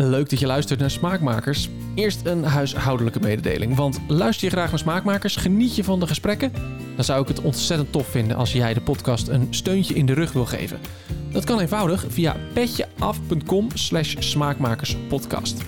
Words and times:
Leuk 0.00 0.30
dat 0.30 0.38
je 0.38 0.46
luistert 0.46 0.80
naar 0.80 0.90
Smaakmakers. 0.90 1.70
Eerst 1.94 2.26
een 2.26 2.44
huishoudelijke 2.44 3.20
mededeling. 3.20 3.76
Want 3.76 4.00
luister 4.08 4.44
je 4.44 4.50
graag 4.50 4.70
naar 4.70 4.78
Smaakmakers, 4.78 5.36
geniet 5.36 5.76
je 5.76 5.84
van 5.84 6.00
de 6.00 6.06
gesprekken? 6.06 6.52
Dan 6.94 7.04
zou 7.04 7.22
ik 7.22 7.28
het 7.28 7.40
ontzettend 7.40 7.92
tof 7.92 8.06
vinden 8.06 8.36
als 8.36 8.52
jij 8.52 8.74
de 8.74 8.80
podcast 8.80 9.28
een 9.28 9.46
steuntje 9.50 9.94
in 9.94 10.06
de 10.06 10.12
rug 10.12 10.32
wil 10.32 10.44
geven. 10.44 10.78
Dat 11.32 11.44
kan 11.44 11.60
eenvoudig 11.60 12.04
via 12.08 12.36
petjeaf.com 12.52 13.68
slash 13.74 14.16
smaakmakerspodcast. 14.18 15.62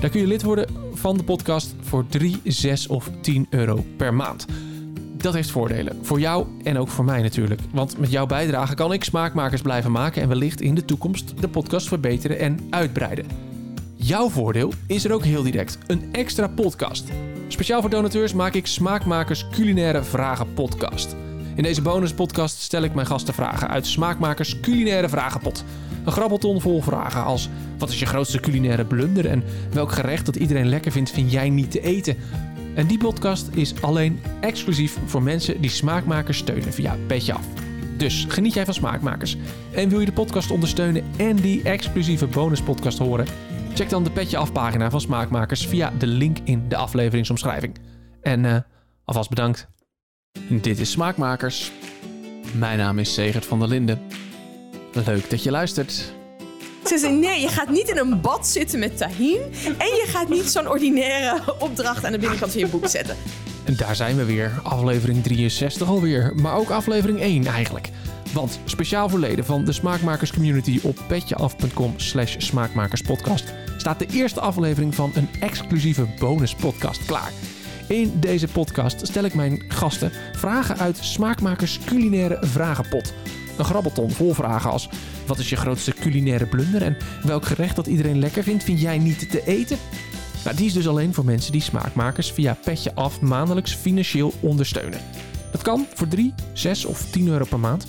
Daar 0.00 0.10
kun 0.10 0.20
je 0.20 0.26
lid 0.26 0.42
worden 0.42 0.68
van 0.92 1.16
de 1.16 1.24
podcast 1.24 1.74
voor 1.80 2.06
3, 2.06 2.40
6 2.44 2.86
of 2.86 3.10
10 3.20 3.46
euro 3.50 3.84
per 3.96 4.14
maand. 4.14 4.46
Dat 5.16 5.34
heeft 5.34 5.50
voordelen. 5.50 5.98
Voor 6.02 6.20
jou 6.20 6.46
en 6.62 6.78
ook 6.78 6.88
voor 6.88 7.04
mij 7.04 7.22
natuurlijk. 7.22 7.60
Want 7.72 7.98
met 7.98 8.10
jouw 8.10 8.26
bijdrage 8.26 8.74
kan 8.74 8.92
ik 8.92 9.04
smaakmakers 9.04 9.62
blijven 9.62 9.92
maken 9.92 10.22
en 10.22 10.28
wellicht 10.28 10.60
in 10.60 10.74
de 10.74 10.84
toekomst 10.84 11.40
de 11.40 11.48
podcast 11.48 11.88
verbeteren 11.88 12.38
en 12.38 12.58
uitbreiden. 12.70 13.55
Jouw 14.06 14.28
voordeel 14.28 14.72
is 14.86 15.04
er 15.04 15.12
ook 15.12 15.24
heel 15.24 15.42
direct: 15.42 15.78
een 15.86 16.08
extra 16.12 16.48
podcast. 16.48 17.04
Speciaal 17.48 17.80
voor 17.80 17.90
donateurs 17.90 18.32
maak 18.32 18.54
ik 18.54 18.66
Smaakmakers 18.66 19.46
Culinaire 19.50 20.02
Vragen 20.02 20.54
Podcast. 20.54 21.16
In 21.54 21.62
deze 21.62 21.82
bonuspodcast 21.82 22.60
stel 22.60 22.82
ik 22.82 22.94
mijn 22.94 23.06
gasten 23.06 23.34
vragen 23.34 23.68
uit 23.68 23.86
Smaakmakers 23.86 24.60
Culinaire 24.60 25.08
Vragenpot. 25.08 25.64
Een 26.04 26.12
grabbelton 26.12 26.60
vol 26.60 26.82
vragen 26.82 27.24
als: 27.24 27.48
wat 27.78 27.88
is 27.88 27.98
je 27.98 28.06
grootste 28.06 28.40
culinaire 28.40 28.84
blunder 28.84 29.26
en 29.26 29.44
welk 29.72 29.92
gerecht 29.92 30.26
dat 30.26 30.36
iedereen 30.36 30.68
lekker 30.68 30.92
vindt, 30.92 31.10
vind 31.10 31.32
jij 31.32 31.50
niet 31.50 31.70
te 31.70 31.80
eten? 31.80 32.16
En 32.74 32.86
die 32.86 32.98
podcast 32.98 33.48
is 33.52 33.82
alleen 33.82 34.20
exclusief 34.40 34.98
voor 35.06 35.22
mensen 35.22 35.60
die 35.60 35.70
Smaakmakers 35.70 36.38
steunen 36.38 36.72
via 36.72 36.96
Petje 37.06 37.32
Af. 37.32 37.46
Dus 37.96 38.26
geniet 38.28 38.54
jij 38.54 38.64
van 38.64 38.74
Smaakmakers 38.74 39.36
en 39.74 39.88
wil 39.88 40.00
je 40.00 40.06
de 40.06 40.12
podcast 40.12 40.50
ondersteunen 40.50 41.04
en 41.16 41.36
die 41.36 41.62
exclusieve 41.62 42.26
bonuspodcast 42.26 42.98
horen? 42.98 43.26
Check 43.76 43.90
dan 43.90 44.04
de 44.04 44.10
Petje 44.10 44.36
Af 44.36 44.52
pagina 44.52 44.90
van 44.90 45.00
Smaakmakers 45.00 45.66
via 45.66 45.92
de 45.98 46.06
link 46.06 46.38
in 46.44 46.68
de 46.68 46.76
afleveringsomschrijving. 46.76 47.74
En 48.22 48.44
uh, 48.44 48.56
alvast 49.04 49.28
bedankt. 49.28 49.66
Dit 50.48 50.78
is 50.78 50.90
Smaakmakers. 50.90 51.72
Mijn 52.52 52.78
naam 52.78 52.98
is 52.98 53.14
Segert 53.14 53.46
van 53.46 53.58
der 53.58 53.68
Linden. 53.68 54.00
Leuk 54.92 55.30
dat 55.30 55.42
je 55.42 55.50
luistert. 55.50 55.92
Ze 56.84 56.98
zei, 56.98 57.12
nee, 57.12 57.40
je 57.40 57.48
gaat 57.48 57.68
niet 57.68 57.88
in 57.88 57.98
een 57.98 58.20
bad 58.20 58.46
zitten 58.46 58.78
met 58.78 58.96
tahin. 58.96 59.40
En 59.64 59.86
je 59.86 60.04
gaat 60.06 60.28
niet 60.28 60.44
zo'n 60.44 60.68
ordinaire 60.68 61.54
opdracht 61.58 62.04
aan 62.04 62.12
de 62.12 62.18
binnenkant 62.18 62.52
van 62.52 62.60
je 62.60 62.66
boek 62.66 62.88
zetten. 62.88 63.16
En 63.64 63.76
daar 63.76 63.96
zijn 63.96 64.16
we 64.16 64.24
weer. 64.24 64.60
Aflevering 64.62 65.22
63 65.22 65.88
alweer. 65.88 66.32
Maar 66.34 66.54
ook 66.54 66.70
aflevering 66.70 67.20
1 67.20 67.46
eigenlijk. 67.46 67.90
Want 68.32 68.58
speciaal 68.64 69.08
voor 69.08 69.18
leden 69.18 69.44
van 69.44 69.64
de 69.64 69.72
Smaakmakers 69.72 70.32
Community 70.32 70.80
op 70.82 70.96
petjeaf.com 71.08 71.94
slash 71.96 72.34
smaakmakerspodcast 72.38 73.54
staat 73.86 74.08
de 74.08 74.16
eerste 74.16 74.40
aflevering 74.40 74.94
van 74.94 75.10
een 75.14 75.28
exclusieve 75.40 76.06
bonuspodcast 76.18 77.04
klaar. 77.04 77.32
In 77.88 78.20
deze 78.20 78.48
podcast 78.48 79.06
stel 79.06 79.24
ik 79.24 79.34
mijn 79.34 79.62
gasten 79.68 80.12
vragen 80.32 80.78
uit 80.78 80.98
Smaakmakers 81.00 81.78
Culinaire 81.84 82.38
Vragenpot. 82.40 83.14
Een 83.58 83.64
grabbelton 83.64 84.10
vol 84.10 84.34
vragen 84.34 84.70
als: 84.70 84.88
wat 85.26 85.38
is 85.38 85.50
je 85.50 85.56
grootste 85.56 85.92
culinaire 85.92 86.46
blunder 86.46 86.82
en 86.82 86.96
welk 87.22 87.44
gerecht 87.44 87.76
dat 87.76 87.86
iedereen 87.86 88.18
lekker 88.18 88.42
vindt, 88.42 88.64
vind 88.64 88.80
jij 88.80 88.98
niet 88.98 89.30
te 89.30 89.46
eten? 89.46 89.78
Nou, 90.44 90.56
die 90.56 90.66
is 90.66 90.72
dus 90.72 90.88
alleen 90.88 91.14
voor 91.14 91.24
mensen 91.24 91.52
die 91.52 91.62
smaakmakers 91.62 92.32
via 92.32 92.56
Petje 92.64 92.94
Af 92.94 93.20
maandelijks 93.20 93.74
financieel 93.74 94.32
ondersteunen. 94.40 95.00
Dat 95.52 95.62
kan 95.62 95.86
voor 95.94 96.08
3, 96.08 96.34
6 96.52 96.84
of 96.84 97.10
10 97.10 97.28
euro 97.28 97.44
per 97.44 97.60
maand. 97.60 97.86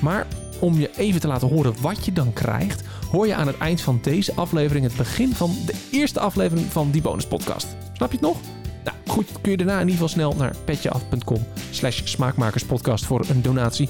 Maar 0.00 0.26
om 0.60 0.78
je 0.78 0.90
even 0.96 1.20
te 1.20 1.26
laten 1.26 1.48
horen 1.48 1.74
wat 1.80 2.04
je 2.04 2.12
dan 2.12 2.32
krijgt, 2.32 2.82
hoor 3.10 3.26
je 3.26 3.34
aan 3.34 3.46
het 3.46 3.58
eind 3.58 3.80
van 3.80 3.98
deze 4.02 4.34
aflevering 4.34 4.84
het 4.84 4.96
begin 4.96 5.34
van 5.34 5.56
de 5.66 5.74
eerste 5.90 6.20
aflevering 6.20 6.66
van 6.66 6.90
die 6.90 7.02
bonuspodcast. 7.02 7.66
Snap 7.92 8.10
je 8.10 8.16
het 8.16 8.26
nog? 8.26 8.36
Nou, 8.84 8.96
goed, 9.06 9.40
kun 9.40 9.50
je 9.50 9.56
daarna 9.56 9.74
in 9.74 9.88
ieder 9.88 9.92
geval 9.92 10.08
snel 10.08 10.34
naar 10.34 10.54
petjeaf.com 10.64 11.46
slash 11.70 12.00
smaakmakerspodcast 12.04 13.04
voor 13.04 13.24
een 13.28 13.42
donatie. 13.42 13.88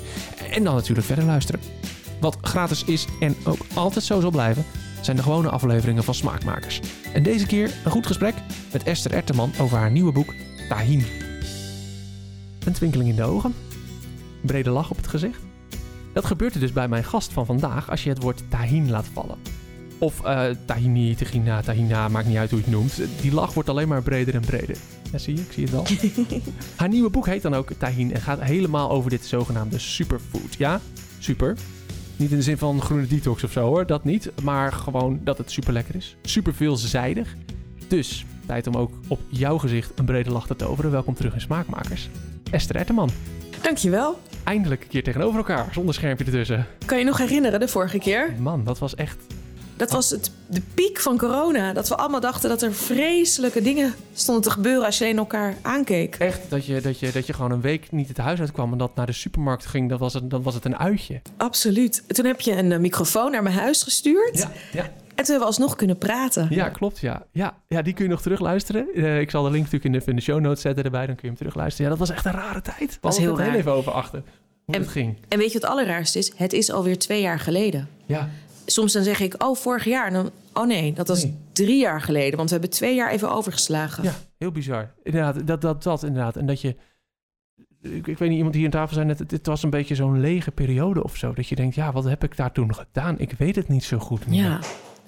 En 0.50 0.64
dan 0.64 0.74
natuurlijk 0.74 1.06
verder 1.06 1.24
luisteren. 1.24 1.60
Wat 2.20 2.36
gratis 2.40 2.84
is 2.84 3.06
en 3.20 3.36
ook 3.44 3.60
altijd 3.74 4.04
zo 4.04 4.20
zal 4.20 4.30
blijven, 4.30 4.64
zijn 5.00 5.16
de 5.16 5.22
gewone 5.22 5.48
afleveringen 5.48 6.04
van 6.04 6.14
Smaakmakers. 6.14 6.80
En 7.12 7.22
deze 7.22 7.46
keer 7.46 7.74
een 7.84 7.90
goed 7.90 8.06
gesprek 8.06 8.34
met 8.72 8.82
Esther 8.82 9.12
Erteman 9.12 9.52
over 9.60 9.78
haar 9.78 9.90
nieuwe 9.90 10.12
boek 10.12 10.34
Tahin. 10.68 11.06
Een 12.64 12.72
twinkeling 12.72 13.08
in 13.08 13.16
de 13.16 13.24
ogen, 13.24 13.54
brede 14.42 14.70
lach 14.70 14.90
op 14.90 14.96
het 14.96 15.06
gezicht. 15.06 15.49
Dat 16.12 16.24
gebeurt 16.24 16.54
er 16.54 16.60
dus 16.60 16.72
bij 16.72 16.88
mijn 16.88 17.04
gast 17.04 17.32
van 17.32 17.46
vandaag 17.46 17.90
als 17.90 18.04
je 18.04 18.08
het 18.08 18.22
woord 18.22 18.42
tahin 18.48 18.90
laat 18.90 19.06
vallen. 19.12 19.36
Of 19.98 20.20
uh, 20.24 20.44
tahini, 20.64 21.14
tahina, 21.14 21.60
tahina, 21.60 22.08
maakt 22.08 22.26
niet 22.26 22.36
uit 22.36 22.50
hoe 22.50 22.58
je 22.58 22.64
het 22.64 22.74
noemt. 22.74 23.00
Die 23.20 23.32
lach 23.32 23.54
wordt 23.54 23.68
alleen 23.68 23.88
maar 23.88 24.02
breder 24.02 24.34
en 24.34 24.40
breder. 24.40 24.76
Ja, 25.12 25.18
zie 25.18 25.34
je? 25.34 25.40
Ik 25.40 25.52
zie 25.52 25.62
het 25.64 25.72
wel. 25.72 25.86
Haar 26.76 26.88
nieuwe 26.88 27.10
boek 27.10 27.26
heet 27.26 27.42
dan 27.42 27.54
ook 27.54 27.72
Tahin 27.78 28.14
en 28.14 28.20
gaat 28.20 28.40
helemaal 28.40 28.90
over 28.90 29.10
dit 29.10 29.24
zogenaamde 29.24 29.78
superfood. 29.78 30.54
Ja, 30.58 30.80
super. 31.18 31.56
Niet 32.16 32.30
in 32.30 32.36
de 32.36 32.42
zin 32.42 32.58
van 32.58 32.82
groene 32.82 33.06
detox 33.06 33.44
of 33.44 33.52
zo 33.52 33.66
hoor, 33.66 33.86
dat 33.86 34.04
niet. 34.04 34.30
Maar 34.42 34.72
gewoon 34.72 35.20
dat 35.24 35.38
het 35.38 35.50
super 35.50 35.72
lekker 35.72 35.94
is. 35.94 36.16
Super 36.22 36.54
veelzijdig. 36.54 37.34
Dus, 37.88 38.24
tijd 38.46 38.66
om 38.66 38.76
ook 38.76 38.92
op 39.08 39.20
jouw 39.28 39.58
gezicht 39.58 39.98
een 39.98 40.04
brede 40.04 40.30
lach 40.30 40.46
te 40.46 40.56
toveren. 40.56 40.90
Welkom 40.90 41.14
terug 41.14 41.34
in 41.34 41.40
Smaakmakers. 41.40 42.08
Esther 42.50 42.76
Etterman. 42.76 43.10
Dankjewel. 43.60 44.18
Eindelijk 44.44 44.82
een 44.82 44.88
keer 44.88 45.02
tegenover 45.02 45.36
elkaar, 45.36 45.68
zonder 45.72 45.94
schermpje 45.94 46.24
ertussen. 46.24 46.66
Kan 46.86 46.98
je 46.98 47.04
nog 47.04 47.18
herinneren 47.18 47.60
de 47.60 47.68
vorige 47.68 47.98
keer? 47.98 48.34
Man, 48.38 48.64
dat 48.64 48.78
was 48.78 48.94
echt 48.94 49.16
dat 49.80 49.90
was 49.90 50.10
het, 50.10 50.30
de 50.46 50.62
piek 50.74 51.00
van 51.00 51.18
corona. 51.18 51.72
Dat 51.72 51.88
we 51.88 51.96
allemaal 51.96 52.20
dachten 52.20 52.48
dat 52.48 52.62
er 52.62 52.74
vreselijke 52.74 53.62
dingen 53.62 53.94
stonden 54.12 54.42
te 54.42 54.50
gebeuren 54.50 54.84
als 54.84 54.98
je 54.98 55.04
alleen 55.04 55.18
elkaar 55.18 55.54
aankeek. 55.62 56.14
Echt, 56.14 56.40
dat 56.48 56.66
je, 56.66 56.80
dat, 56.80 56.98
je, 56.98 57.12
dat 57.12 57.26
je 57.26 57.32
gewoon 57.32 57.50
een 57.50 57.60
week 57.60 57.92
niet 57.92 58.08
het 58.08 58.16
huis 58.16 58.40
uitkwam 58.40 58.72
en 58.72 58.78
dat 58.78 58.94
naar 58.94 59.06
de 59.06 59.12
supermarkt 59.12 59.66
ging, 59.66 59.88
dat 59.88 59.98
was 59.98 60.14
het, 60.14 60.30
dan 60.30 60.42
was 60.42 60.54
het 60.54 60.64
een 60.64 60.78
uitje. 60.78 61.20
Absoluut. 61.36 62.02
Toen 62.06 62.24
heb 62.24 62.40
je 62.40 62.52
een 62.52 62.72
eh, 62.72 62.78
microfoon 62.78 63.30
naar 63.30 63.42
mijn 63.42 63.54
huis 63.54 63.82
gestuurd. 63.82 64.38
Ja, 64.38 64.50
ja. 64.72 64.90
En 65.20 65.26
toen 65.26 65.34
hebben 65.34 65.54
we 65.54 65.60
alsnog 65.60 65.76
kunnen 65.76 65.98
praten. 65.98 66.46
Ja, 66.50 66.68
klopt. 66.68 66.98
Ja. 66.98 67.26
Ja, 67.32 67.54
ja, 67.68 67.82
die 67.82 67.94
kun 67.94 68.04
je 68.04 68.10
nog 68.10 68.22
terugluisteren. 68.22 68.86
Uh, 68.94 69.20
ik 69.20 69.30
zal 69.30 69.42
de 69.42 69.50
link 69.50 69.64
natuurlijk 69.64 69.94
in 69.94 70.00
de, 70.00 70.10
in 70.10 70.16
de 70.16 70.22
show 70.22 70.40
notes 70.40 70.60
zetten 70.60 70.84
erbij. 70.84 71.06
Dan 71.06 71.14
kun 71.14 71.22
je 71.22 71.28
hem 71.28 71.36
terugluisteren. 71.36 71.90
Ja, 71.90 71.98
dat 71.98 72.08
was 72.08 72.16
echt 72.16 72.24
een 72.24 72.32
rare 72.32 72.62
tijd. 72.62 72.88
Dat 72.88 72.98
was 73.00 73.18
heel 73.18 73.38
raar. 73.38 73.54
even 73.54 73.72
over 73.72 73.92
achter 73.92 74.22
hoe 74.64 74.74
en, 74.74 74.80
het 74.80 74.90
ging. 74.90 75.16
En 75.28 75.38
weet 75.38 75.52
je 75.52 75.52
wat 75.52 75.62
het 75.62 75.70
allerraarste 75.70 76.18
is? 76.18 76.32
Het 76.36 76.52
is 76.52 76.70
alweer 76.70 76.98
twee 76.98 77.20
jaar 77.20 77.38
geleden. 77.38 77.88
Ja 78.06 78.28
soms 78.66 78.92
dan 78.92 79.02
zeg 79.02 79.20
ik, 79.20 79.42
oh, 79.42 79.56
vorig 79.56 79.84
jaar. 79.84 80.10
dan, 80.10 80.30
oh 80.54 80.66
nee, 80.66 80.92
dat 80.92 81.08
was 81.08 81.26
drie 81.52 81.80
jaar 81.80 82.00
geleden. 82.00 82.36
Want 82.36 82.48
we 82.48 82.54
hebben 82.54 82.74
twee 82.74 82.94
jaar 82.94 83.10
even 83.10 83.30
overgeslagen. 83.30 84.04
Ja, 84.04 84.14
heel 84.38 84.50
bizar. 84.50 84.92
Inderdaad, 85.02 85.46
dat, 85.46 85.60
dat, 85.60 85.82
dat 85.82 86.02
inderdaad. 86.02 86.36
En 86.36 86.46
dat 86.46 86.60
je, 86.60 86.76
ik, 87.82 88.06
ik 88.06 88.18
weet 88.18 88.28
niet, 88.28 88.38
iemand 88.38 88.54
hier 88.54 88.64
aan 88.64 88.70
tafel 88.70 88.94
zei 88.94 89.06
net, 89.06 89.18
het, 89.18 89.30
het 89.30 89.46
was 89.46 89.62
een 89.62 89.70
beetje 89.70 89.94
zo'n 89.94 90.20
lege 90.20 90.50
periode 90.50 91.02
of 91.02 91.16
zo. 91.16 91.32
Dat 91.32 91.46
je 91.48 91.54
denkt, 91.54 91.74
ja, 91.74 91.92
wat 91.92 92.04
heb 92.04 92.24
ik 92.24 92.36
daar 92.36 92.52
toen 92.52 92.74
gedaan? 92.74 93.18
Ik 93.18 93.32
weet 93.32 93.56
het 93.56 93.68
niet 93.68 93.84
zo 93.84 93.98
goed 93.98 94.26
meer. 94.26 94.42
Ja. 94.42 94.60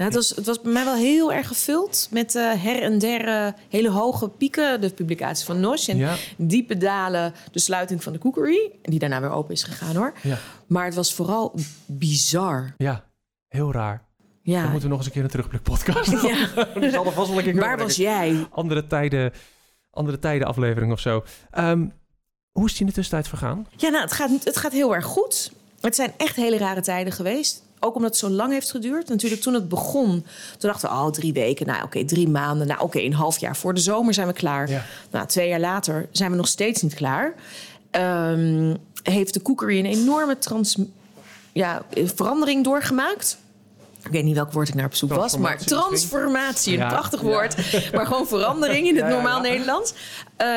Nou, 0.02 0.14
het, 0.14 0.14
was, 0.14 0.36
het 0.36 0.46
was 0.46 0.60
bij 0.60 0.72
mij 0.72 0.84
wel 0.84 0.94
heel 0.94 1.32
erg 1.32 1.46
gevuld 1.46 2.08
met 2.10 2.34
uh, 2.34 2.52
her 2.62 2.82
en 2.82 2.98
der 2.98 3.54
hele 3.68 3.90
hoge 3.90 4.28
pieken. 4.28 4.80
De 4.80 4.90
publicatie 4.90 5.44
van 5.44 5.60
Nosh 5.60 5.88
en 5.88 6.16
diepe 6.36 6.76
dalen. 6.76 7.34
De 7.52 7.58
sluiting 7.58 8.02
van 8.02 8.12
de 8.12 8.18
cookery, 8.18 8.70
die 8.82 8.98
daarna 8.98 9.20
weer 9.20 9.30
open 9.30 9.54
is 9.54 9.62
gegaan 9.62 9.96
hoor. 9.96 10.12
Ja. 10.22 10.38
Maar 10.66 10.84
het 10.84 10.94
was 10.94 11.14
vooral 11.14 11.54
bizar. 11.86 12.74
Ja, 12.76 13.04
Heel 13.52 13.72
raar. 13.72 14.04
Ja. 14.42 14.62
Dan 14.62 14.70
moeten 14.70 14.82
we 14.82 14.88
nog 14.88 14.98
eens 14.98 15.06
een 15.06 15.12
keer 15.12 15.22
een 15.22 15.30
terugblik 15.30 15.62
podcast. 15.62 16.10
Ja. 16.22 16.48
zal 16.90 17.06
er 17.06 17.12
vast 17.12 17.28
wel 17.28 17.38
een 17.38 17.44
keer 17.44 17.54
Waar 17.54 17.78
was 17.78 17.96
jij? 17.96 18.46
Andere 18.50 18.86
tijden, 18.86 19.32
andere 19.90 20.18
tijden 20.18 20.46
aflevering 20.46 20.92
of 20.92 21.00
zo. 21.00 21.24
Um, 21.58 21.92
hoe 22.50 22.64
is 22.64 22.70
het 22.70 22.80
in 22.80 22.86
de 22.86 22.92
tussentijd 22.92 23.28
vergaan? 23.28 23.66
Ja, 23.76 23.88
nou, 23.88 24.02
het 24.02 24.12
gaat, 24.12 24.30
het 24.44 24.56
gaat 24.56 24.72
heel 24.72 24.94
erg 24.94 25.04
goed. 25.04 25.52
Het 25.80 25.94
zijn 25.94 26.12
echt 26.16 26.36
hele 26.36 26.58
rare 26.58 26.80
tijden 26.80 27.12
geweest. 27.12 27.62
Ook 27.84 27.94
omdat 27.94 28.10
het 28.10 28.18
zo 28.18 28.28
lang 28.28 28.52
heeft 28.52 28.70
geduurd. 28.70 29.08
Natuurlijk, 29.08 29.42
toen 29.42 29.54
het 29.54 29.68
begon, 29.68 30.08
toen 30.58 30.70
dachten 30.70 30.88
we, 30.88 30.94
oh, 30.94 31.10
drie 31.10 31.32
weken. 31.32 31.66
Nou, 31.66 31.82
oké, 31.82 32.04
drie 32.04 32.28
maanden. 32.28 32.66
Nou, 32.66 32.80
oké, 32.80 32.98
een 32.98 33.14
half 33.14 33.38
jaar. 33.38 33.56
Voor 33.56 33.74
de 33.74 33.80
zomer 33.80 34.14
zijn 34.14 34.26
we 34.26 34.32
klaar. 34.32 34.70
Ja. 34.70 34.84
Nou, 35.10 35.26
twee 35.26 35.48
jaar 35.48 35.60
later 35.60 36.08
zijn 36.12 36.30
we 36.30 36.36
nog 36.36 36.48
steeds 36.48 36.82
niet 36.82 36.94
klaar. 36.94 37.34
Um, 38.30 38.76
heeft 39.02 39.34
de 39.34 39.42
cookery 39.42 39.78
een 39.78 39.86
enorme 39.86 40.38
trans 40.38 40.76
ja, 41.52 41.82
verandering 42.14 42.64
doorgemaakt. 42.64 43.38
Ik 44.04 44.10
weet 44.10 44.24
niet 44.24 44.34
welk 44.34 44.52
woord 44.52 44.68
ik 44.68 44.74
naar 44.74 44.84
op 44.84 44.94
zoek 44.94 45.12
was, 45.12 45.36
maar 45.36 45.58
transformatie, 45.58 46.78
een 46.78 46.88
prachtig 46.88 47.20
woord. 47.20 47.56
Maar 47.92 48.06
gewoon 48.06 48.26
verandering 48.26 48.86
in 48.86 48.96
het 48.96 49.08
normaal 49.08 49.40
Nederlands. 49.40 49.94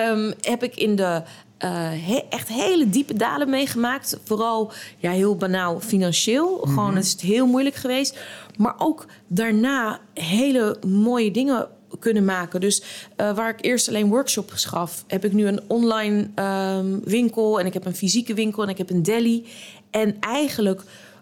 Um, 0.09 0.33
heb 0.41 0.63
ik 0.63 0.75
in 0.75 0.95
de 0.95 1.21
uh, 1.59 2.19
echt 2.29 2.47
hele 2.47 2.89
diepe 2.89 3.13
dalen 3.13 3.49
meegemaakt. 3.49 4.19
Vooral 4.23 4.71
ja, 4.97 5.11
heel 5.11 5.35
banaal 5.35 5.79
financieel. 5.79 6.61
Mm 6.63 6.73
Gewoon, 6.73 6.95
het 6.95 7.05
is 7.05 7.21
heel 7.21 7.47
moeilijk 7.47 7.75
geweest. 7.75 8.19
Maar 8.57 8.75
ook 8.77 9.05
daarna 9.27 9.99
hele 10.13 10.77
mooie 10.87 11.31
dingen 11.31 11.67
kunnen 11.99 12.25
maken. 12.25 12.61
Dus 12.61 12.83
uh, 13.17 13.35
waar 13.35 13.49
ik 13.49 13.65
eerst 13.65 13.87
alleen 13.87 14.09
workshops 14.09 14.65
gaf, 14.65 15.03
heb 15.07 15.25
ik 15.25 15.33
nu 15.33 15.47
een 15.47 15.61
online 15.67 16.27
um, 16.79 17.01
winkel 17.03 17.59
en 17.59 17.65
ik 17.65 17.73
heb 17.73 17.85
een 17.85 17.95
fysieke 17.95 18.33
winkel 18.33 18.63
en 18.63 18.69
ik 18.69 18.77
heb 18.77 18.89
een 18.89 19.03
deli. 19.03 19.47
En 19.89 20.17
eigenlijk 20.19 20.81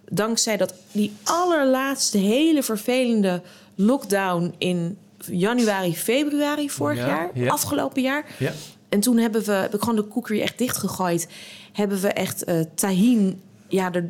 dankzij 0.10 0.58
dat 0.58 0.74
die 0.92 1.12
allerlaatste 1.24 2.18
hele 2.18 2.64
vervelende 2.64 3.42
lockdown 3.76 4.54
in 4.58 4.98
januari, 5.32 5.96
februari 5.96 6.70
vorig 6.70 6.98
Ja, 6.98 7.08
jaar. 7.08 7.30
ja. 7.34 7.52
Afgelopen 7.52 8.02
jaar. 8.02 8.26
Ja. 8.38 8.52
En 8.94 9.00
toen 9.00 9.18
hebben 9.18 9.44
we, 9.44 9.52
heb 9.52 9.74
ik 9.74 9.80
gewoon 9.80 9.96
de 9.96 10.08
cookery 10.08 10.42
echt 10.42 10.58
dichtgegooid. 10.58 11.28
Hebben 11.72 12.02
we 12.02 12.08
echt 12.08 12.44
eh 12.44 12.60
tahin, 12.76 13.42
ja, 13.68 13.92
er 13.92 14.10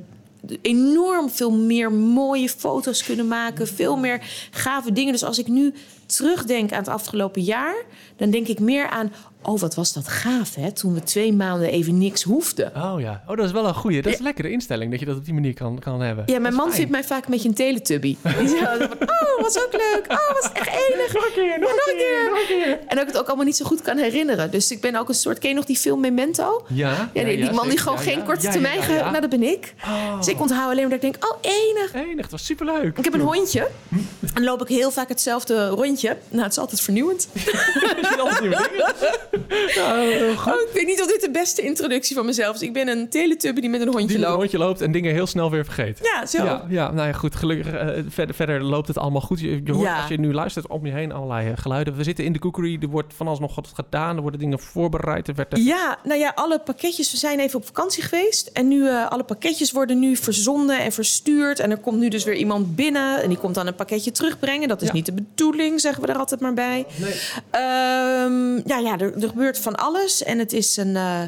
enorm 0.61 1.29
veel 1.29 1.51
meer 1.51 1.91
mooie 1.91 2.49
foto's 2.49 3.03
kunnen 3.03 3.27
maken. 3.27 3.67
Veel 3.67 3.97
meer 3.97 4.47
gave 4.51 4.91
dingen. 4.91 5.11
Dus 5.11 5.23
als 5.23 5.39
ik 5.39 5.47
nu 5.47 5.73
terugdenk 6.05 6.71
aan 6.71 6.77
het 6.77 6.87
afgelopen 6.87 7.41
jaar... 7.41 7.75
dan 8.15 8.29
denk 8.29 8.47
ik 8.47 8.59
meer 8.59 8.89
aan... 8.89 9.11
oh, 9.43 9.59
wat 9.59 9.75
was 9.75 9.93
dat 9.93 10.07
gaaf, 10.07 10.55
hè? 10.55 10.71
Toen 10.71 10.93
we 10.93 11.03
twee 11.03 11.33
maanden 11.33 11.69
even 11.69 11.97
niks 11.97 12.23
hoefden. 12.23 12.71
Oh 12.75 12.95
ja, 12.99 13.23
oh, 13.27 13.37
dat 13.37 13.45
is 13.45 13.51
wel 13.51 13.67
een 13.67 13.73
goeie. 13.73 14.01
Dat 14.01 14.11
is 14.11 14.17
een 14.17 14.23
lekkere 14.23 14.51
instelling 14.51 14.91
dat 14.91 14.99
je 14.99 15.05
dat 15.05 15.15
op 15.17 15.25
die 15.25 15.33
manier 15.33 15.53
kan, 15.53 15.79
kan 15.79 16.01
hebben. 16.01 16.23
Ja, 16.27 16.39
mijn 16.39 16.53
man 16.53 16.65
fijn. 16.65 16.75
vindt 16.75 16.91
mij 16.91 17.03
vaak 17.03 17.25
een 17.25 17.31
beetje 17.31 17.49
een 17.49 17.55
teletubby. 17.55 18.17
Die 18.39 18.47
zegt 18.47 18.67
altijd 18.67 18.89
van, 18.97 19.09
oh, 19.09 19.41
was 19.41 19.57
ook 19.57 19.71
leuk. 19.71 20.05
Oh, 20.07 20.33
was 20.41 20.51
echt 20.53 20.67
enig. 20.67 21.13
Nog 21.13 21.25
een 21.25 21.31
keer, 21.33 21.59
nog, 21.59 21.69
een, 21.69 21.95
keer. 21.97 22.29
nog 22.29 22.39
een 22.39 22.45
keer. 22.47 22.79
En 22.87 22.95
dat 22.95 23.01
ik 23.01 23.07
het 23.07 23.17
ook 23.17 23.27
allemaal 23.27 23.45
niet 23.45 23.57
zo 23.57 23.65
goed 23.65 23.81
kan 23.81 23.97
herinneren. 23.97 24.51
Dus 24.51 24.71
ik 24.71 24.81
ben 24.81 24.95
ook 24.95 25.09
een 25.09 25.15
soort... 25.15 25.39
Ken 25.39 25.49
je 25.49 25.55
nog 25.55 25.65
die 25.65 25.77
film 25.77 25.99
Memento? 25.99 26.65
Ja, 26.67 27.09
Ja, 27.13 27.23
die, 27.23 27.37
die 27.37 27.51
man 27.51 27.69
die 27.69 27.77
gewoon 27.77 27.97
Ja, 27.97 28.03
geen 28.03 28.23
korte 28.23 28.49
termijn 28.49 28.79
ja. 28.79 29.09
Nou, 29.09 29.21
dat 29.21 29.29
ben 29.29 29.43
ik. 29.43 29.73
Oh. 29.85 30.17
Dus 30.17 30.27
ik 30.27 30.39
onthoud 30.39 30.71
alleen 30.71 30.87
maar 30.87 30.99
dat 30.99 31.03
ik 31.03 31.11
denk, 31.11 31.25
oh, 31.31 31.37
enig. 31.41 31.93
Enig, 31.93 32.21
dat 32.21 32.31
was 32.31 32.45
superleuk. 32.45 32.97
Ik 32.97 33.03
heb 33.03 33.13
een 33.13 33.19
hondje. 33.19 33.69
En 33.89 34.29
dan 34.33 34.43
loop 34.43 34.61
ik 34.61 34.67
heel 34.67 34.91
vaak 34.91 35.09
hetzelfde 35.09 35.67
rondje. 35.67 36.17
Nou, 36.29 36.43
het 36.43 36.51
is 36.51 36.57
altijd 36.57 36.81
vernieuwend. 36.81 37.27
Oh, 39.33 40.53
ik 40.67 40.69
weet 40.73 40.85
niet 40.85 41.01
of 41.01 41.07
dit 41.07 41.21
de 41.21 41.29
beste 41.31 41.61
introductie 41.61 42.15
van 42.15 42.25
mezelf 42.25 42.55
is. 42.55 42.61
Ik 42.61 42.73
ben 42.73 42.87
een 42.87 43.09
teletubby 43.09 43.61
die 43.61 43.69
met 43.69 43.81
een 43.81 43.87
hondje 43.87 44.07
Die 44.07 44.15
een 44.15 44.21
loopt. 44.21 44.35
rondje 44.35 44.57
loopt 44.57 44.81
en 44.81 44.91
dingen 44.91 45.13
heel 45.13 45.27
snel 45.27 45.51
weer 45.51 45.63
vergeet. 45.65 45.99
Ja, 46.13 46.25
zo. 46.25 46.43
Ja, 46.43 46.65
ja, 46.69 46.91
nou 46.91 47.07
ja, 47.07 47.13
goed. 47.13 47.35
Gelukkig 47.35 47.73
eh, 47.73 47.87
verder, 48.07 48.35
verder 48.35 48.63
loopt 48.63 48.87
het 48.87 48.97
allemaal 48.97 49.21
goed. 49.21 49.39
Je, 49.39 49.61
je 49.65 49.71
hoort 49.71 49.85
Ja. 49.85 49.99
als 49.99 50.07
je 50.09 50.19
nu 50.19 50.33
luistert 50.33 50.67
om 50.67 50.85
je 50.85 50.91
heen 50.91 51.11
allerlei 51.11 51.49
eh, 51.49 51.57
geluiden. 51.57 51.95
We 51.95 52.03
zitten 52.03 52.25
in 52.25 52.33
de 52.33 52.39
cookery. 52.39 52.77
Er 52.81 52.87
wordt 52.87 53.13
van 53.13 53.27
alles 53.27 53.39
nog 53.39 53.55
wat 53.55 53.71
gedaan. 53.73 54.15
Er 54.15 54.21
worden 54.21 54.39
dingen 54.39 54.59
voorbereid. 54.59 55.27
Er 55.27 55.35
werd, 55.35 55.57
Ja, 55.57 55.97
nou 56.03 56.19
ja, 56.19 56.31
alle 56.35 56.59
pakketjes. 56.59 57.11
We 57.11 57.17
zijn 57.17 57.39
even 57.39 57.59
op 57.59 57.65
vakantie 57.65 58.03
geweest. 58.03 58.47
En 58.47 58.67
nu, 58.67 58.87
eh, 58.87 59.07
alle 59.07 59.23
pakketjes 59.23 59.71
worden 59.71 59.99
nu 59.99 60.15
verzonden 60.15 60.79
en 60.79 60.91
verstuurd. 60.91 61.59
En 61.59 61.71
er 61.71 61.77
komt 61.77 61.99
nu 61.99 62.09
dus 62.09 62.23
weer 62.23 62.35
iemand 62.35 62.75
binnen. 62.75 63.21
En 63.21 63.29
die 63.29 63.37
komt 63.37 63.55
dan 63.55 63.67
een 63.67 63.75
pakketje 63.75 64.11
terugbrengen. 64.11 64.67
Dat 64.67 64.81
is 64.81 64.87
Ja. 64.87 64.93
niet 64.93 65.05
de 65.05 65.13
bedoeling, 65.13 65.81
zeggen 65.81 66.01
we 66.03 66.07
er 66.11 66.17
altijd 66.17 66.39
maar 66.41 66.53
bij. 66.53 66.85
Nee. 66.95 67.13
Ehm, 67.51 68.55
ja, 68.65 68.77
ja 68.77 68.97
er, 68.99 69.22
er 69.23 69.29
gebeurt 69.29 69.59
van 69.59 69.75
alles. 69.75 70.23
En 70.23 70.39
het 70.39 70.53
is 70.53 70.77
een. 70.77 70.95
eh, 70.95 71.21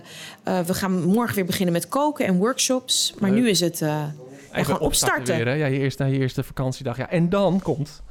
eh, 0.44 0.60
we 0.66 0.74
gaan 0.74 1.04
morgen 1.04 1.36
weer 1.36 1.46
beginnen 1.46 1.74
met 1.74 1.88
koken 1.88 2.26
en 2.26 2.38
workshops. 2.38 3.14
Maar 3.20 3.30
Leuk. 3.32 3.40
nu 3.40 3.50
is 3.50 3.60
het. 3.60 3.82
eh, 3.82 4.04
Even 4.52 4.66
gewoon 4.66 4.80
opstarten. 4.88 5.36
Weer, 5.36 5.46
hè? 5.48 5.54
Ja, 5.54 5.66
je 5.66 5.80
eerste, 5.80 6.04
je 6.06 6.18
eerste 6.20 6.44
vakantiedag. 6.44 6.98
Ja, 6.98 7.10
en 7.10 7.30
dan 7.30 7.62
komt... 7.64 8.04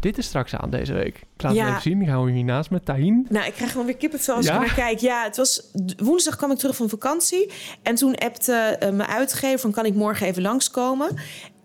Dit 0.00 0.18
is 0.18 0.26
straks 0.26 0.54
aan 0.54 0.70
deze 0.70 0.92
week. 0.92 1.16
Ik 1.36 1.42
laat 1.42 1.54
Ja. 1.54 1.60
het 1.60 1.68
even 1.68 1.82
zien. 1.82 2.02
Ik 2.02 2.08
hou 2.08 2.26
hem 2.26 2.34
hiernaast 2.34 2.70
met 2.70 2.84
Tahin. 2.84 3.26
Nou, 3.30 3.46
ik 3.46 3.52
krijg 3.52 3.70
gewoon 3.70 3.86
weer 3.86 3.96
kippenvel 3.96 4.34
als 4.34 4.46
Ja? 4.46 4.54
ik 4.54 4.60
naar 4.66 4.74
kijk. 4.74 4.98
Ja, 4.98 5.24
het 5.24 5.36
was 5.36 5.62
woensdag 5.96 6.36
kwam 6.36 6.50
ik 6.50 6.58
terug 6.58 6.76
van 6.76 6.88
vakantie. 6.88 7.52
En 7.82 7.94
toen 7.94 8.14
appte 8.14 8.52
eh, 8.52 8.90
mijn 8.92 9.08
uitgever 9.08 9.58
van 9.58 9.72
kan 9.72 9.84
ik 9.84 9.94
morgen 9.94 10.26
even 10.26 10.42
langskomen. 10.42 11.08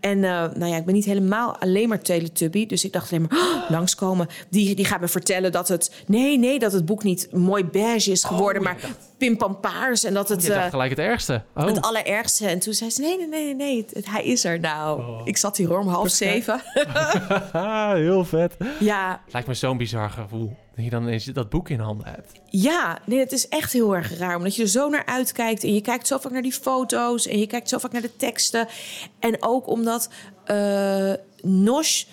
En 0.02 0.24
eh, 0.24 0.30
nou 0.32 0.66
ja, 0.66 0.76
ik 0.78 0.86
ben 0.86 0.94
niet 0.94 1.06
helemaal 1.06 1.58
alleen 1.58 1.90
maar 1.90 2.02
Teletubby. 2.02 2.66
Dus 2.66 2.86
ik 2.86 2.94
dacht 2.94 3.12
alleen 3.12 3.28
maar, 3.30 3.40
oh, 3.40 3.70
langskomen. 3.70 4.28
Die, 4.50 4.76
die 4.76 4.86
gaat 4.86 5.00
me 5.02 5.08
vertellen 5.08 5.52
dat 5.52 5.68
het... 5.68 6.04
Nee, 6.08 6.38
nee, 6.40 6.60
dat 6.60 6.72
het 6.72 6.86
boek 6.86 7.04
niet 7.04 7.28
mooi 7.32 7.66
beige 7.66 8.12
is 8.12 8.24
geworden, 8.24 8.62
je 8.62 8.68
maar 8.68 8.78
dacht- 8.82 8.98
pimpampaars. 9.18 10.04
En 10.04 10.14
dat 10.14 10.30
het... 10.30 10.42
Je 10.44 10.48
dacht 10.50 10.64
eh, 10.64 10.70
gelijk 10.70 10.90
het 10.90 11.00
ergste. 11.00 11.42
Oh. 11.56 11.66
het 11.66 11.82
allerergste. 11.82 12.48
En 12.48 12.60
toen 12.60 12.74
zei 12.74 12.90
ze: 12.90 13.02
Nee, 13.02 13.18
nee, 13.18 13.28
nee, 13.28 13.56
nee, 13.56 13.86
het- 13.94 14.10
hij 14.10 14.24
is 14.26 14.44
er 14.44 14.60
nou. 14.60 15.00
Oh. 15.02 15.22
Ik 15.24 15.38
zat 15.38 15.58
hier 15.58 15.78
om 15.80 15.88
half 15.88 16.10
zeven. 16.10 16.62
Heel 17.94 18.26
vet. 18.26 18.56
ja, 18.80 19.22
Lijkt 19.32 19.48
me 19.48 19.54
zo'n 19.54 19.78
bizar 19.78 20.10
gevoel. 20.10 20.58
Dat 20.82 20.92
je 20.92 20.98
dan 21.00 21.08
eens 21.08 21.26
dat 21.26 21.50
boek 21.50 21.70
in 21.70 21.80
handen 21.80 22.08
hebt. 22.08 22.32
Ja, 22.50 23.00
nee, 23.06 23.20
het 23.20 23.32
is 23.32 23.48
echt 23.48 23.74
heel 23.74 23.96
erg 23.96 24.18
raar. 24.18 24.36
Omdat 24.36 24.56
je 24.56 24.62
er 24.62 24.68
zo 24.68 24.90
naar 24.90 25.06
uitkijkt. 25.06 25.64
En 25.64 25.74
je 25.74 25.82
kijkt 25.82 26.08
zo 26.08 26.18
vaak 26.18 26.32
naar 26.32 26.42
die 26.42 26.54
foto's. 26.54 27.28
En 27.28 27.40
je 27.40 27.48
kijkt 27.48 27.70
zo 27.70 27.78
vaak 27.78 27.92
naar 27.92 28.02
de 28.02 28.16
teksten. 28.16 28.68
En 29.20 29.44
ook 29.44 29.68
omdat 29.68 30.10
eh 30.44 31.14
Nosh, 31.42 32.04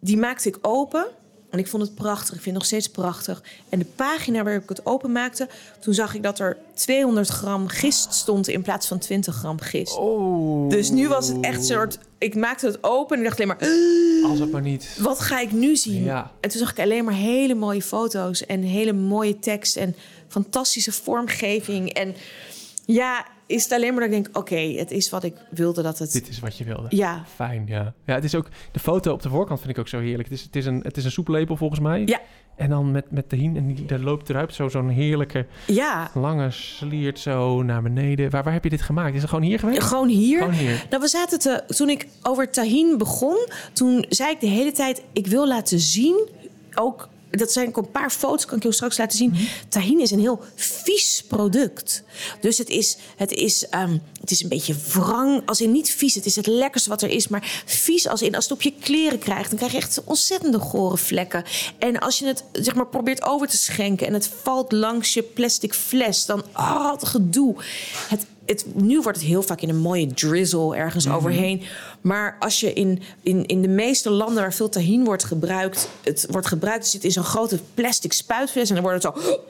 die 0.00 0.16
maakte 0.16 0.48
ik 0.48 0.58
open. 0.60 1.06
En 1.52 1.58
ik 1.58 1.66
vond 1.68 1.82
het 1.82 1.94
prachtig. 1.94 2.34
Ik 2.34 2.40
vind 2.40 2.44
het 2.44 2.54
nog 2.54 2.64
steeds 2.64 2.88
prachtig. 2.88 3.42
En 3.68 3.78
de 3.78 3.84
pagina 3.84 4.42
waar 4.42 4.54
ik 4.54 4.68
het 4.68 4.86
open 4.86 5.12
maakte... 5.12 5.48
toen 5.80 5.94
zag 5.94 6.14
ik 6.14 6.22
dat 6.22 6.38
er 6.38 6.56
200 6.74 7.28
gram 7.28 7.68
gist 7.68 8.14
stond... 8.14 8.48
in 8.48 8.62
plaats 8.62 8.86
van 8.86 8.98
20 8.98 9.34
gram 9.34 9.60
gist. 9.60 9.96
Oh. 9.96 10.70
Dus 10.70 10.90
nu 10.90 11.08
was 11.08 11.28
het 11.28 11.40
echt 11.40 11.56
een 11.56 11.64
soort... 11.64 11.98
Ik 12.18 12.34
maakte 12.34 12.66
het 12.66 12.78
open 12.80 13.16
en 13.16 13.22
ik 13.22 13.28
dacht 13.28 13.40
alleen 13.40 13.56
maar... 13.56 14.30
Als 14.30 14.38
het 14.38 14.50
maar 14.50 14.62
niet. 14.62 14.96
wat 14.98 15.20
ga 15.20 15.40
ik 15.40 15.52
nu 15.52 15.76
zien? 15.76 16.04
Ja. 16.04 16.30
En 16.40 16.50
toen 16.50 16.60
zag 16.60 16.70
ik 16.70 16.78
alleen 16.78 17.04
maar 17.04 17.14
hele 17.14 17.54
mooie 17.54 17.82
foto's 17.82 18.46
en 18.46 18.62
hele 18.62 18.92
mooie 18.92 19.38
tekst 19.38 19.76
en 19.76 19.96
fantastische 20.28 20.92
vormgeving. 20.92 21.92
En 21.92 22.14
ja, 22.84 23.26
is 23.46 23.62
het 23.62 23.72
alleen 23.72 23.94
maar 23.94 24.08
dat 24.08 24.18
ik 24.18 24.24
denk: 24.24 24.36
oké, 24.36 24.56
het 24.56 24.90
is 24.90 25.10
wat 25.10 25.24
ik 25.24 25.34
wilde 25.50 25.82
dat 25.82 25.98
het. 25.98 26.12
Dit 26.12 26.28
is 26.28 26.38
wat 26.38 26.56
je 26.56 26.64
wilde. 26.64 26.86
Ja, 26.88 27.24
Fijn, 27.34 27.64
ja. 27.66 27.94
Ja, 28.06 28.14
het 28.14 28.24
is 28.24 28.34
ook... 28.34 28.48
De 28.72 28.78
foto 28.78 29.12
op 29.12 29.22
de 29.22 29.28
voorkant 29.28 29.60
vind 29.60 29.72
ik 29.72 29.78
ook 29.78 29.88
zo 29.88 30.00
heerlijk. 30.00 30.28
Het 30.28 30.38
is, 30.38 30.44
het 30.44 30.56
is, 30.56 30.66
een, 30.66 30.80
het 30.82 30.96
is 30.96 31.04
een 31.04 31.10
soeplepel 31.10 31.56
volgens 31.56 31.80
mij. 31.80 32.02
Ja. 32.06 32.20
En 32.56 32.68
dan 32.68 32.90
met, 32.90 33.10
met 33.10 33.28
Tahin. 33.28 33.56
En 33.56 33.74
die, 33.74 33.84
daar 33.84 33.98
loopt 33.98 34.30
eruit 34.30 34.54
zo, 34.54 34.68
zo'n 34.68 34.88
heerlijke 34.88 35.46
ja, 35.66 36.10
lange 36.14 36.50
sliert 36.50 37.18
zo 37.18 37.62
naar 37.62 37.82
beneden. 37.82 38.30
Waar, 38.30 38.42
waar 38.42 38.52
heb 38.52 38.64
je 38.64 38.70
dit 38.70 38.82
gemaakt? 38.82 39.14
Is 39.14 39.20
het 39.20 39.30
gewoon 39.30 39.44
hier 39.44 39.58
geweest? 39.58 39.82
gewoon 39.82 40.08
hier. 40.08 40.38
Gewoon 40.38 40.54
hier. 40.54 40.86
Nou, 40.90 41.02
we 41.02 41.08
zaten 41.08 41.38
te, 41.38 41.64
toen 41.66 41.88
ik 41.88 42.06
over 42.22 42.50
tahin 42.50 42.98
begon, 42.98 43.46
toen 43.72 44.04
zei 44.08 44.30
ik 44.30 44.40
de 44.40 44.46
hele 44.46 44.72
tijd: 44.72 45.02
ik 45.12 45.26
wil 45.26 45.48
laten 45.48 45.78
zien, 45.80 46.28
ook. 46.74 47.08
Dat 47.38 47.52
zijn 47.52 47.70
een 47.72 47.90
paar 47.90 48.10
foto's, 48.10 48.44
kan 48.44 48.56
ik 48.56 48.62
je 48.62 48.72
straks 48.72 48.98
laten 48.98 49.18
zien. 49.18 49.30
Mhm. 49.30 49.42
Tahin 49.68 50.00
is 50.00 50.10
een 50.10 50.20
heel 50.20 50.40
vies 50.54 51.24
product. 51.28 52.02
Dus 52.40 52.58
het 52.58 52.68
is, 52.68 52.96
het, 53.16 53.32
is, 53.32 53.68
ehm, 53.68 53.98
het 54.20 54.30
is 54.30 54.42
een 54.42 54.48
beetje 54.48 54.74
wrang. 54.92 55.42
Als 55.46 55.60
in 55.60 55.72
niet 55.72 55.90
vies, 55.90 56.14
het 56.14 56.26
is 56.26 56.36
het 56.36 56.46
lekkerste 56.46 56.88
wat 56.88 57.02
er 57.02 57.10
is. 57.10 57.28
Maar 57.28 57.62
vies 57.64 58.08
als 58.08 58.22
in, 58.22 58.34
als 58.34 58.44
het 58.44 58.52
op 58.52 58.62
je 58.62 58.72
kleren 58.80 59.18
krijgt... 59.18 59.48
dan 59.48 59.58
krijg 59.58 59.72
je 59.72 59.78
echt 59.78 60.02
ontzettende 60.04 60.58
gore 60.58 60.96
vlekken. 60.96 61.44
En 61.78 61.98
als 61.98 62.18
je 62.18 62.26
het 62.26 62.44
zeg 62.52 62.74
maar, 62.74 62.86
probeert 62.86 63.22
over 63.22 63.48
te 63.48 63.56
schenken... 63.56 64.06
en 64.06 64.12
het 64.12 64.30
valt 64.42 64.72
langs 64.72 65.14
je 65.14 65.22
plastic 65.22 65.74
fles, 65.74 66.26
dan... 66.26 66.44
Oh, 66.56 66.90
wat 66.90 67.06
gedoe. 67.06 67.54
Het, 68.08 68.26
het, 68.46 68.66
nu 68.74 69.00
wordt 69.00 69.18
het 69.18 69.26
heel 69.26 69.42
vaak 69.42 69.60
in 69.60 69.68
een 69.68 69.78
mooie 69.78 70.06
drizzle 70.06 70.76
ergens 70.76 71.08
overheen. 71.08 71.62
Maar 72.00 72.36
als 72.38 72.60
je 72.60 72.72
in, 72.72 73.02
in, 73.22 73.46
in 73.46 73.62
de 73.62 73.68
meeste 73.68 74.10
landen 74.10 74.42
waar 74.42 74.52
veel 74.52 74.68
tahin 74.68 75.04
wordt 75.04 75.24
gebruikt... 75.24 75.88
het 76.02 76.26
wordt 76.30 76.46
gebruikt, 76.46 76.86
zit 76.86 77.04
in 77.04 77.10
zo'n 77.10 77.24
grote 77.24 77.58
plastic 77.74 78.12
spuitfles... 78.12 78.68
en 78.68 78.74
dan 78.74 78.84
wordt 78.84 79.02
het 79.02 79.14
zo... 79.14 79.20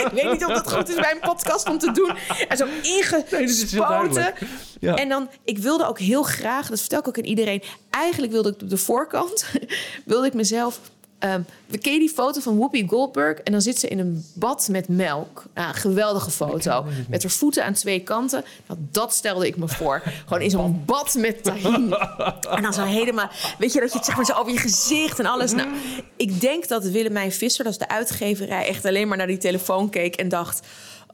ik 0.00 0.08
weet 0.12 0.32
niet 0.32 0.44
of 0.44 0.52
dat 0.52 0.72
goed 0.72 0.88
is 0.88 0.94
bij 0.94 1.10
een 1.10 1.28
podcast 1.28 1.68
om 1.68 1.78
te 1.78 1.92
doen. 1.92 2.16
En 2.48 2.56
zo 2.56 2.66
ingespoten. 2.82 3.78
duidelijk. 3.78 4.38
Ja. 4.80 4.94
En 4.94 5.08
dan, 5.08 5.28
ik 5.44 5.58
wilde 5.58 5.86
ook 5.86 5.98
heel 5.98 6.22
graag, 6.22 6.68
dat 6.68 6.80
vertel 6.80 6.98
ik 6.98 7.08
ook 7.08 7.18
aan 7.18 7.24
iedereen... 7.24 7.62
eigenlijk 7.90 8.32
wilde 8.32 8.48
ik 8.48 8.62
op 8.62 8.70
de 8.70 8.76
voorkant, 8.76 9.44
wilde 10.04 10.26
ik 10.26 10.34
mezelf... 10.34 10.80
ehm, 11.18 11.40
we 11.66 11.78
ken 11.78 11.92
je 11.92 11.98
die 11.98 12.10
foto 12.10 12.40
van 12.40 12.56
Whoopi 12.56 12.86
Goldberg? 12.88 13.38
En 13.38 13.52
dan 13.52 13.62
zit 13.62 13.78
ze 13.78 13.88
in 13.88 13.98
een 13.98 14.24
bad 14.34 14.68
met 14.70 14.88
melk. 14.88 15.44
Ah, 15.54 15.68
geweldige 15.72 16.30
foto. 16.30 16.84
Met 17.08 17.22
haar 17.22 17.32
voeten 17.32 17.64
aan 17.64 17.72
twee 17.72 18.00
kanten. 18.00 18.44
Nou, 18.66 18.80
dat 18.90 19.14
stelde 19.14 19.46
ik 19.46 19.56
me 19.56 19.68
voor. 19.68 20.02
Gewoon 20.26 20.42
in 20.42 20.50
zo'n 20.50 20.82
bad 20.86 21.14
met 21.14 21.44
tahin. 21.44 21.94
En 22.50 22.62
dan 22.62 22.72
zo 22.72 22.84
helemaal... 22.84 23.30
Weet 23.58 23.72
je, 23.72 23.80
dat 23.80 23.90
je 23.90 23.96
het 23.96 24.06
zeg 24.06 24.16
maar 24.16 24.24
zo 24.24 24.32
over 24.32 24.52
je 24.52 24.58
gezicht 24.58 25.18
en 25.18 25.26
alles... 25.26 25.52
Nou, 25.52 25.68
ik 26.16 26.40
denk 26.40 26.68
dat 26.68 26.84
Willemijn 26.84 27.32
Visser, 27.32 27.64
dat 27.64 27.72
is 27.72 27.78
de 27.78 27.88
uitgeverij... 27.88 28.66
echt 28.66 28.84
alleen 28.84 29.08
maar 29.08 29.16
naar 29.16 29.26
die 29.26 29.38
telefoon 29.38 29.90
keek 29.90 30.16
en 30.16 30.28
dacht... 30.28 30.66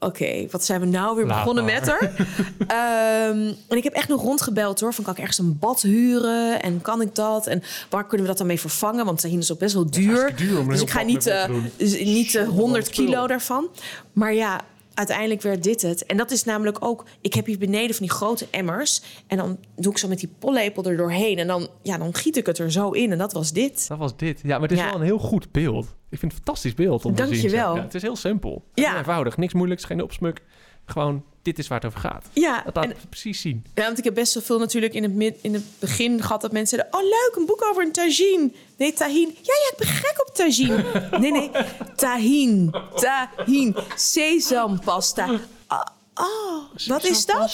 Oké, 0.03 0.45
wat 0.51 0.65
zijn 0.65 0.79
we 0.79 0.85
nou 0.85 1.15
weer 1.15 1.25
Laat 1.25 1.37
begonnen 1.39 1.63
maar. 1.63 1.73
met 1.73 1.87
haar? 1.89 2.11
Ehm, 2.67 3.51
en 3.67 3.77
ik 3.77 3.83
heb 3.83 3.93
echt 3.93 4.07
nog 4.09 4.21
rondgebeld 4.21 4.79
hoor. 4.79 4.93
Van 4.93 5.03
kan 5.03 5.13
ik 5.13 5.19
ergens 5.19 5.37
een 5.37 5.57
bad 5.59 5.81
huren? 5.81 6.61
En 6.61 6.81
kan 6.81 7.01
ik 7.01 7.15
dat? 7.15 7.47
En 7.47 7.63
waar 7.89 8.01
kunnen 8.07 8.21
we 8.21 8.27
dat 8.27 8.37
dan 8.37 8.47
mee 8.47 8.59
vervangen? 8.59 9.05
Want 9.05 9.21
tahin 9.21 9.39
is 9.39 9.51
ook 9.51 9.59
best 9.59 9.73
wel 9.73 9.89
duur. 9.91 10.33
dus 10.67 10.81
ik 10.81 10.89
ga 10.89 11.01
niet, 11.01 11.27
eh, 11.27 11.45
dus 11.77 11.99
niet 12.03 12.35
eh, 12.35 12.47
100 12.47 12.85
spul. 12.87 13.05
kilo 13.05 13.27
daarvan. 13.27 13.67
Maar 14.13 14.33
ja, 14.33 14.61
uiteindelijk 14.93 15.41
werd 15.41 15.63
dit 15.63 15.81
het. 15.81 16.05
En 16.05 16.17
dat 16.17 16.31
is 16.31 16.43
namelijk 16.43 16.77
ook... 16.85 17.05
Ik 17.21 17.33
heb 17.33 17.45
hier 17.45 17.57
beneden 17.57 17.95
van 17.95 18.05
die 18.05 18.15
grote 18.15 18.47
emmers. 18.51 19.01
En 19.27 19.37
dan 19.37 19.57
doe 19.75 19.91
ik 19.91 19.97
zo 19.97 20.07
met 20.07 20.19
die 20.19 20.33
pollepel 20.39 20.83
er 20.83 20.97
doorheen. 20.97 21.37
En 21.37 21.47
dan, 21.47 21.67
ja, 21.81 21.97
dan 21.97 22.13
giet 22.13 22.37
ik 22.37 22.45
het 22.45 22.57
er 22.57 22.71
zo 22.71 22.89
in. 22.89 23.11
En 23.11 23.17
dat 23.17 23.33
was 23.33 23.51
dit. 23.51 23.87
Dat 23.87 23.97
was 23.97 24.17
dit. 24.17 24.39
Ja, 24.43 24.49
maar 24.59 24.61
het 24.69 24.71
is 24.71 24.77
Ja. 24.77 24.85
wel 24.85 24.95
een 24.95 25.01
heel 25.05 25.17
goed 25.19 25.51
beeld. 25.51 25.85
Ik 26.13 26.19
vind 26.19 26.31
het 26.31 26.41
een 26.41 26.45
fantastisch 26.45 26.73
beeld 26.73 27.05
om 27.05 27.15
te 27.15 27.23
zien. 27.23 27.31
Dankjewel. 27.31 27.75
Ja, 27.75 27.81
het 27.81 27.93
is 27.95 28.01
heel 28.01 28.15
simpel. 28.15 28.63
Ja. 28.73 28.89
Heel 28.89 28.97
eenvoudig. 28.97 29.37
Niks 29.37 29.53
moeilijks, 29.53 29.83
geen 29.83 30.01
opsmuk. 30.01 30.41
Gewoon, 30.85 31.23
dit 31.41 31.59
is 31.59 31.67
waar 31.67 31.77
het 31.79 31.87
over 31.87 31.99
gaat. 31.99 32.25
Ja, 32.33 32.61
Dat 32.65 32.75
laat 32.75 32.83
en, 32.83 32.89
het 32.89 33.09
precies 33.09 33.41
zien. 33.41 33.65
ja, 33.75 33.83
want 33.83 33.97
ik 33.97 34.03
heb 34.03 34.13
best 34.13 34.33
wel 34.33 34.43
veel 34.43 34.59
natuurlijk 34.59 34.93
in 34.93 35.03
het, 35.03 35.13
mid, 35.13 35.37
in 35.41 35.53
het 35.53 35.63
begin 35.79 36.21
gehad... 36.21 36.41
dat 36.41 36.51
mensen 36.51 36.77
zeiden, 36.77 36.99
oh 36.99 37.05
leuk, 37.05 37.33
een 37.35 37.45
boek 37.45 37.63
over 37.69 37.83
een 37.83 37.91
tagine. 37.91 38.51
Nee, 38.77 38.93
tahin. 38.93 39.27
Ja, 39.41 39.53
ja, 39.63 39.69
ik 39.71 39.75
ben 39.77 39.87
gek 39.87 40.21
op 40.27 40.35
tagine. 40.35 40.83
Nee, 41.19 41.31
nee, 41.31 41.51
tahin. 41.95 42.73
Tahin. 42.95 43.75
Sesampasta. 43.95 45.39
Ah, 45.67 45.85
Oh, 46.15 46.63
wat 46.87 47.03
is 47.03 47.25
dat? 47.25 47.49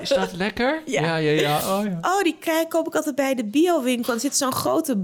Is 0.00 0.08
dat 0.08 0.32
lekker? 0.32 0.82
Ja. 0.86 1.02
ja, 1.02 1.16
ja. 1.16 1.40
ja. 1.40 1.78
Oh, 1.78 1.84
ja. 1.84 1.98
Oh, 2.02 2.22
die 2.22 2.36
krijg, 2.40 2.68
koop 2.68 2.86
ik 2.86 2.94
altijd 2.94 3.14
bij 3.14 3.34
de 3.34 3.44
biowinkel. 3.44 4.14
Er 4.14 4.20
zit 4.20 4.36
zo'n 4.36 4.52
grote 4.52 4.96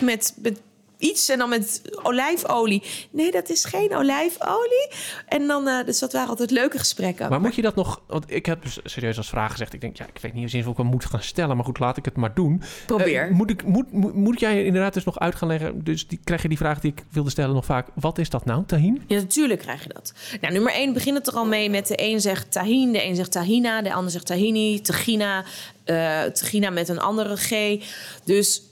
met, 0.00 0.34
met 0.36 0.60
iets 0.98 1.28
en 1.28 1.38
dan 1.38 1.48
met 1.48 1.82
olijfolie. 2.02 2.82
Nee, 3.10 3.30
dat 3.30 3.48
is 3.48 3.64
geen 3.64 3.96
olijfolie. 3.96 4.88
En 5.28 5.46
dan, 5.46 5.68
eh, 5.68 5.84
dus 5.84 5.98
dat 5.98 6.12
waren 6.12 6.28
altijd 6.28 6.50
leuke 6.50 6.78
gesprekken. 6.78 7.30
Maar 7.30 7.40
moet 7.40 7.54
je 7.54 7.62
dat 7.62 7.74
nog... 7.74 8.02
Want 8.06 8.24
ik 8.30 8.46
heb 8.46 8.62
dus 8.62 8.78
serieus 8.84 9.16
als 9.16 9.28
vraag 9.28 9.50
gezegd. 9.50 9.72
Ik 9.72 9.80
denk, 9.80 9.96
ja, 9.96 10.06
ik 10.14 10.20
weet 10.20 10.34
niet 10.34 10.54
eens 10.54 10.66
of 10.66 10.72
ik 10.72 10.76
hem 10.76 10.86
moet 10.86 11.04
gaan 11.04 11.22
stellen. 11.22 11.56
Maar 11.56 11.64
goed, 11.64 11.78
laat 11.78 11.96
ik 11.96 12.04
het 12.04 12.16
maar 12.16 12.34
doen. 12.34 12.62
Probeer. 12.86 13.26
Eh, 13.26 13.30
moet, 13.30 13.50
ik, 13.50 13.64
moet, 13.64 13.92
moet, 13.92 14.14
moet 14.14 14.40
jij 14.40 14.64
inderdaad 14.64 14.94
dus 14.94 15.04
nog 15.04 15.18
uit 15.18 15.34
gaan 15.34 15.48
leggen... 15.48 15.84
Dus 15.84 16.08
die, 16.08 16.20
krijg 16.24 16.42
je 16.42 16.48
die 16.48 16.58
vraag 16.58 16.80
die 16.80 16.92
ik 16.92 17.04
wilde 17.10 17.30
stellen 17.30 17.54
nog 17.54 17.64
vaak. 17.64 17.88
Wat 17.94 18.18
is 18.18 18.30
dat 18.30 18.44
nou, 18.44 18.64
tahin? 18.66 19.02
Ja, 19.06 19.16
natuurlijk 19.16 19.60
krijg 19.60 19.82
je 19.82 19.92
dat. 19.92 20.12
Nou, 20.40 20.52
nummer 20.52 20.72
één 20.72 20.92
begint 20.92 21.16
het 21.16 21.26
er 21.26 21.34
al 21.34 21.46
mee 21.46 21.70
met 21.70 21.86
de 21.86 21.94
een 21.96 22.20
zegt 22.20 22.52
tahin, 22.52 22.92
de 22.92 23.04
een 23.04 23.16
zegt 23.16 23.32
tahina, 23.32 23.82
de 23.82 23.92
ander 23.92 24.10
zegt 24.10 24.26
tahini, 24.26 24.80
tahina, 24.80 25.44
eh 25.84 26.22
tahina 26.22 26.70
met 26.70 26.88
een 26.88 27.00
andere 27.00 27.36
G. 27.36 27.80
Dus 28.24 28.62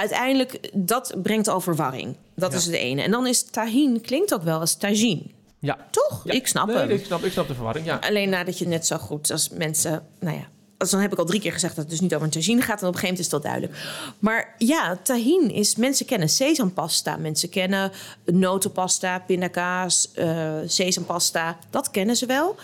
uiteindelijk, 0.00 0.70
dat 0.72 1.14
brengt 1.22 1.48
al 1.48 1.60
verwarring. 1.60 2.16
Dat 2.36 2.52
Ja. 2.52 2.58
is 2.58 2.64
het 2.66 2.74
ene. 2.74 3.02
En 3.02 3.10
dan 3.10 3.26
is 3.26 3.42
tahin, 3.42 4.00
klinkt 4.00 4.34
ook 4.34 4.42
wel 4.42 4.60
als 4.60 4.74
tagine. 4.76 5.22
Ja. 5.58 5.78
Toch? 5.90 6.20
Ja. 6.24 6.32
Ik 6.32 6.46
snap 6.46 6.66
nee, 6.66 6.76
hem. 6.76 6.90
Ik 6.90 7.04
snap, 7.04 7.24
ik 7.24 7.32
snap 7.32 7.48
de 7.48 7.54
verwarring, 7.54 7.86
ja. 7.86 7.96
Alleen 8.00 8.28
nadat 8.28 8.58
je 8.58 8.66
net 8.66 8.86
zo 8.86 8.96
goed 8.96 9.30
als 9.30 9.48
mensen, 9.48 10.02
nou 10.20 10.36
ja. 10.36 10.44
als 10.78 10.90
Dan 10.90 11.00
heb 11.00 11.12
ik 11.12 11.18
al 11.18 11.24
drie 11.24 11.40
keer 11.40 11.52
gezegd 11.52 11.74
dat 11.74 11.82
het 11.84 11.92
dus 11.92 12.00
niet 12.00 12.14
over 12.14 12.26
een 12.26 12.32
tagine 12.32 12.60
gaat. 12.62 12.80
En 12.82 12.88
op 12.88 12.94
een 12.94 13.00
gegeven 13.00 13.08
moment 13.08 13.24
is 13.24 13.28
dat 13.28 13.42
duidelijk. 13.42 13.74
Maar 14.18 14.54
ja, 14.58 14.98
tahin 15.02 15.50
is... 15.50 15.76
Mensen 15.76 16.06
kennen 16.06 16.28
sesampasta. 16.28 17.16
Mensen 17.16 17.48
kennen 17.48 17.92
notenpasta, 18.24 19.18
pindakaas, 19.18 20.10
eh 20.14 20.54
sesampasta. 20.66 21.58
Dat 21.70 21.90
kennen 21.90 22.16
ze 22.16 22.26
wel. 22.26 22.56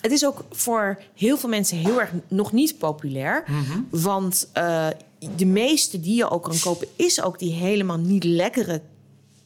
Het 0.00 0.12
is 0.12 0.26
ook 0.26 0.44
voor 0.50 0.98
heel 1.14 1.36
veel 1.38 1.48
mensen 1.48 1.76
heel 1.76 2.00
erg 2.00 2.10
nog 2.28 2.52
niet 2.52 2.78
populair. 2.78 3.44
Mhm. 3.46 3.80
Want 3.90 4.48
eh, 4.52 4.86
de 5.36 5.46
meeste 5.46 6.00
die 6.00 6.16
je 6.16 6.30
ook 6.30 6.42
kan 6.42 6.58
kopen... 6.60 6.88
is 6.96 7.22
ook 7.22 7.38
die 7.38 7.52
helemaal 7.52 7.98
niet 7.98 8.24
lekkere 8.24 8.80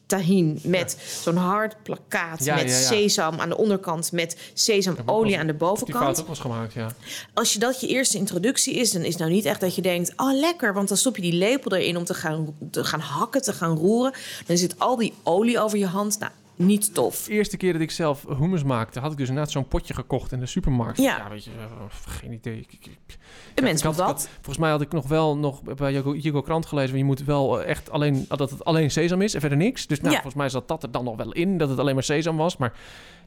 tahin 0.06 0.58
met 0.62 0.96
zo'n 1.22 1.36
hard 1.36 1.82
plakkaat 1.82 2.44
Ja, 2.44 2.54
met 2.54 2.68
ja, 2.68 2.76
sesam 2.76 3.40
aan 3.40 3.48
de 3.48 3.56
onderkant 3.56 4.12
met 4.12 4.36
sesamolie 4.54 5.38
aan 5.38 5.46
de 5.46 5.52
Die 5.52 5.60
fout 5.60 5.78
bovenkant. 5.78 6.20
ook 6.20 6.26
was 6.26 6.38
gemaakt, 6.38 6.72
ja. 6.72 6.94
Als 7.34 7.52
je 7.52 7.58
dat 7.58 7.80
je 7.80 7.86
eerste 7.86 8.18
introductie 8.18 8.74
is, 8.74 8.90
dan 8.90 9.02
is 9.02 9.16
nou 9.16 9.30
niet 9.30 9.44
echt 9.44 9.60
dat 9.60 9.74
je 9.74 9.82
denkt: 9.82 10.12
oh 10.16 10.32
lekker, 10.32 10.74
want 10.74 10.88
dan 10.88 10.96
stop 10.96 11.16
je 11.16 11.22
die 11.22 11.32
lepel 11.32 11.76
erin 11.76 11.96
om 11.96 12.04
te 12.04 12.14
gaan, 12.14 12.54
te 12.70 12.84
gaan 12.84 13.00
hakken, 13.00 13.42
te 13.42 13.52
gaan 13.52 13.76
roeren. 13.76 14.12
Dan 14.46 14.56
zit 14.56 14.78
al 14.78 14.96
die 14.96 15.14
olie 15.22 15.60
over 15.60 15.78
je 15.78 15.86
hand. 15.86 16.18
Nou, 16.18 16.32
niet 16.56 16.94
tof. 16.94 17.25
De 17.25 17.32
eerste 17.32 17.56
keer 17.56 17.73
dat 17.73 17.82
ik 17.82 17.90
zelf 17.90 18.25
hummus 18.38 18.62
maakte, 18.62 19.00
had 19.00 19.12
ik 19.12 19.18
dus 19.18 19.28
inderdaad 19.28 19.52
zo'n 19.52 19.68
potje 19.68 19.94
gekocht 19.94 20.32
in 20.32 20.40
de 20.40 20.47
supermarkt. 20.47 20.99
Ja. 20.99 21.28
weet 21.30 21.44
je, 21.44 21.50
eh, 21.50 21.85
geen 22.06 22.32
idee. 22.32 22.59
Ik, 22.59 22.73
ik, 22.73 22.87
ik- 22.87 23.18
Een 23.54 23.64
mens 23.64 23.78
ik 23.80 23.85
had- 23.87 23.97
moet 23.97 24.02
ik 24.02 24.06
dat. 24.09 24.21
had- 24.23 24.28
volgens 24.35 24.59
mij 24.59 24.71
had 24.71 24.80
ik 24.80 24.92
nog 24.92 25.09
wel 25.09 25.37
nog 25.37 25.62
bij 25.62 25.92
Hugo 25.92 26.40
Krant 26.40 26.66
gelezen, 26.66 26.88
want 26.90 27.00
je 27.00 27.06
moet 27.09 27.25
wel 27.25 27.61
eh, 27.62 27.68
echt 27.71 27.90
alleen 27.90 28.25
dat 28.28 28.50
het 28.50 28.64
alleen 28.64 28.90
sesam 28.90 29.23
is 29.23 29.35
en 29.35 29.40
verder 29.40 29.59
niks. 29.59 29.87
Dus 29.87 29.99
nou, 29.99 30.09
Ja. 30.11 30.14
volgens 30.21 30.35
mij 30.42 30.49
zat 30.49 30.68
dat 30.68 30.82
er 30.82 30.90
dan 30.90 31.04
nog 31.04 31.16
wel 31.16 31.32
in, 31.32 31.59
dat 31.59 31.68
het 31.68 31.78
alleen 31.78 31.94
maar 31.94 32.02
sesam 32.04 32.37
was. 32.37 32.56
Maar 32.56 32.73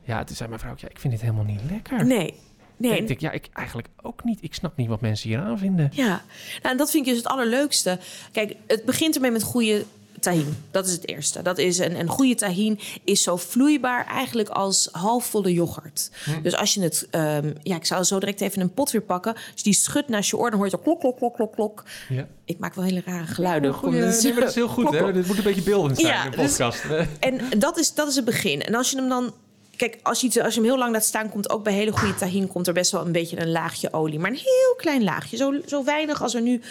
ja, 0.04 0.24
toen 0.24 0.36
zei 0.36 0.50
mijn 0.50 0.62
vrouw, 0.62 0.74
ja, 0.78 0.90
ik 0.90 1.00
vind 1.00 1.14
dit 1.14 1.22
helemaal 1.22 1.44
niet 1.46 1.62
lekker. 1.70 2.06
Nee. 2.06 2.34
Nee, 2.78 2.98
ik 2.98 3.08
denk, 3.08 3.20
ja, 3.20 3.32
ik 3.32 3.50
eigenlijk 3.54 3.88
ook 4.02 4.24
niet. 4.24 4.38
Ik 4.44 4.54
snap 4.54 4.78
niet 4.78 4.88
wat 4.88 5.02
mensen 5.02 5.30
hier 5.30 5.40
aan 5.40 5.58
vinden. 5.58 5.90
Ja, 5.94 6.08
nou, 6.08 6.22
en 6.62 6.78
dat 6.78 6.92
vind 6.92 7.06
ik 7.06 7.14
dus 7.14 7.24
het 7.24 7.32
allerleukste. 7.32 8.00
Kijk, 8.32 8.56
het 8.68 8.86
begint 8.86 9.16
ermee 9.16 9.32
met 9.32 9.44
goede 9.44 9.86
tahin. 10.26 10.58
Dat 10.72 10.86
is 10.86 10.92
het 10.92 11.08
eerste. 11.08 11.42
Dat 11.42 11.58
is 11.58 11.78
een, 11.78 12.00
een 12.00 12.08
goede 12.08 12.36
tahin 12.36 12.80
is 13.04 13.24
zo 13.24 13.36
vloeibaar 13.38 14.06
eigenlijk 14.08 14.50
als 14.50 14.90
halfvolle 14.92 15.54
yoghurt. 15.54 16.10
Dus 16.44 16.56
als 16.56 16.74
je 16.74 16.82
het, 16.82 17.08
ehm, 17.12 17.54
ja, 17.64 17.76
ik 17.76 17.86
zou 17.86 18.04
zo 18.04 18.20
direct 18.20 18.42
even 18.42 18.62
een 18.62 18.74
pot 18.74 18.92
weer 18.92 19.02
pakken. 19.02 19.34
Als 19.34 19.44
je 19.56 19.64
die 19.64 19.74
schudt 19.74 20.08
naast 20.10 20.30
je 20.30 20.38
oor, 20.38 20.50
dan 20.50 20.60
hoor 20.60 20.68
je 20.70 20.76
zo 20.78 20.84
klok, 20.84 21.00
klok, 21.00 21.18
klok, 21.18 21.36
klok, 21.36 21.54
klok. 21.54 21.84
Ja. 22.10 22.28
Ik 22.46 22.58
maak 22.60 22.74
wel 22.74 22.86
hele 22.86 23.02
rare 23.06 23.26
geluiden. 23.28 23.74
Goeie, 23.74 24.02
Komt 24.02 24.14
het- 24.14 24.24
nee, 24.24 24.32
maar 24.32 24.42
dat 24.42 24.50
is 24.50 24.56
heel 24.56 24.68
goed. 24.68 24.84
klok, 24.90 24.94
Hè? 25.06 25.14
Dit 25.14 25.28
moet 25.28 25.38
een 25.38 25.44
beetje 25.44 25.62
beeldend 25.62 26.00
zijn 26.00 26.14
Ja, 26.14 26.26
in 26.26 26.32
de 26.32 26.38
dus- 26.38 26.48
podcast. 26.50 26.84
En 27.20 27.42
dat 27.60 27.78
is, 27.78 27.94
dat 27.94 28.08
is 28.08 28.16
het 28.16 28.26
begin. 28.26 28.62
En 28.62 28.76
als 28.76 28.90
je 28.92 28.98
hem 28.98 29.10
dan. 29.10 29.34
Kijk, 29.78 30.00
als 30.04 30.22
je, 30.22 30.44
als 30.44 30.54
je 30.54 30.60
hem 30.60 30.70
heel 30.70 30.78
lang 30.78 30.92
laat 30.92 31.06
staan, 31.06 31.30
komt 31.30 31.50
ook 31.50 31.64
bij 31.64 31.74
hele 31.74 31.92
goede 31.92 32.16
tahin 32.16 32.48
komt 32.48 32.68
er 32.68 32.74
best 32.74 32.92
wel 32.92 33.06
een 33.06 33.12
beetje 33.12 33.40
een 33.40 33.52
laagje 33.52 33.94
olie. 33.94 34.20
Maar 34.20 34.32
een 34.32 34.38
heel 34.38 34.76
klein 34.78 35.04
laagje. 35.04 35.38
Zo, 35.38 35.54
zo 35.66 35.84
weinig 35.84 36.22
als 36.22 36.36
er 36.36 36.42
nu 36.42 36.62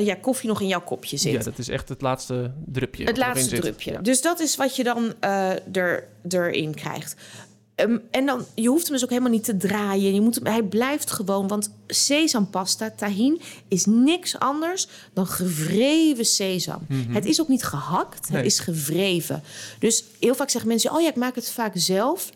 ja, 0.00 0.14
koffie 0.14 0.48
nog 0.48 0.60
in 0.60 0.66
jouw 0.66 0.82
kopje 0.82 1.16
zit. 1.16 1.32
ja, 1.32 1.42
dat 1.42 1.58
is 1.58 1.68
echt 1.68 1.88
het 1.88 2.02
laatste 2.02 2.52
drupje. 2.66 3.04
het 3.04 3.16
laatste 3.16 3.60
drupje. 3.60 3.92
Ja. 3.92 3.98
Dus 3.98 4.20
dat 4.20 4.40
is 4.40 4.56
wat 4.56 4.76
je 4.76 4.84
dan 4.84 5.14
eh, 5.20 5.76
er, 5.76 6.08
erin 6.28 6.74
krijgt. 6.74 7.16
Ehm, 7.80 7.98
en 8.10 8.26
dan, 8.26 8.44
je 8.54 8.68
hoeft 8.68 8.82
hem 8.84 8.92
dus 8.92 9.02
ook 9.04 9.10
helemaal 9.10 9.30
niet 9.30 9.44
te 9.44 9.56
draaien. 9.56 10.14
Je 10.14 10.20
moet 10.20 10.34
hem, 10.34 10.46
hij 10.46 10.62
blijft 10.62 11.10
gewoon, 11.10 11.48
want 11.48 11.70
sesampasta, 11.86 12.90
tahin, 12.96 13.40
is 13.68 13.84
niks 13.86 14.38
anders 14.38 14.88
dan 15.12 15.26
gevreven 15.26 16.24
sesam. 16.24 16.86
Het 17.10 17.24
is 17.24 17.40
ook 17.40 17.48
niet 17.48 17.64
gehakt, 17.64 18.22
Mhm. 18.22 18.32
Nee. 18.32 18.42
het 18.42 18.52
is 18.52 18.58
gevreven. 18.58 19.42
Dus 19.78 20.04
heel 20.20 20.34
vaak 20.34 20.50
zeggen 20.50 20.70
mensen, 20.70 20.92
oh 20.94 21.00
ja, 21.00 21.08
ik 21.08 21.16
maak 21.16 21.34
het 21.34 21.50
vaak 21.50 21.72
zelf. 21.74 22.30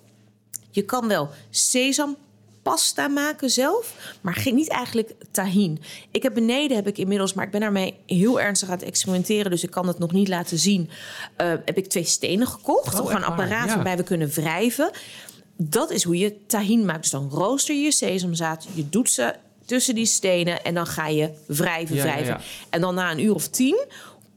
Je 0.70 0.82
kan 0.82 1.08
wel 1.08 1.28
sesampasta 1.50 3.08
maken 3.08 3.50
zelf, 3.50 3.94
maar 4.20 4.34
geen, 4.34 4.54
niet 4.54 4.68
eigenlijk 4.68 5.12
tahin. 5.30 5.80
Ik 6.10 6.22
heb 6.22 6.34
beneden 6.34 6.76
heb 6.76 6.86
ik 6.86 6.98
inmiddels, 6.98 7.32
maar 7.34 7.44
ik 7.44 7.50
ben 7.50 7.60
daarmee 7.60 7.94
heel 8.06 8.40
ernstig 8.40 8.68
aan 8.68 8.74
het 8.78 8.84
experimenteren, 8.86 9.50
dus 9.50 9.62
ik 9.64 9.70
kan 9.70 9.86
het 9.88 9.98
nog 9.98 10.12
niet 10.12 10.28
laten 10.28 10.58
zien. 10.58 10.90
eh, 11.36 11.48
heb 11.48 11.76
ik 11.76 11.86
twee 11.86 12.04
stenen 12.04 12.46
gekocht, 12.46 13.00
Oh, 13.00 13.10
een 13.12 13.24
apparaat 13.24 13.68
Ja. 13.68 13.74
waarbij 13.74 13.96
we 13.96 14.02
kunnen 14.02 14.28
wrijven. 14.30 14.90
Dat 15.56 15.90
is 15.90 16.02
hoe 16.02 16.18
je 16.18 16.46
tahin 16.46 16.84
maakt. 16.84 17.00
Dus 17.02 17.10
dan 17.10 17.28
rooster 17.30 17.74
je 17.74 17.82
je 17.82 17.92
sesamzaad, 17.92 18.66
je 18.74 18.88
doet 18.88 19.10
ze 19.10 19.34
tussen 19.64 19.94
die 19.94 20.06
stenen 20.06 20.64
en 20.64 20.74
dan 20.74 20.86
ga 20.86 21.08
je 21.08 21.30
wrijven, 21.46 21.96
ja, 21.96 22.02
wrijven. 22.02 22.26
ja. 22.26 22.40
En 22.70 22.80
dan 22.80 22.94
na 22.94 23.10
een 23.10 23.20
uur 23.20 23.34
of 23.34 23.48
tien 23.48 23.84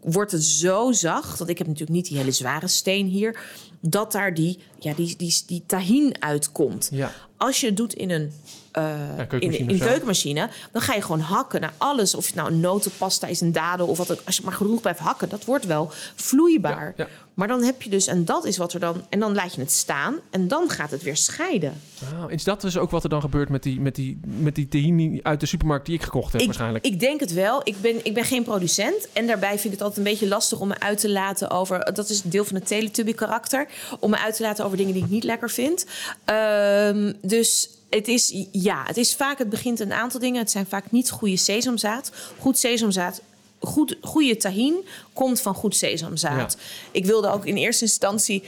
wordt 0.02 0.32
het 0.32 0.44
zo 0.44 0.92
zacht, 0.92 1.38
want 1.38 1.50
ik 1.50 1.58
heb 1.58 1.68
natuurlijk 1.68 1.96
niet 1.96 2.08
die 2.08 2.18
hele 2.18 2.32
zware 2.32 2.68
steen 2.68 3.08
hier, 3.08 3.40
dat 3.80 4.12
daar 4.12 4.34
die, 4.34 4.60
ja, 4.80 4.94
die, 4.94 5.16
die, 5.16 5.44
die 5.48 5.64
tahin 5.66 6.16
uitkomt. 6.20 6.90
Ja. 6.92 7.12
Als 7.38 7.60
je 7.60 7.66
het 7.66 7.78
doet 7.78 7.94
in 7.94 8.10
een 8.10 8.32
Ja, 8.74 9.28
in, 9.40 9.80
keukenmachine 9.80 10.42
in 10.42 10.50
dan 10.72 10.82
ga 10.82 10.94
je 10.94 11.02
gewoon 11.02 11.20
hakken 11.20 11.62
naar 11.62 11.74
alles. 11.78 12.16
Of 12.16 12.26
het 12.26 12.36
nou 12.36 12.52
een 12.52 12.60
notenpasta 12.60 13.28
is, 13.28 13.42
een 13.42 13.52
dadel 13.52 13.88
of 13.88 13.98
wat 13.98 14.12
ook. 14.12 14.22
Als 14.26 14.38
je 14.38 14.44
maar 14.44 14.54
genoeg 14.54 14.82
blijft 14.82 15.00
hakken, 15.00 15.30
dat 15.30 15.46
wordt 15.46 15.66
wel 15.66 15.92
vloeibaar. 16.16 16.94
Ja, 16.98 17.04
ja. 17.04 17.27
Maar 17.38 17.48
dan 17.48 17.63
heb 17.63 17.82
je 17.82 17.89
dus, 17.89 18.08
en 18.08 18.25
dat 18.25 18.46
is 18.46 18.58
wat 18.58 18.74
er 18.74 18.79
dan, 18.79 19.06
en 19.10 19.20
dan 19.20 19.34
laat 19.34 19.53
je 19.53 19.62
het 19.62 19.72
staan 19.72 20.15
en 20.29 20.48
dan 20.48 20.70
gaat 20.70 20.91
het 20.91 21.03
weer 21.03 21.17
scheiden. 21.17 21.82
Ah, 22.03 22.32
is 22.32 22.44
dat 22.44 22.62
dus 22.62 22.77
ook 22.77 22.91
wat 22.91 23.03
er 23.03 23.10
dan 23.10 23.22
gebeurt 23.22 23.50
met 23.50 23.63
die, 23.63 23.79
met 23.79 23.96
die, 23.96 24.20
met 24.25 24.56
die 24.56 24.67
tahini 24.67 25.20
uit 25.24 25.39
de 25.39 25.46
supermarkt 25.46 25.86
die 25.86 25.96
ik 25.96 26.03
gekocht 26.03 26.32
heb 26.32 26.41
Ik, 26.41 26.48
waarschijnlijk? 26.48 26.86
ik 26.86 27.00
denk 27.00 27.20
het 27.20 27.34
wel. 27.34 27.62
Ik 27.63 27.82
ben, 27.82 28.06
ik 28.06 28.13
ben 28.13 28.24
geen 28.24 28.44
producent. 28.44 29.08
En 29.13 29.27
daarbij 29.27 29.50
vind 29.50 29.63
ik 29.63 29.72
het 29.72 29.82
altijd 29.82 29.98
een 29.98 30.12
beetje 30.12 30.27
lastig 30.27 30.60
om 30.60 30.67
me 30.67 30.79
uit 30.79 31.00
te 31.00 31.10
laten 31.10 31.50
over... 31.50 31.94
Dat 31.94 32.10
is 32.10 32.22
deel 32.22 32.46
van 32.46 32.56
het 32.56 32.67
Teletubby-karakter. 32.67 33.67
Om 34.00 34.10
me 34.10 34.17
uit 34.17 34.36
te 34.36 34.44
laten 34.44 34.65
over 34.65 34.77
dingen 34.77 34.94
die 34.94 35.03
ik 35.03 35.10
niet 35.10 35.24
lekker 35.24 35.50
vind. 35.50 35.86
Ehm, 36.25 37.13
dus 37.22 37.70
het 37.89 38.08
is, 38.08 38.46
ja, 38.51 38.84
het 38.86 38.98
is 38.98 39.15
vaak... 39.15 39.38
Het 39.38 39.50
begint 39.50 39.79
een 39.79 39.94
aantal 39.94 40.20
dingen. 40.20 40.39
Het 40.39 40.51
zijn 40.51 40.65
vaak 40.65 40.91
niet 40.91 41.10
goede 41.10 41.38
sesamzaad. 41.38 42.12
Goed 42.39 42.58
sesamzaad... 42.58 43.22
Goed, 43.60 43.98
goede 44.02 44.38
tahin 44.38 44.86
komt 45.14 45.42
van 45.42 45.54
goed 45.54 45.76
sesamzaad. 45.76 46.58
Ik 46.92 47.06
wilde 47.06 47.32
ook 47.32 47.46
in 47.46 47.56
eerste 47.56 47.84
instantie 47.84 48.44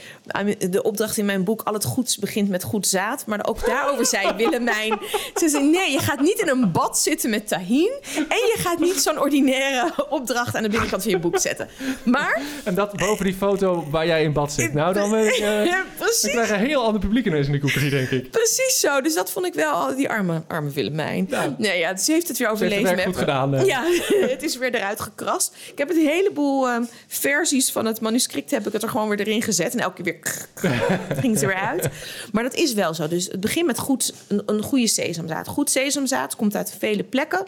de 0.70 0.82
opdracht 0.82 1.16
in 1.16 1.24
mijn 1.24 1.44
boek... 1.44 1.62
al 1.62 1.72
het 1.74 1.84
goeds 1.84 2.16
begint 2.18 2.48
met 2.48 2.62
goed 2.62 2.86
zaad. 2.86 3.26
Maar 3.26 3.46
ook 3.48 3.66
daarover 3.66 4.06
zei 4.06 4.32
Willemijn... 4.36 4.98
Ze 5.34 5.48
zei, 5.48 5.64
nee, 5.70 5.90
je 5.92 5.98
gaat 5.98 6.20
niet 6.20 6.38
in 6.38 6.48
een 6.48 6.72
bad 6.72 6.98
zitten 6.98 7.30
met 7.30 7.48
tahin... 7.48 7.90
en 8.14 8.36
je 8.36 8.54
gaat 8.58 8.78
niet 8.78 9.00
zo'n 9.02 9.20
ordinaire 9.20 9.92
opdracht 10.08 10.56
aan 10.56 10.62
de 10.62 10.68
binnenkant 10.68 11.02
van 11.02 11.10
je 11.10 11.18
boek 11.18 11.38
zetten. 11.38 11.68
Maar, 12.04 12.42
En 12.64 12.74
dat 12.74 12.96
boven 12.96 13.24
die 13.24 13.34
foto 13.34 13.86
waar 13.90 14.06
jij 14.06 14.22
in 14.22 14.32
bad 14.32 14.52
zit. 14.52 14.72
Nou, 14.74 14.94
dan 14.94 15.10
ben 15.10 15.26
ik... 15.26 15.32
eh, 15.40 15.64
ja, 15.66 15.76
dan 15.76 15.84
precies, 15.98 16.30
krijg 16.30 16.48
je 16.48 16.54
een 16.54 16.60
heel 16.66 16.84
ander 16.84 17.00
publiek 17.00 17.26
ineens 17.26 17.46
in 17.46 17.52
de 17.52 17.60
koekerie, 17.60 17.90
denk 17.90 18.10
ik. 18.10 18.30
precies 18.30 18.80
zo. 18.80 19.00
Dus 19.00 19.14
dat 19.14 19.30
vond 19.30 19.46
ik 19.46 19.54
wel, 19.54 19.96
die 19.96 20.08
arme, 20.08 20.42
arme 20.48 20.70
Willemijn. 20.70 21.26
Ja. 21.30 21.54
Nee, 21.58 21.78
ja, 21.78 21.96
ze 21.96 22.12
heeft 22.12 22.28
het 22.28 22.38
weer 22.38 22.56
Ze 22.56 22.64
heeft 22.64 22.74
het 22.74 22.82
overleefd. 22.82 23.04
goed 23.06 23.16
gedaan. 23.16 23.54
eh. 23.54 23.66
Ja, 23.66 23.84
het 24.34 24.42
is 24.42 24.56
weer 24.56 24.74
eruit 24.74 24.99
gekrast. 25.00 25.56
Ik 25.72 25.78
heb 25.78 25.90
een 25.90 26.06
heleboel 26.06 26.68
ehm, 26.68 26.84
versies 27.06 27.72
van 27.72 27.84
het 27.86 28.00
manuscript 28.00 28.50
heb 28.50 28.66
ik 28.66 28.72
het 28.72 28.82
er 28.82 28.88
gewoon 28.88 29.08
weer 29.08 29.20
erin 29.20 29.42
gezet. 29.42 29.72
En 29.72 29.80
elke 29.80 30.02
keer 30.02 30.18
weer 30.22 30.48
ging 31.20 31.32
het 31.32 31.42
er 31.42 31.48
weer 31.48 31.56
uit. 31.56 31.88
Maar 32.32 32.42
dat 32.42 32.54
is 32.54 32.74
wel 32.74 32.94
zo. 32.94 33.08
Dus 33.08 33.26
het 33.26 33.40
begint 33.40 33.66
met 33.66 33.78
goed, 33.78 34.14
een, 34.28 34.42
een 34.46 34.62
goede 34.62 34.86
sesamzaad. 34.86 35.48
Goed 35.48 35.70
sesamzaad 35.70 36.36
komt 36.36 36.56
uit 36.56 36.74
vele 36.78 37.04
plekken. 37.04 37.44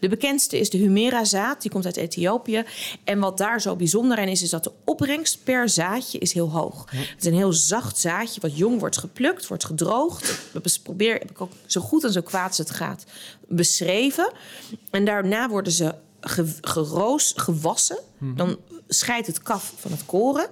De 0.00 0.08
bekendste 0.08 0.58
is 0.58 0.70
de 0.70 0.78
Humera-zaad, 0.78 1.62
die 1.62 1.70
komt 1.70 1.84
uit 1.84 1.96
Ethiopië. 1.96 2.64
En 3.04 3.18
wat 3.18 3.38
daar 3.38 3.60
zo 3.60 3.76
bijzonder 3.76 4.18
aan 4.18 4.28
is, 4.28 4.42
is 4.42 4.50
dat 4.50 4.64
de 4.64 4.72
opbrengst 4.84 5.44
per 5.44 5.68
zaadje 5.68 6.18
is 6.18 6.32
heel 6.32 6.50
hoog. 6.50 6.84
Het 6.90 7.14
is 7.18 7.26
een 7.26 7.34
heel 7.34 7.52
zacht 7.52 7.98
zaadje, 7.98 8.40
wat 8.40 8.56
jong 8.56 8.80
wordt 8.80 8.98
geplukt, 8.98 9.46
wordt 9.46 9.64
gedroogd. 9.64 10.38
Dat 10.52 10.80
probeer 10.82 11.12
heb 11.12 11.30
ik 11.30 11.40
ook 11.40 11.52
zo 11.66 11.80
goed 11.80 12.04
en 12.04 12.12
zo 12.12 12.20
kwaad 12.20 12.48
als 12.48 12.58
het 12.58 12.70
gaat 12.70 13.04
beschreven. 13.48 14.32
En 14.90 15.04
daarna 15.04 15.48
worden 15.48 15.72
ze 15.72 15.94
ge, 16.28 16.46
geroos, 16.60 17.32
gewassen. 17.36 17.98
Dan 18.18 18.56
scheidt 18.88 19.26
het 19.26 19.42
kaf 19.42 19.72
van 19.76 19.90
het 19.90 20.06
koren. 20.06 20.46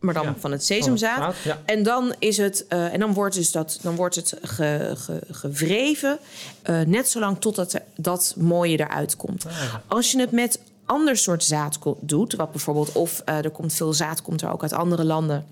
maar 0.00 0.14
dan 0.14 0.24
Ja, 0.24 0.34
van 0.38 0.50
het 0.52 0.64
sesamzaad. 0.64 1.18
Zaad, 1.18 1.34
Ja. 1.44 1.62
En 1.64 1.82
dan, 1.82 2.14
is 2.18 2.36
het, 2.36 2.66
eh, 2.68 2.92
en 2.92 3.00
dan 3.00 3.12
wordt, 3.14 3.34
dus 3.34 3.50
dat, 3.52 3.78
dan 3.82 3.94
wordt 3.96 4.14
het 4.14 4.34
ge, 4.42 4.92
ge- 4.96 5.22
gewreven, 5.30 6.18
eh, 6.62 6.80
net 6.80 7.08
zolang 7.08 7.40
totdat 7.40 7.72
er- 7.72 7.82
dat 7.96 8.34
mooie 8.36 8.78
eruit 8.80 9.16
komt. 9.16 9.46
Ah. 9.46 9.74
Als 9.86 10.10
je 10.12 10.20
het 10.20 10.30
met 10.30 10.58
ander 10.84 11.16
soort 11.16 11.44
zaad 11.44 11.78
doet, 12.00 12.34
wat 12.34 12.50
bijvoorbeeld, 12.50 12.92
of 12.92 13.22
eh, 13.24 13.44
er 13.44 13.50
komt 13.50 13.72
veel 13.72 13.92
zaad, 13.92 14.22
komt 14.22 14.42
er 14.42 14.52
ook 14.52 14.62
uit 14.62 14.72
andere 14.72 15.04
landen. 15.04 15.46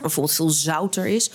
Bijvoorbeeld 0.00 0.34
veel 0.36 0.50
zouter 0.50 1.06
is, 1.06 1.30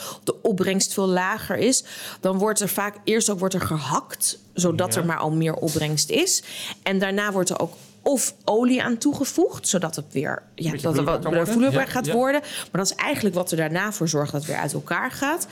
opbrengst 0.52 0.94
veel 0.94 1.08
lager 1.08 1.58
is, 1.58 1.84
dan 2.20 2.38
wordt 2.38 2.60
er 2.60 2.70
vaak 2.70 2.96
eerst 3.04 3.30
ook 3.30 3.40
wordt 3.40 3.54
er 3.54 3.62
gehakt, 3.62 4.40
zodat 4.54 4.94
Ja. 4.94 5.00
er 5.00 5.06
maar 5.06 5.18
al 5.18 5.32
meer 5.32 5.54
opbrengst 5.54 6.10
is. 6.10 6.44
En 6.84 7.00
daarna 7.00 7.32
wordt 7.32 7.50
er 7.50 7.60
ook 7.60 7.74
of 8.04 8.34
olie 8.46 8.84
aan 8.84 8.98
toegevoegd, 8.98 9.68
zodat 9.68 9.96
het 9.96 10.06
weer 10.12 10.44
ja, 10.56 10.72
dat 10.72 10.96
het 10.98 11.06
wat 11.06 11.50
vloeibaar 11.50 11.86
Ja, 11.86 11.92
gaat 11.92 12.06
ja. 12.06 12.14
worden. 12.14 12.42
Maar 12.42 12.82
dat 12.82 12.86
is 12.92 12.96
eigenlijk 12.96 13.36
wat 13.36 13.52
er 13.52 13.58
daarna 13.58 13.92
voor 13.92 14.08
zorgt 14.08 14.32
dat 14.32 14.42
het 14.42 14.50
weer 14.50 14.60
uit 14.60 14.74
elkaar 14.74 15.12
gaat. 15.12 15.48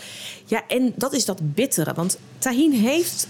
Ja, 0.45 0.63
en 0.67 0.93
dat 0.95 1.13
is 1.13 1.25
dat 1.25 1.39
bittere. 1.53 1.93
Want 1.93 2.17
tahin 2.37 2.71
heeft 2.71 3.27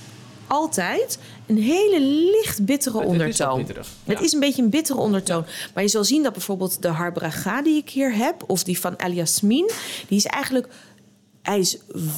altijd 0.48 1.20
een 1.48 1.58
hele 1.58 2.00
licht 2.42 2.66
bittere 2.66 2.98
Het- 3.00 3.12
het 3.12 3.30
is 3.30 3.42
ondertoon. 3.42 3.86
Het 4.04 4.22
is 4.22 4.34
een 4.34 4.40
beetje 4.40 4.62
een 4.62 4.70
bittere 4.70 5.00
ondertoon. 5.00 5.46
Maar 5.74 5.84
je 5.84 5.90
zal 5.90 6.04
zien 6.04 6.24
dat 6.24 6.34
bijvoorbeeld 6.34 6.82
de 6.82 6.88
Harbraga 6.88 7.62
die 7.62 7.78
ik 7.78 7.90
hier 7.90 8.14
heb... 8.16 8.44
of 8.48 8.64
die 8.64 8.80
van 8.80 8.98
El 8.98 9.12
Yasmin, 9.12 9.70
die 10.08 10.18
is 10.18 10.26
eigenlijk... 10.26 10.68
Hij 11.50 11.60
is 11.60 11.78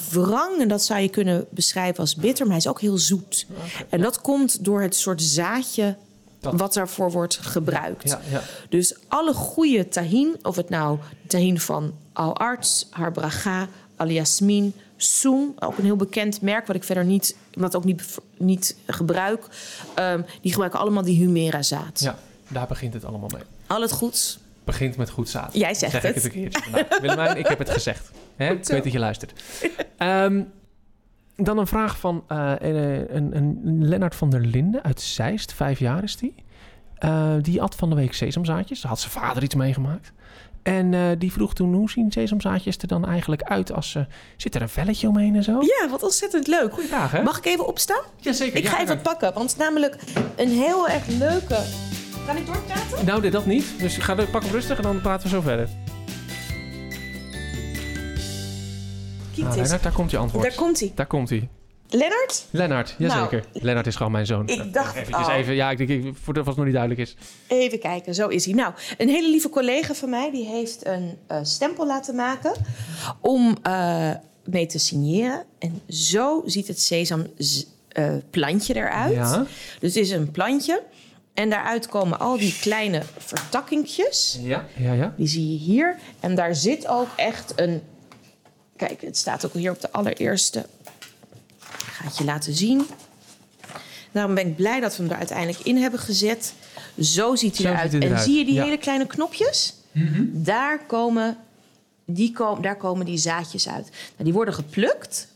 wrang 0.09 0.61
en 0.61 0.67
dat 0.67 0.83
zou 0.83 0.99
je 0.99 1.09
kunnen 1.09 1.45
beschrijven 1.49 1.99
als 1.99 2.15
bitter... 2.15 2.45
maar 2.45 2.53
hij 2.55 2.63
is 2.63 2.69
ook 2.69 2.81
heel 2.81 2.97
zoet. 2.97 3.45
En 3.89 4.01
dat 4.01 4.21
komt 4.21 4.63
door 4.65 4.81
het 4.81 4.95
soort 4.95 5.21
zaadje 5.21 5.95
Dat- 6.39 6.53
wat 6.59 6.73
daarvoor 6.73 7.11
wordt 7.11 7.37
gebruikt. 7.41 8.09
Ja, 8.09 8.21
ja. 8.29 8.41
Dus 8.69 8.95
alle 9.07 9.33
goede 9.33 9.87
tahin, 9.87 10.35
of 10.41 10.55
het 10.55 10.69
nou 10.69 10.99
tahin 11.27 11.59
van 11.59 11.93
Al 12.13 12.37
Arts, 12.37 12.87
Harbraga, 12.89 13.67
Al 13.95 14.07
Yasmin, 14.07 14.73
Soen, 14.97 15.55
ook 15.59 15.77
een 15.77 15.83
heel 15.83 15.95
bekend 15.95 16.41
merk, 16.41 16.67
wat 16.67 16.75
ik 16.75 16.83
verder 16.83 17.05
niet, 17.05 17.35
wat 17.53 17.75
ook 17.75 17.83
niet, 17.83 18.17
niet 18.37 18.75
gebruik, 18.87 19.45
ehm, 19.95 20.21
die 20.41 20.51
gebruiken 20.51 20.79
allemaal 20.79 21.03
die 21.03 21.17
Humera 21.17 21.61
zaad. 21.61 21.99
ja, 21.99 22.17
daar 22.47 22.67
begint 22.67 22.93
het 22.93 23.05
allemaal 23.05 23.29
mee. 23.33 23.43
Al 23.67 23.81
het 23.81 23.91
goeds. 23.91 24.39
Begint 24.63 24.97
met 24.97 25.09
goed 25.09 25.29
zaad. 25.29 25.53
Jij 25.53 25.73
zegt 25.73 25.91
zeg 25.91 26.01
het. 26.01 26.25
ik 26.25 26.33
het. 26.53 26.99
Willemijn, 27.01 27.37
ik 27.37 27.47
heb 27.47 27.59
het 27.59 27.69
gezegd. 27.69 28.11
Hè? 28.41 28.47
Goed 28.47 28.57
Ik 28.57 28.65
zo. 28.65 28.73
weet 28.73 28.83
dat 28.83 28.91
je 28.91 28.99
luistert. 28.99 29.43
Ehm, 29.97 30.41
dan 31.35 31.57
een 31.57 31.67
vraag 31.67 31.99
van 31.99 32.23
eh, 32.27 32.53
een, 32.59 33.15
een, 33.15 33.35
een 33.65 33.87
Lennart 33.87 34.15
van 34.15 34.29
der 34.29 34.41
Linden 34.41 34.83
uit 34.83 35.01
Zeist. 35.01 35.53
Vijf 35.53 35.79
jaar 35.79 36.03
is 36.03 36.17
die. 36.17 36.35
Eh, 36.97 37.33
die 37.41 37.61
at 37.61 37.75
van 37.75 37.89
de 37.89 37.95
week 37.95 38.13
sesamzaadjes. 38.13 38.81
Daar 38.81 38.91
had 38.91 38.99
zijn 38.99 39.11
vader 39.11 39.43
iets 39.43 39.55
meegemaakt. 39.55 40.11
En 40.63 40.93
eh, 40.93 41.01
die 41.17 41.31
vroeg 41.31 41.53
toen, 41.53 41.73
hoe 41.73 41.89
zien 41.89 42.11
sesamzaadjes 42.11 42.77
er 42.77 42.87
dan 42.87 43.05
eigenlijk 43.05 43.43
uit 43.43 43.71
als 43.73 43.91
ze... 43.91 44.05
Zit 44.37 44.55
er 44.55 44.61
een 44.61 44.69
velletje 44.69 45.07
omheen 45.07 45.35
en 45.35 45.43
zo? 45.43 45.61
Ja, 45.61 45.89
wat 45.89 46.03
ontzettend 46.03 46.47
leuk. 46.47 46.73
Goeie 46.73 46.87
vraag, 46.87 47.11
hè? 47.11 47.23
Mag 47.23 47.37
ik 47.37 47.45
even 47.45 47.67
opstaan? 47.67 48.03
Jazeker. 48.17 48.57
Ik 48.57 48.67
ga 48.67 48.81
even 48.81 49.01
pakken, 49.01 49.33
want 49.33 49.51
het 49.51 49.59
is 49.59 49.65
namelijk 49.65 49.95
een 50.35 50.49
heel 50.49 50.89
erg 50.89 51.07
leuke... 51.07 51.63
Kan 52.25 52.37
ik 52.37 52.45
doorpraten? 52.45 53.05
Nou, 53.05 53.29
dat 53.29 53.45
niet. 53.45 53.73
Dus 53.79 53.97
ga, 53.97 54.15
pak 54.31 54.43
hem 54.43 54.51
rustig 54.51 54.77
en 54.77 54.83
dan 54.83 55.01
praten 55.01 55.23
we 55.23 55.35
zo 55.35 55.41
verder. 55.41 55.69
Nou. 59.35 59.55
Lennart, 59.55 59.83
daar 59.83 59.91
komt 59.91 60.11
je 60.11 60.17
antwoord. 60.17 60.43
Daar 60.43 60.55
komt 60.55 60.79
hij. 60.79 60.91
Daar 60.95 61.05
komt 61.05 61.29
hij. 61.29 61.49
Lennart? 61.89 62.45
Lennart, 62.49 62.95
jazeker. 62.97 63.43
Lennart 63.53 63.87
is 63.87 63.95
gewoon 63.95 64.11
mijn 64.11 64.25
zoon. 64.25 64.45
Nou, 64.45 64.61
ik 64.61 64.73
dacht 64.73 64.95
Eventjes 64.95 65.25
al. 65.27 65.31
even, 65.31 65.53
ja, 65.55 65.69
ik 65.71 65.77
denk, 65.77 65.89
ik- 65.89 66.15
voor 66.21 66.33
het 66.33 66.45
nog 66.45 66.57
niet 66.63 66.71
duidelijk 66.73 67.01
is. 67.01 67.15
Even 67.47 67.79
kijken, 67.79 68.15
zo 68.15 68.27
is 68.27 68.45
hij. 68.45 68.53
Nou, 68.53 68.73
een 68.97 69.09
hele 69.09 69.29
lieve 69.29 69.49
collega 69.49 69.93
van 69.93 70.09
mij 70.09 70.31
die 70.31 70.45
heeft 70.45 70.85
een 70.85 71.17
eh, 71.27 71.39
stempel 71.43 71.87
laten 71.87 72.15
maken 72.15 72.51
om 73.21 73.57
eh, 73.61 74.09
mee 74.45 74.65
te 74.65 74.79
signeren. 74.79 75.43
En 75.59 75.81
zo 75.89 76.41
ziet 76.45 76.67
het 76.67 76.81
sesamplantje 76.81 78.75
eruit. 78.75 79.13
Ja. 79.13 79.45
Dus 79.79 79.93
het 79.95 80.03
is 80.03 80.09
een 80.11 80.31
plantje. 80.31 80.83
En 81.33 81.49
daaruit 81.49 81.87
komen 81.87 82.19
al 82.19 82.37
die 82.37 82.55
kleine 82.61 83.01
vertakkingjes. 83.17 84.39
Ja, 84.41 84.65
ja, 84.77 84.93
ja. 84.93 85.13
Die 85.17 85.27
zie 85.27 85.51
je 85.51 85.57
hier. 85.57 85.95
En 86.19 86.35
daar 86.35 86.55
zit 86.55 86.87
ook 86.87 87.07
echt 87.15 87.53
een. 87.55 87.81
Kijk, 88.87 89.01
het 89.01 89.17
staat 89.17 89.45
ook 89.45 89.53
hier 89.53 89.71
op 89.71 89.81
de 89.81 89.91
allereerste. 89.91 90.59
Ik 90.59 91.83
ga 91.91 92.03
het 92.03 92.17
je 92.17 92.23
laten 92.23 92.53
zien. 92.53 92.85
Daarom 94.11 94.35
ben 94.35 94.47
ik 94.47 94.55
blij 94.55 94.79
dat 94.79 94.97
we 94.97 95.03
hem 95.03 95.11
er 95.11 95.17
uiteindelijk 95.17 95.59
in 95.59 95.77
hebben 95.77 95.99
gezet. 95.99 96.53
Zo 96.99 97.35
ziet 97.35 97.57
hij 97.57 97.65
Zo 97.65 97.71
eruit. 97.71 97.91
ziet 97.91 98.01
En 98.03 98.07
eruit, 98.07 98.23
zie 98.23 98.37
je 98.37 98.45
die 98.45 98.53
ja. 98.53 98.59
Mhm. 98.59 98.69
hele 98.69 98.81
kleine 98.81 99.07
knopjes? 99.07 99.73
Daar, 100.23 100.85
komen, 100.85 101.37
die 102.05 102.31
komen, 102.31 102.61
daar 102.61 102.77
komen 102.77 103.05
die 103.05 103.17
zaadjes 103.17 103.69
uit. 103.69 103.89
Nou, 103.89 104.23
die 104.23 104.33
worden 104.33 104.53
geplukt. 104.53 105.27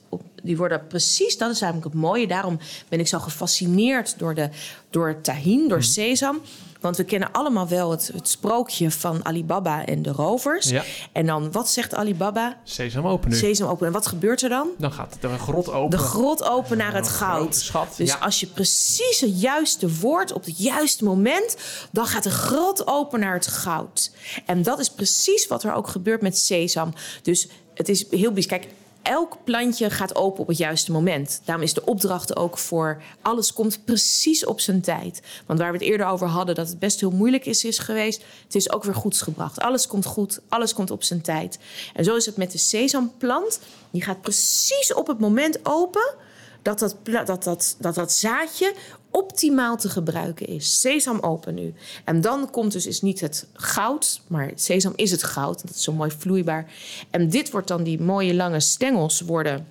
Die 0.46 0.58
worden 0.58 0.88
precies, 0.88 1.38
dat 1.38 1.52
is 1.52 1.62
eigenlijk 1.62 1.94
het 1.94 2.02
mooie. 2.02 2.28
Daarom 2.28 2.60
ben 2.90 3.00
ik 3.00 3.08
zo 3.08 3.20
gefascineerd 3.20 4.20
door, 4.20 4.36
de, 4.36 4.50
door 4.90 5.22
tahin, 5.22 5.60
Mhm. 5.60 5.68
door 5.70 5.84
sesam. 5.84 6.42
Want 6.82 6.98
we 6.98 7.04
kennen 7.04 7.32
allemaal 7.32 7.68
wel 7.68 7.92
het, 7.92 8.12
het 8.14 8.30
sprookje 8.30 8.92
van 8.92 9.26
Alibaba 9.26 9.86
en 9.86 10.02
de 10.02 10.12
rovers. 10.12 10.70
Ja. 10.70 10.84
En 11.12 11.26
dan, 11.26 11.52
wat 11.52 11.70
zegt 11.70 11.96
Alibaba? 11.96 12.58
Sesam 12.64 13.08
open 13.08 13.30
nu. 13.30 13.36
Sesam 13.36 13.68
open. 13.70 13.88
En 13.88 13.94
wat 13.94 14.08
gebeurt 14.08 14.42
er 14.42 14.50
dan? 14.50 14.68
Dan 14.78 14.92
gaat 14.92 15.18
er 15.22 15.30
een 15.30 15.40
grot 15.40 15.70
open. 15.72 15.90
De 15.98 16.04
grot 16.04 16.44
open 16.44 16.78
naar 16.78 16.94
het 16.94 17.08
goud. 17.08 17.56
schat, 17.56 17.94
Dus 17.98 18.10
ja. 18.12 18.18
als 18.18 18.40
je 18.40 18.48
precies 18.48 19.22
het 19.22 19.42
juiste 19.42 19.98
woord 20.00 20.32
op 20.34 20.46
het 20.46 20.58
juiste 20.60 21.04
moment, 21.04 21.56
dan 21.92 22.06
gaat 22.06 22.24
de 22.24 22.30
grot 22.32 22.88
open 22.88 23.20
naar 23.20 23.34
het 23.34 23.48
goud. 23.48 24.12
En 24.46 24.64
dat 24.64 24.80
is 24.80 24.90
precies 24.90 25.48
wat 25.48 25.64
er 25.64 25.74
ook 25.74 25.88
gebeurt 25.88 26.22
met 26.22 26.38
sesam. 26.38 26.94
Dus 27.22 27.48
het 27.74 27.90
is 27.90 28.00
heel 28.10 28.32
bijzonder. 28.32 28.60
Kijk, 28.60 28.68
elk 29.06 29.38
plantje 29.44 29.90
gaat 29.90 30.16
open 30.16 30.42
op 30.42 30.48
het 30.48 30.58
juiste 30.58 30.92
moment. 30.92 31.42
Daarom 31.46 31.64
is 31.64 31.74
de 31.74 31.86
opdracht 31.86 32.36
ook 32.36 32.58
voor 32.58 33.02
alles 33.22 33.54
komt 33.54 33.86
precies 33.86 34.46
op 34.46 34.60
zijn 34.60 34.82
tijd. 34.82 35.22
Want 35.46 35.60
waar 35.60 35.72
we 35.72 35.78
het 35.78 35.88
eerder 35.88 36.08
over 36.08 36.28
hadden 36.28 36.56
dat 36.56 36.68
het 36.68 36.80
best 36.80 37.00
heel 37.00 37.12
moeilijk 37.12 37.46
is, 37.46 37.64
is 37.64 37.80
geweest, 37.80 38.24
het 38.44 38.56
is 38.56 38.72
ook 38.72 38.84
weer 38.84 38.96
goeds 38.96 39.22
gebracht. 39.22 39.60
Alles 39.60 39.88
komt 39.88 40.06
goed, 40.06 40.40
alles 40.50 40.74
komt 40.74 40.92
op 40.92 41.04
zijn 41.04 41.22
tijd. 41.22 41.60
En 41.94 42.04
zo 42.04 42.16
is 42.16 42.26
het 42.26 42.38
met 42.38 42.52
de 42.52 42.58
sesamplant. 42.58 43.60
Die 43.92 44.04
gaat 44.04 44.22
precies 44.22 44.94
op 44.94 45.08
het 45.08 45.20
moment 45.20 45.60
open 45.64 46.14
dat 46.62 46.80
dat, 46.80 46.96
dat, 47.26 47.44
dat, 47.80 47.96
dat 47.96 48.12
zaadje 48.12 48.74
optimaal 49.16 49.78
te 49.78 49.90
gebruiken 49.90 50.48
is. 50.48 50.80
Sesam 50.80 51.20
open 51.20 51.54
nu. 51.54 51.74
En 52.04 52.22
dan 52.22 52.50
komt 52.52 52.72
dus 52.72 52.86
is 52.86 53.02
niet 53.02 53.20
het 53.20 53.48
goud, 53.54 54.22
maar 54.28 54.52
sesam 54.56 54.94
is 54.96 55.12
het 55.12 55.24
goud. 55.24 55.62
Dat 55.62 55.76
is 55.76 55.84
zo 55.84 55.94
mooi 55.94 56.12
vloeibaar. 56.18 56.72
En 57.10 57.30
dit 57.30 57.52
wordt 57.52 57.68
dan, 57.68 57.84
die 57.84 58.02
mooie 58.02 58.34
lange 58.34 58.60
stengels 58.60 59.22
worden, 59.22 59.68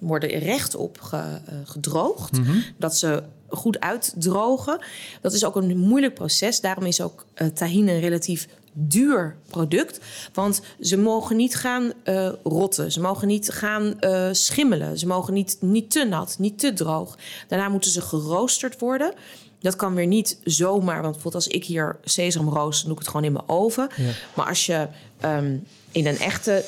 worden 0.00 0.38
rechtop 0.38 1.00
ge, 1.00 1.16
eh, 1.16 1.54
gedroogd. 1.64 2.38
Dat 2.76 2.96
ze 2.96 3.22
goed 3.48 3.80
uitdrogen. 3.80 4.78
Dat 5.20 5.32
is 5.32 5.44
ook 5.44 5.56
een 5.56 5.78
moeilijk 5.78 6.14
proces. 6.14 6.60
Daarom 6.60 6.84
is 6.84 7.00
ook 7.00 7.24
eh 7.34 7.46
tahine 7.46 7.92
een 7.92 8.00
relatief 8.00 8.48
duur 8.80 9.36
product. 9.50 10.00
Want 10.32 10.60
ze 10.80 10.96
mogen 10.98 11.36
niet 11.36 11.54
gaan 11.54 11.92
eh, 12.02 12.28
rotten. 12.42 12.92
Ze 12.92 13.00
mogen 13.00 13.28
niet 13.28 13.50
gaan 13.50 14.00
eh, 14.00 14.28
schimmelen. 14.32 14.98
Ze 14.98 15.06
mogen 15.06 15.34
niet, 15.34 15.56
niet 15.60 15.90
te 15.90 16.04
nat, 16.04 16.36
niet 16.38 16.58
te 16.58 16.72
droog. 16.72 17.18
Daarna 17.48 17.68
moeten 17.68 17.90
ze 17.90 18.00
geroosterd 18.00 18.78
worden. 18.80 19.12
Dat 19.60 19.76
kan 19.76 19.94
weer 19.94 20.06
niet 20.06 20.38
zomaar. 20.44 21.02
Want 21.02 21.12
bijvoorbeeld 21.12 21.44
als 21.44 21.54
ik 21.54 21.64
hier 21.64 21.96
sesam 22.04 22.48
rooster, 22.48 22.86
dan 22.86 22.88
doe 22.88 22.92
ik 22.92 22.98
het 22.98 23.08
gewoon 23.08 23.24
in 23.24 23.32
mijn 23.32 23.48
oven. 23.48 23.88
Ja. 23.96 24.10
Maar 24.34 24.46
als 24.46 24.66
je 24.66 24.86
ehm, 25.20 25.56
in 25.92 26.06
een 26.06 26.18
echte 26.18 26.64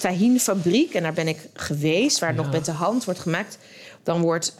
tahinfabriek... 0.00 0.94
en 0.94 1.02
daar 1.02 1.12
ben 1.12 1.28
ik 1.28 1.48
geweest, 1.54 2.18
waar 2.18 2.28
het 2.28 2.38
Ja. 2.38 2.44
nog 2.44 2.52
met 2.52 2.64
de 2.64 2.72
hand 2.72 3.04
wordt 3.04 3.20
gemaakt... 3.20 3.58
dan 4.02 4.20
wordt 4.20 4.54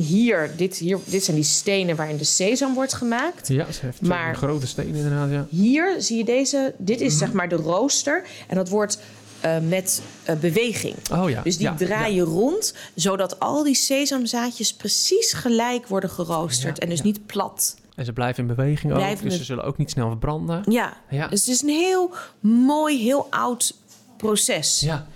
hier 0.00 0.50
dit, 0.56 0.76
hier... 0.76 0.98
dit 1.04 1.24
zijn 1.24 1.36
die 1.36 1.44
stenen 1.44 1.96
waarin 1.96 2.16
de 2.16 2.24
sesam 2.24 2.74
wordt 2.74 2.92
gemaakt. 2.94 3.48
Ja, 3.48 3.72
ze 3.72 3.80
heeft 3.82 4.00
Maar- 4.00 4.36
grote 4.36 4.66
stenen 4.66 4.94
inderdaad, 4.94 5.30
ja. 5.30 5.46
Hier 5.50 5.94
zie 6.02 6.16
je 6.18 6.24
deze. 6.24 6.74
Dit 6.78 7.00
is 7.00 7.18
zeg 7.18 7.32
maar 7.32 7.48
de 7.48 7.56
rooster. 7.56 8.24
En 8.48 8.56
dat 8.56 8.68
wordt 8.68 8.98
eh, 9.40 9.56
met 9.68 10.02
eh, 10.24 10.36
beweging. 10.36 10.94
Oh 11.12 11.30
ja. 11.30 11.42
Dus 11.42 11.56
die 11.56 11.66
ja, 11.66 11.74
draaien 11.74 12.24
rond, 12.24 12.74
zodat 12.94 13.40
al 13.40 13.62
die 13.62 13.74
sesamzaadjes 13.74 14.74
precies 14.74 15.32
gelijk 15.32 15.86
worden 15.86 16.10
geroosterd. 16.10 16.78
En 16.78 16.88
dus 16.88 17.02
niet 17.02 17.26
plat. 17.26 17.76
En 17.96 18.04
ze 18.04 18.12
blijven 18.12 18.42
in 18.48 18.54
beweging 18.54 18.92
ook, 18.92 18.98
Blijven 18.98 19.24
dus 19.24 19.32
in- 19.32 19.38
ze 19.38 19.44
zullen 19.44 19.64
ook 19.64 19.76
niet 19.76 19.90
snel 19.90 20.08
verbranden. 20.08 20.62
Ja. 20.68 20.96
Ja. 21.10 21.28
Dus 21.28 21.40
het 21.40 21.48
is 21.54 21.62
een 21.62 21.68
heel 21.68 22.14
mooi, 22.40 23.02
heel 23.02 23.26
oud 23.30 23.74
proces. 24.16 24.80
Ja. 24.80 25.06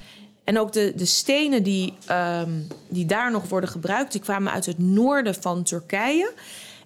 En 0.45 0.59
ook 0.59 0.73
de, 0.73 0.93
de 0.97 1.05
stenen 1.05 1.63
die, 1.63 1.95
ehm, 2.07 2.51
die 2.89 3.07
daar 3.07 3.31
nog 3.31 3.49
worden 3.49 3.71
gebruikt, 3.71 4.13
die 4.13 4.21
kwamen 4.21 4.53
uit 4.53 4.67
het 4.67 4.79
noorden 4.79 5.35
van 5.35 5.63
Turkije. 5.63 6.33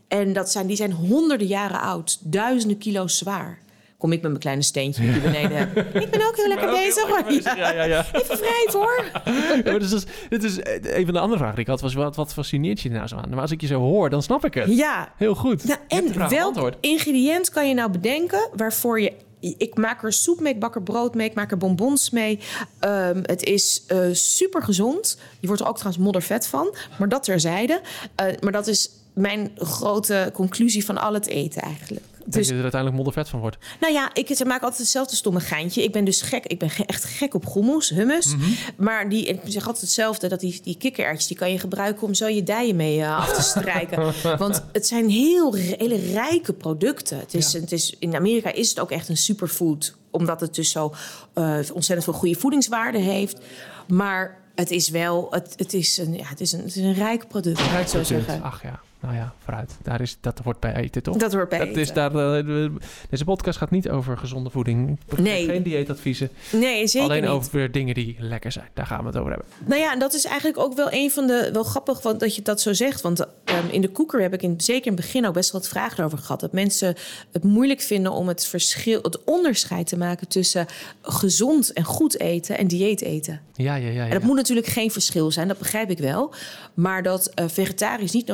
En 0.09 0.33
dat 0.33 0.51
zijn, 0.51 0.67
die 0.67 0.77
zijn 0.77 0.93
honderden 0.93 1.47
jaren 1.47 1.81
oud, 1.81 2.19
duizenden 2.21 2.79
kilo's 2.79 3.19
zwaar. 3.19 3.59
Kom 3.99 4.13
ik 4.13 4.21
met 4.21 4.31
mijn 4.31 4.43
kleine 4.43 4.63
steentje 4.63 5.03
die 5.13 5.21
beneden 5.21 5.57
heb. 5.57 5.77
Ik 6.03 6.11
ben 6.11 6.27
ook 6.27 6.37
heel 6.37 6.49
lekker 6.49 6.71
bezig. 6.71 7.07
hoor. 7.09 7.33
Ja, 7.57 7.85
Ja. 7.85 8.07
Even 8.13 8.37
wrijven 8.39 8.73
hoor. 8.81 9.05
Ja, 9.25 9.61
maar 9.65 9.79
dus, 9.79 9.91
dat 9.91 10.01
is- 10.03 10.29
dit 10.29 10.45
is 10.45 10.61
eh, 10.61 10.97
een 10.99 11.05
van 11.05 11.15
de 11.15 11.21
andere 11.21 11.39
vragen 11.39 11.55
die 11.57 11.65
ik 11.65 11.71
had, 11.71 11.81
was 11.81 11.95
wat, 11.95 12.17
wat 12.17 12.33
fascineert 12.33 12.81
je 12.81 12.91
nou 12.91 13.07
zo 13.07 13.17
aan? 13.17 13.29
Maar 13.31 13.41
als 13.41 13.51
ik 13.51 13.61
je 13.61 13.67
zo 13.67 13.81
hoor, 13.81 14.11
dan 14.11 14.23
snap 14.23 14.45
ik 14.45 14.55
het. 14.55 14.77
Ja. 14.77 15.13
Heel 15.17 15.35
goed. 15.35 15.65
Nou, 15.65 15.79
vraag 16.13 16.31
en 16.33 16.55
welk 16.55 16.73
ingrediënt 16.81 17.51
kan 17.51 17.69
je 17.69 17.75
nou 17.75 17.91
bedenken 17.91 18.49
waarvoor 18.57 19.01
je 19.01 19.13
ik 19.41 19.77
maak 19.77 20.03
er 20.05 20.13
soep 20.13 20.41
mee, 20.41 20.55
ik 20.55 20.61
bak 20.61 20.75
er 20.75 20.83
brood 20.83 21.15
mee, 21.15 21.29
ik 21.29 21.35
maak 21.35 21.51
er 21.51 21.59
bonbons 21.59 22.11
mee. 22.11 22.39
Ehm, 22.79 23.21
het 23.23 23.43
is 23.43 23.83
uh, 23.93 23.99
super 24.13 24.63
gezond. 24.63 25.19
Je 25.41 25.47
wordt 25.47 25.63
er 25.63 25.69
ook 25.69 25.77
trouwens 25.77 26.05
moddervet 26.05 26.47
van, 26.47 26.75
maar 26.99 27.09
dat 27.09 27.23
terzijde. 27.23 27.81
Uh, 28.21 28.27
maar 28.41 28.53
dat 28.53 28.67
is 28.67 28.91
mijn 29.13 29.51
grote 29.57 30.31
conclusie 30.33 30.85
van 30.85 30.99
al 30.99 31.15
het 31.15 31.27
eten 31.27 31.63
eigenlijk. 31.63 32.05
Dus, 32.31 32.35
dat 32.35 32.47
je 32.47 32.55
er 32.55 32.63
uiteindelijk 32.63 33.03
moddervet 33.03 33.29
van 33.29 33.41
wordt. 33.41 33.57
Nou 33.81 33.93
ja, 33.93 34.11
ik 34.15 34.45
maak 34.45 34.63
altijd 34.63 34.81
hetzelfde 34.81 35.17
stomme 35.17 35.41
geintje. 35.41 35.83
Ik 35.83 35.93
ben 35.93 36.05
dus 36.05 36.23
gek. 36.23 36.47
Ik 36.47 36.59
ben 36.59 36.71
echt 36.87 37.05
gek 37.05 37.35
op 37.35 37.53
hummus, 37.55 37.91
hummus. 37.91 38.35
Mm 38.35 38.41
-hmm. 38.41 38.57
Maar 38.77 39.09
die, 39.09 39.27
ik 39.27 39.41
zeg 39.45 39.67
altijd 39.67 39.81
hetzelfde. 39.81 40.29
Dat 40.29 40.41
die, 40.41 40.61
die 40.63 40.77
kikkererwtjes, 40.77 41.27
die 41.27 41.37
kan 41.37 41.53
je 41.53 41.59
gebruiken 41.59 42.03
om 42.07 42.15
zo 42.15 42.27
je 42.27 42.43
dijen 42.43 42.77
mee 42.77 42.99
uh, 42.99 43.19
af 43.19 43.33
te 43.33 43.43
strijken. 43.43 44.13
Want 44.39 44.65
het 44.73 44.87
zijn 44.87 45.09
heel 45.09 45.55
hele 45.55 45.97
rijke 46.13 46.53
producten. 46.53 47.19
Het 47.19 47.35
is, 47.35 47.53
ja. 47.53 47.61
het 47.61 47.73
is, 47.73 47.95
in 47.99 48.17
Amerika 48.17 48.53
is 48.53 48.69
het 48.69 48.81
ook 48.81 48.91
echt 48.91 49.09
een 49.09 49.17
superfood. 49.17 49.97
Omdat 50.11 50.41
het 50.41 50.55
dus 50.55 50.71
zo 50.71 50.95
uh, 51.35 51.45
ontzettend 51.55 52.05
veel 52.05 52.13
goede 52.13 52.39
voedingswaarde 52.39 52.99
heeft. 52.99 53.39
Maar 53.87 54.39
het 54.55 54.71
is 54.71 54.89
wel, 54.89 55.27
het, 55.31 55.55
het, 55.57 55.75
is, 55.75 55.99
een, 55.99 56.15
ja, 56.15 56.25
het, 56.25 56.41
is, 56.41 56.53
een, 56.53 56.61
het 56.61 56.77
is 56.77 56.83
een 56.83 56.95
rijk 56.95 57.29
product. 57.29 57.61
Rijk 57.61 57.89
zo 57.89 58.03
zeggen. 58.03 58.43
Ach 58.43 58.63
ja 58.63 58.81
nou 59.01 59.15
ja, 59.15 59.35
vooruit. 59.39 59.77
Daar 59.83 60.01
is, 60.01 60.19
dat 60.21 60.39
hoort 60.45 60.61
bij 60.61 60.75
eten, 60.75 61.03
toch? 61.03 61.17
Dat 61.17 61.33
hoort 61.33 61.49
bij 61.49 61.59
dat 61.59 61.69
eten. 61.69 61.81
Is 61.81 61.93
daar, 61.93 62.15
uh, 62.15 62.71
deze 63.11 63.25
podcast 63.25 63.59
gaat 63.59 63.71
niet 63.71 63.89
over 63.89 64.19
gezonde 64.19 64.51
voeding. 64.51 64.99
Nee. 65.17 65.45
Geen 65.45 65.63
dieetadviezen. 65.63 66.31
Nee, 66.53 66.87
zeker 66.87 67.09
Alleen 67.09 67.23
niet. 67.23 67.31
over 67.31 67.73
dingen 67.73 67.95
die 67.95 68.17
lekker 68.19 68.53
zijn. 68.53 68.69
Daar 68.75 68.87
gaan 68.87 69.01
we 69.01 69.07
het 69.07 69.17
over 69.17 69.31
hebben. 69.31 69.49
Nou 69.65 69.81
ja, 69.81 69.93
en 69.93 69.99
dat 69.99 70.15
is 70.15 70.25
eigenlijk 70.25 70.59
ook 70.59 70.75
wel 70.75 70.93
een 70.93 71.11
van 71.11 71.27
de... 71.27 71.51
Wel 71.53 71.63
grappig 71.63 72.03
want, 72.03 72.21
dat 72.21 72.35
je 72.35 72.43
dat 72.43 72.61
zo 72.61 72.73
zegt. 72.73 73.01
Want 73.01 73.21
um, 73.21 73.27
in 73.71 73.81
de 73.81 73.89
koeker 73.89 74.21
heb 74.21 74.35
ik 74.35 74.43
in, 74.43 74.55
zeker 74.61 74.87
in 74.87 74.93
het 74.93 75.01
begin 75.01 75.27
ook 75.27 75.35
best 75.35 75.53
wel 75.53 75.61
wat 75.61 75.71
vragen 75.71 76.05
over 76.05 76.19
gehad. 76.19 76.41
Dat 76.41 76.53
mensen 76.53 76.95
het 77.33 77.45
moeilijk 77.45 77.81
vinden 77.81 78.13
om 78.13 78.29
het 78.29 78.47
verschil... 78.47 79.03
het 79.03 79.25
onderscheid 79.25 79.87
te 79.87 79.99
maken 79.99 80.29
tussen 80.29 80.67
gezond 81.03 81.73
en 81.73 81.85
goed 81.85 82.21
eten 82.21 82.59
en 82.59 82.67
dieet 82.67 83.03
eten. 83.03 83.41
Ja, 83.55 83.75
ja, 83.75 83.89
ja. 83.89 83.93
ja. 83.93 84.05
En 84.05 84.11
dat 84.11 84.23
moet 84.23 84.37
natuurlijk 84.37 84.67
geen 84.67 84.91
verschil 84.91 85.31
zijn, 85.31 85.49
dat 85.49 85.59
begrijp 85.59 85.91
ik 85.91 85.99
wel. 85.99 86.35
Maar 86.75 87.03
dat 87.03 87.33
uh, 87.35 87.45
vegetarisch 87.49 88.13
niet 88.13 88.27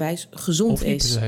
noodzakelijkerwijs 0.00 0.28
gezond 0.30 0.72
of 0.72 0.82
is. 0.82 1.18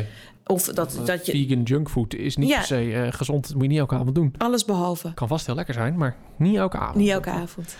Of 0.47 0.67
dat, 0.67 1.01
dat 1.05 1.27
je... 1.27 1.33
Vegan 1.33 1.63
junkfood 1.63 2.15
is 2.15 2.37
niet 2.37 2.49
Ja. 2.49 2.57
per 2.57 2.67
se 2.67 2.85
uh, 2.85 3.13
gezond. 3.13 3.43
Dat 3.47 3.55
moet 3.55 3.63
je 3.63 3.69
niet 3.69 3.79
elke 3.79 3.95
avond 3.95 4.15
doen. 4.15 4.35
Alles 4.39 4.65
behalve. 4.65 5.15
Kan 5.15 5.29
vast 5.29 5.47
heel 5.47 5.55
lekker 5.55 5.75
zijn, 5.75 5.97
maar 5.97 6.17
niet 6.37 6.57
elke 6.57 6.79
avond. 6.79 6.97
Niet 6.97 7.11
elke 7.11 7.31
avond. 7.31 7.77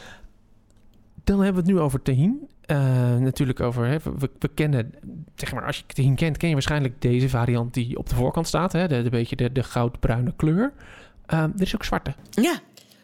Dan 1.25 1.41
hebben 1.41 1.63
we 1.63 1.69
het 1.69 1.79
nu 1.79 1.83
over 1.85 2.03
tahin. 2.03 2.49
Uh, 2.67 3.17
natuurlijk 3.17 3.61
over, 3.61 3.87
hè, 3.87 3.97
we, 4.19 4.31
we, 4.39 4.49
kennen, 4.55 4.95
zeg 5.35 5.53
maar, 5.53 5.67
als 5.67 5.77
je 5.77 5.83
tahin 5.87 6.15
kent, 6.15 6.37
ken 6.37 6.49
je 6.49 6.55
waarschijnlijk 6.55 7.03
deze 7.03 7.29
variant 7.29 7.75
die 7.75 7.99
op 7.99 8.09
de 8.09 8.15
voorkant 8.15 8.47
staat. 8.47 8.73
Hè, 8.73 8.89
de, 8.89 9.03
de 9.03 9.11
beetje 9.11 9.37
de, 9.37 9.53
de 9.53 9.63
goudbruine 9.63 10.33
kleur. 10.37 10.73
Uh, 11.33 11.43
er 11.43 11.51
is 11.57 11.75
ook 11.75 11.85
zwarte. 11.85 12.15
Ja, 12.31 12.61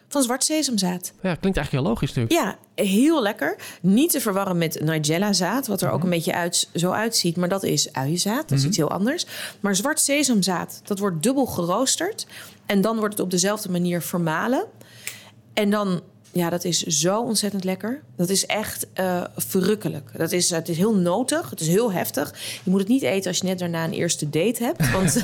van 0.09 0.23
zwart 0.23 0.43
sesamzaad. 0.43 1.11
Ja, 1.21 1.35
klinkt 1.35 1.57
eigenlijk 1.57 1.71
heel 1.71 1.83
logisch 1.83 2.13
natuurlijk. 2.13 2.41
Ja, 2.41 2.83
heel 2.83 3.21
lekker. 3.21 3.55
Niet 3.81 4.11
te 4.11 4.21
verwarren 4.21 4.57
met 4.57 4.81
Nigella-zaad, 4.81 5.67
wat 5.67 5.81
er 5.81 5.85
mm 5.85 5.91
-hmm. 5.93 5.99
ook 5.99 6.03
een 6.03 6.15
beetje 6.15 6.33
uit, 6.33 6.69
zo 6.73 6.91
uitziet. 6.91 7.37
Maar 7.37 7.49
dat 7.49 7.63
is 7.63 7.93
uienzaad, 7.93 8.35
dat 8.35 8.51
is 8.51 8.55
mm 8.55 8.57
-hmm. 8.57 8.67
iets 8.67 8.77
heel 8.77 8.91
anders. 8.91 9.25
Maar 9.59 9.75
zwart 9.75 9.99
sesamzaad, 9.99 10.81
dat 10.83 10.99
wordt 10.99 11.23
dubbel 11.23 11.45
geroosterd. 11.45 12.27
En 12.65 12.81
dan 12.81 12.97
wordt 12.97 13.13
het 13.13 13.23
op 13.23 13.31
dezelfde 13.31 13.71
manier 13.71 14.01
vermalen. 14.01 14.65
En 15.53 15.69
dan, 15.69 16.01
ja, 16.31 16.49
dat 16.49 16.63
is 16.63 16.83
zo 16.83 17.21
ontzettend 17.21 17.63
lekker. 17.63 18.01
Dat 18.15 18.29
is 18.29 18.45
echt 18.45 18.87
uh, 18.99 19.23
verrukkelijk. 19.35 20.09
Dat 20.17 20.31
is, 20.31 20.49
het 20.49 20.69
is 20.69 20.77
heel 20.77 20.95
notig, 20.95 21.49
het 21.49 21.59
is 21.59 21.67
heel 21.67 21.91
heftig. 21.91 22.33
Je 22.63 22.69
moet 22.69 22.79
het 22.79 22.89
niet 22.89 23.01
eten 23.01 23.27
als 23.27 23.37
je 23.37 23.45
net 23.45 23.59
daarna 23.59 23.83
een 23.83 23.93
eerste 23.93 24.29
date 24.29 24.63
hebt. 24.63 24.91
Want 24.91 25.13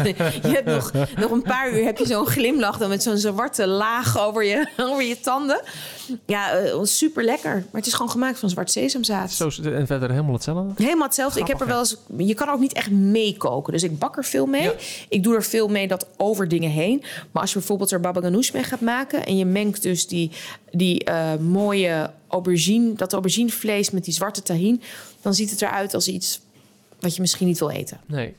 je 0.49 0.53
hebt 0.53 0.65
nog, 0.65 0.91
nog 1.15 1.31
een 1.31 1.41
paar 1.41 1.73
uur 1.73 1.83
heb 1.83 1.97
je 1.97 2.05
zo'n 2.05 2.25
glimlach... 2.25 2.77
dan 2.77 2.89
met 2.89 3.03
zo'n 3.03 3.17
zwarte 3.17 3.67
laag 3.67 4.19
over 4.19 4.43
je, 4.43 4.67
over 4.89 5.03
je 5.03 5.19
tanden. 5.19 5.61
Ja, 6.25 6.61
uh, 6.61 6.79
super 6.83 7.23
lekker. 7.23 7.53
Maar 7.53 7.81
het 7.81 7.85
is 7.85 7.93
gewoon 7.93 8.11
gemaakt 8.11 8.39
van 8.39 8.49
zwart 8.49 8.71
sesamzaad. 8.71 9.31
Zo, 9.31 9.49
en 9.63 9.87
verder 9.87 10.09
helemaal 10.09 10.33
hetzelfde? 10.33 10.83
Helemaal 10.83 11.05
hetzelfde. 11.05 11.43
Grappig, 11.43 11.53
ik 11.53 11.59
heb 11.59 11.67
er 11.67 11.73
wel 11.73 11.79
eens, 11.79 12.27
je 12.27 12.33
kan 12.33 12.49
ook 12.49 12.59
niet 12.59 12.73
echt 12.73 12.91
meekoken. 12.91 13.73
Dus 13.73 13.83
ik 13.83 13.99
bak 13.99 14.17
er 14.17 14.25
veel 14.25 14.45
mee. 14.45 14.63
Ja. 14.63 14.73
Ik 15.09 15.23
doe 15.23 15.35
er 15.35 15.43
veel 15.43 15.67
mee 15.67 15.87
dat 15.87 16.07
over 16.17 16.47
dingen 16.47 16.69
heen. 16.69 17.03
Maar 17.31 17.41
als 17.41 17.51
je 17.51 17.57
bijvoorbeeld 17.57 17.91
er 17.91 17.99
baba 17.99 18.21
ganoush 18.21 18.51
mee 18.51 18.63
gaat 18.63 18.81
maken... 18.81 19.25
en 19.25 19.37
je 19.37 19.45
mengt 19.45 19.81
dus 19.81 20.07
die, 20.07 20.31
die 20.71 20.94
uh, 21.09 21.35
mooie 21.35 22.11
aubergine, 22.27 22.93
dat 22.93 23.13
auberginevlees 23.13 23.89
met 23.89 24.05
die 24.05 24.13
zwarte 24.13 24.41
tahin... 24.41 24.81
dan 25.21 25.33
ziet 25.33 25.49
het 25.49 25.61
eruit 25.61 25.93
als 25.93 26.07
iets 26.07 26.41
wat 26.99 27.15
je 27.15 27.21
misschien 27.21 27.47
niet 27.47 27.59
wil 27.59 27.69
eten. 27.69 27.99
Nee. 28.05 28.33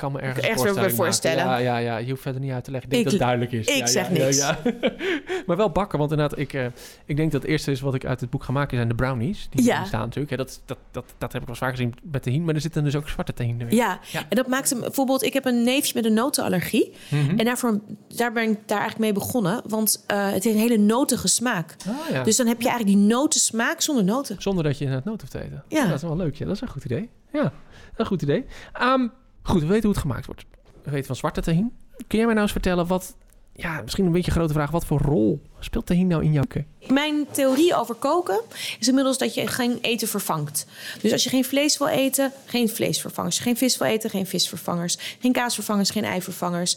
Kan 0.00 0.12
me 0.12 0.20
ergens 0.20 0.94
voorstellen. 0.94 1.44
Ja, 1.44 1.56
ja, 1.56 1.76
ja, 1.76 1.96
je 1.96 2.10
hoeft 2.10 2.22
verder 2.22 2.40
niet 2.40 2.52
uit 2.52 2.64
te 2.64 2.70
leggen. 2.70 2.90
Ik 2.90 2.96
denk 2.96 3.12
ik, 3.12 3.18
dat 3.18 3.28
het 3.28 3.28
duidelijk 3.28 3.52
is. 3.52 3.76
Ik 3.76 3.80
ja, 3.80 3.86
zeg 3.86 4.06
ja, 4.06 4.24
niks. 4.24 4.38
Ja, 4.38 4.58
maar 5.46 5.56
wel 5.56 5.70
bakken, 5.70 5.98
want 5.98 6.10
inderdaad, 6.10 6.38
ik, 6.38 6.52
uh, 6.52 6.64
ik 7.04 7.16
denk 7.16 7.32
dat 7.32 7.42
het 7.42 7.50
eerste 7.50 7.70
is 7.70 7.80
wat 7.80 7.94
ik 7.94 8.04
uit 8.04 8.20
het 8.20 8.30
boek 8.30 8.44
ga 8.44 8.52
maken 8.52 8.76
zijn 8.76 8.88
de 8.88 8.94
brownies. 8.94 9.48
Die 9.50 9.64
ja. 9.64 9.84
staan 9.84 10.00
natuurlijk. 10.00 10.36
Dat, 10.36 10.60
dat, 10.66 10.78
dat, 10.90 11.04
dat 11.18 11.32
heb 11.32 11.40
ik 11.40 11.46
wel 11.46 11.56
vaak 11.56 11.70
gezien 11.70 11.94
met 12.02 12.24
de 12.24 12.30
hien, 12.30 12.44
maar 12.44 12.54
er 12.54 12.60
zitten 12.60 12.84
dus 12.84 12.96
ook 12.96 13.08
zwarte 13.08 13.32
tahin 13.32 13.60
erin. 13.60 13.76
Ja. 13.76 14.00
en 14.12 14.36
dat 14.36 14.46
maakt 14.46 14.70
hem 14.70 14.80
bijvoorbeeld. 14.80 15.22
Ik 15.22 15.32
heb 15.32 15.44
een 15.44 15.62
neefje 15.64 15.92
met 15.94 16.04
een 16.04 16.14
notenallergie. 16.14 16.92
Mhm. 17.08 17.38
En 17.38 17.44
daarvoor, 17.44 17.80
daar 18.08 18.32
ben 18.32 18.42
ik 18.42 18.58
daar 18.66 18.80
eigenlijk 18.80 18.98
mee 18.98 19.12
begonnen. 19.12 19.62
Want 19.66 20.04
uh, 20.12 20.24
het 20.24 20.44
heeft 20.44 20.56
een 20.56 20.62
hele 20.62 20.76
notige 20.76 21.28
smaak. 21.28 21.76
Ja. 22.10 22.22
Dus 22.22 22.36
dan 22.36 22.46
heb 22.46 22.60
je 22.60 22.68
eigenlijk 22.68 22.98
die 22.98 23.06
notensmaak 23.06 23.80
zonder 23.80 24.04
noten. 24.04 24.36
Zonder 24.38 24.64
dat 24.64 24.78
je 24.78 24.86
het 24.86 25.04
noot 25.04 25.20
hoeft 25.20 25.32
te 25.32 25.42
eten. 25.42 25.64
Ja. 25.68 25.86
dat 25.86 25.96
is 25.96 26.02
wel 26.02 26.16
leuk. 26.16 26.34
Ja, 26.34 26.44
dat 26.44 26.54
is 26.54 26.60
een 26.60 26.68
goed 26.68 26.84
idee. 26.84 27.08
Ja, 27.32 27.52
een 27.96 28.06
goed 28.06 28.22
idee. 28.22 28.44
Um, 28.82 29.12
goed, 29.50 29.60
we 29.60 29.66
weten 29.66 29.82
hoe 29.82 29.92
het 29.92 30.00
gemaakt 30.00 30.26
wordt. 30.26 30.44
We 30.82 30.90
weten 30.90 31.06
van 31.06 31.16
zwarte 31.16 31.40
tahin. 31.40 31.72
Kun 31.96 32.18
jij 32.18 32.24
mij 32.24 32.34
nou 32.34 32.40
eens 32.40 32.52
vertellen 32.52 32.86
wat... 32.86 33.16
Ja, 33.52 33.80
misschien 33.82 34.06
een 34.06 34.12
beetje 34.12 34.30
een 34.30 34.36
grote 34.36 34.52
vraag. 34.52 34.70
Wat 34.70 34.84
voor 34.84 35.00
rol 35.00 35.42
speelt 35.58 35.86
tahin 35.86 36.06
nou 36.06 36.24
in 36.24 36.32
jouw? 36.32 36.44
Mijn 36.88 37.26
theorie 37.30 37.76
over 37.76 37.94
koken 37.94 38.40
is 38.78 38.88
inmiddels 38.88 39.18
dat 39.18 39.34
je 39.34 39.46
geen 39.46 39.78
eten 39.80 40.08
vervangt. 40.08 40.66
Dus 41.02 41.12
als 41.12 41.24
je 41.24 41.30
geen 41.30 41.44
vlees 41.44 41.78
wil 41.78 41.88
eten, 41.88 42.32
geen 42.46 42.68
vleesvervangers. 42.68 43.38
Geen 43.38 43.56
vis 43.56 43.78
wil 43.78 43.88
eten, 43.88 44.10
geen 44.10 44.26
visvervangers. 44.26 44.96
Geen 45.20 45.32
kaasvervangers, 45.32 45.90
geen 45.90 46.04
eivervangers. 46.04 46.76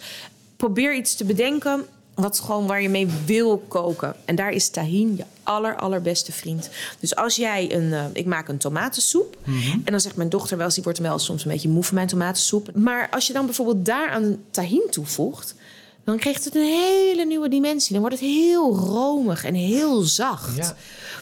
Probeer 0.56 0.96
iets 0.96 1.16
te 1.16 1.26
bedenken 1.26 1.86
wat 2.13 2.39
gewoon 2.39 2.67
waar 2.67 2.82
je 2.82 2.89
mee 2.89 3.08
wil 3.26 3.58
koken. 3.67 4.15
En 4.26 4.36
daar 4.36 4.52
is 4.52 4.69
tahin 4.69 5.15
je 5.17 5.23
aller, 5.43 5.76
allerbeste 5.76 6.32
vriend. 6.32 6.69
Dus 6.99 7.15
als 7.15 7.36
jij 7.36 7.76
een... 7.76 7.84
Uh, 7.84 8.06
ik 8.13 8.26
maak 8.26 8.47
een 8.47 8.58
tomatensoep. 8.58 9.38
Mm-hmm. 9.43 9.82
En 9.86 9.91
dan 9.91 9.99
zegt 9.99 10.15
mijn 10.15 10.30
dochter 10.30 10.58
wel 10.58 10.65
eens... 10.65 10.76
die 10.76 10.84
wordt 10.84 10.99
wel 10.99 11.19
soms 11.19 11.45
een 11.45 11.52
beetje 11.52 11.69
moe 11.69 11.84
van 11.84 11.95
mijn 11.95 12.08
tomatensoep. 12.08 12.76
Maar 12.76 13.10
als 13.10 13.28
je 13.28 13.34
dan 13.34 13.45
bijvoorbeeld 13.45 13.86
daar 13.86 14.10
aan 14.10 14.38
tahin 14.52 14.88
toevoegt... 14.89 15.56
dan 16.04 16.17
krijgt 16.17 16.45
het 16.45 16.56
een 16.56 16.62
hele 16.62 17.26
nieuwe 17.26 17.49
dimensie. 17.49 17.91
Dan 17.91 18.02
wordt 18.02 18.19
het 18.19 18.30
heel 18.30 18.76
romig 18.76 19.43
en 19.43 19.54
heel 19.54 20.02
zacht. 20.02 20.56
Ja. 20.56 20.76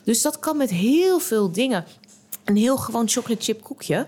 Dus 0.03 0.21
dat 0.21 0.39
kan 0.39 0.57
met 0.57 0.69
heel 0.69 1.19
veel 1.19 1.51
dingen. 1.51 1.85
Een 2.43 2.57
heel 2.57 2.77
gewoon 2.77 3.09
chocolate 3.09 3.43
chip 3.43 3.63
koekje... 3.63 4.07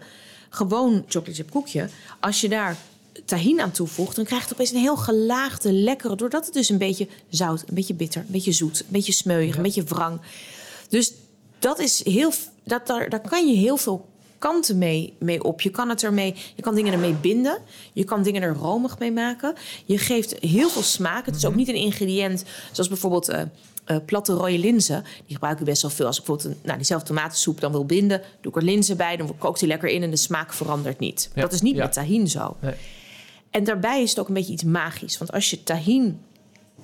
gewoon 0.50 1.04
chocolate 1.08 1.34
chip 1.34 1.52
koekje... 1.52 1.90
als 2.20 2.42
je 2.42 2.50
daar 2.50 2.78
tahin 3.26 3.62
aan 3.62 3.72
toevoegt, 3.72 4.16
dan 4.16 4.26
krijgt 4.26 4.44
het 4.44 4.54
opeens 4.54 4.72
een 4.72 4.80
heel 4.80 4.98
gelaagde, 4.98 5.74
lekkere... 5.74 6.16
doordat 6.16 6.46
het 6.46 6.54
dus 6.54 6.70
een 6.70 6.78
beetje 6.78 7.08
zout, 7.30 7.64
een 7.68 7.76
beetje 7.76 7.94
bitter, 7.94 8.22
een 8.22 8.32
beetje 8.32 8.52
zoet... 8.52 8.80
een 8.80 8.86
beetje 8.90 9.14
smeuig, 9.14 9.50
ja. 9.50 9.56
een 9.56 9.62
beetje 9.62 9.84
wrang. 9.84 10.20
Dus 10.90 11.14
dat 11.60 11.80
is 11.80 12.04
heel... 12.04 12.32
Dat, 12.64 12.88
daar, 12.88 13.10
daar 13.10 13.22
kan 13.22 13.48
je 13.48 13.56
heel 13.56 13.78
veel 13.78 14.10
kanten 14.38 14.78
mee, 14.78 15.14
mee 15.20 15.44
op. 15.44 15.62
Je 15.62 15.70
kan, 15.70 15.90
het 15.90 16.04
ermee, 16.04 16.36
je 16.56 16.62
kan 16.62 16.76
dingen 16.76 16.94
ermee 16.94 17.14
binden. 17.14 17.58
Je 17.94 18.04
kan 18.04 18.24
dingen 18.24 18.42
er 18.42 18.56
romig 18.56 19.00
mee 19.00 19.12
maken. 19.12 19.56
Je 19.86 19.98
geeft 19.98 20.40
heel 20.40 20.70
veel 20.70 20.82
smaak. 20.82 21.26
Het 21.26 21.36
is 21.36 21.46
ook 21.46 21.56
niet 21.56 21.68
een 21.68 21.76
ingrediënt 21.76 22.44
zoals 22.72 22.90
bijvoorbeeld... 22.90 23.30
Uh, 23.30 23.42
uh, 23.88 23.98
platte 24.06 24.34
rode 24.34 24.58
linzen, 24.60 25.04
die 25.04 25.34
gebruik 25.34 25.60
ik 25.60 25.66
best 25.66 25.82
wel 25.82 25.92
veel. 25.92 26.06
Als 26.06 26.20
ik 26.20 26.26
bijvoorbeeld 26.26 26.56
een, 26.56 26.62
nou, 26.66 26.78
diezelfde 26.78 27.08
tomatensoep 27.08 27.60
dan 27.60 27.72
wil 27.72 27.86
binden... 27.86 28.22
doe 28.42 28.52
ik 28.52 28.58
er 28.58 28.64
linzen 28.64 28.98
bij, 28.98 29.18
dan 29.18 29.38
kookt 29.38 29.60
die 29.60 29.68
lekker 29.68 29.90
in... 29.90 30.04
en 30.04 30.10
de 30.10 30.18
smaak 30.18 30.54
verandert 30.54 31.00
niet. 31.00 31.30
Ja. 31.36 31.42
Dat 31.42 31.54
is 31.54 31.62
niet 31.62 31.76
Ja. 31.76 31.84
met 31.84 31.94
tahin 31.94 32.28
zo. 32.28 32.56
Nee. 32.60 32.74
En 33.54 33.64
daarbij 33.64 34.02
is 34.02 34.10
het 34.10 34.20
ook 34.20 34.28
een 34.28 34.34
beetje 34.34 34.54
iets 34.54 34.64
magisch. 34.64 35.18
Want 35.18 35.32
als 35.32 35.50
je 35.50 35.64
tahin... 35.64 36.20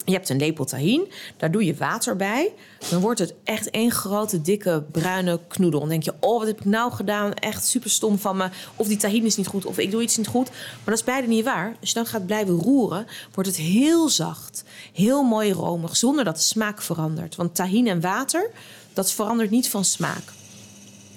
Je 0.05 0.11
hebt 0.15 0.29
een 0.29 0.37
lepel 0.37 0.65
tahin, 0.65 1.11
daar 1.37 1.51
doe 1.51 1.65
je 1.65 1.75
water 1.75 2.15
bij. 2.15 2.51
Dan 2.89 3.01
wordt 3.01 3.19
het 3.19 3.33
echt 3.43 3.69
één 3.69 3.91
grote, 3.91 4.41
dikke, 4.41 4.83
bruine 4.91 5.39
knoedel. 5.47 5.79
Dan 5.79 5.89
denk 5.89 6.03
je, 6.03 6.13
oh, 6.19 6.37
wat 6.37 6.47
heb 6.47 6.59
ik 6.59 6.65
nou 6.65 6.91
gedaan? 6.91 7.33
Echt 7.33 7.65
super 7.65 7.89
stom 7.89 8.17
van 8.17 8.37
me. 8.37 8.49
Of 8.75 8.87
die 8.87 8.97
tahin 8.97 9.25
is 9.25 9.35
niet 9.35 9.47
goed, 9.47 9.65
of 9.65 9.77
ik 9.77 9.91
doe 9.91 10.01
iets 10.01 10.17
niet 10.17 10.27
goed. 10.27 10.49
Maar 10.49 10.79
dat 10.85 10.97
is 10.97 11.03
beide 11.03 11.27
niet 11.27 11.43
waar. 11.43 11.75
Als 11.79 11.89
je 11.89 11.95
dan 11.95 12.05
gaat 12.05 12.25
blijven 12.25 12.53
roeren, 12.53 13.07
wordt 13.33 13.49
het 13.49 13.59
heel 13.59 14.09
zacht. 14.09 14.63
Heel 14.93 15.23
mooi 15.23 15.51
romig, 15.51 15.97
zonder 15.97 16.23
dat 16.23 16.35
de 16.35 16.41
smaak 16.41 16.81
verandert. 16.81 17.35
Want 17.35 17.55
tahin 17.55 17.87
en 17.87 18.01
water, 18.01 18.49
dat 18.93 19.11
verandert 19.11 19.49
niet 19.49 19.69
van 19.69 19.85
smaak. 19.85 20.23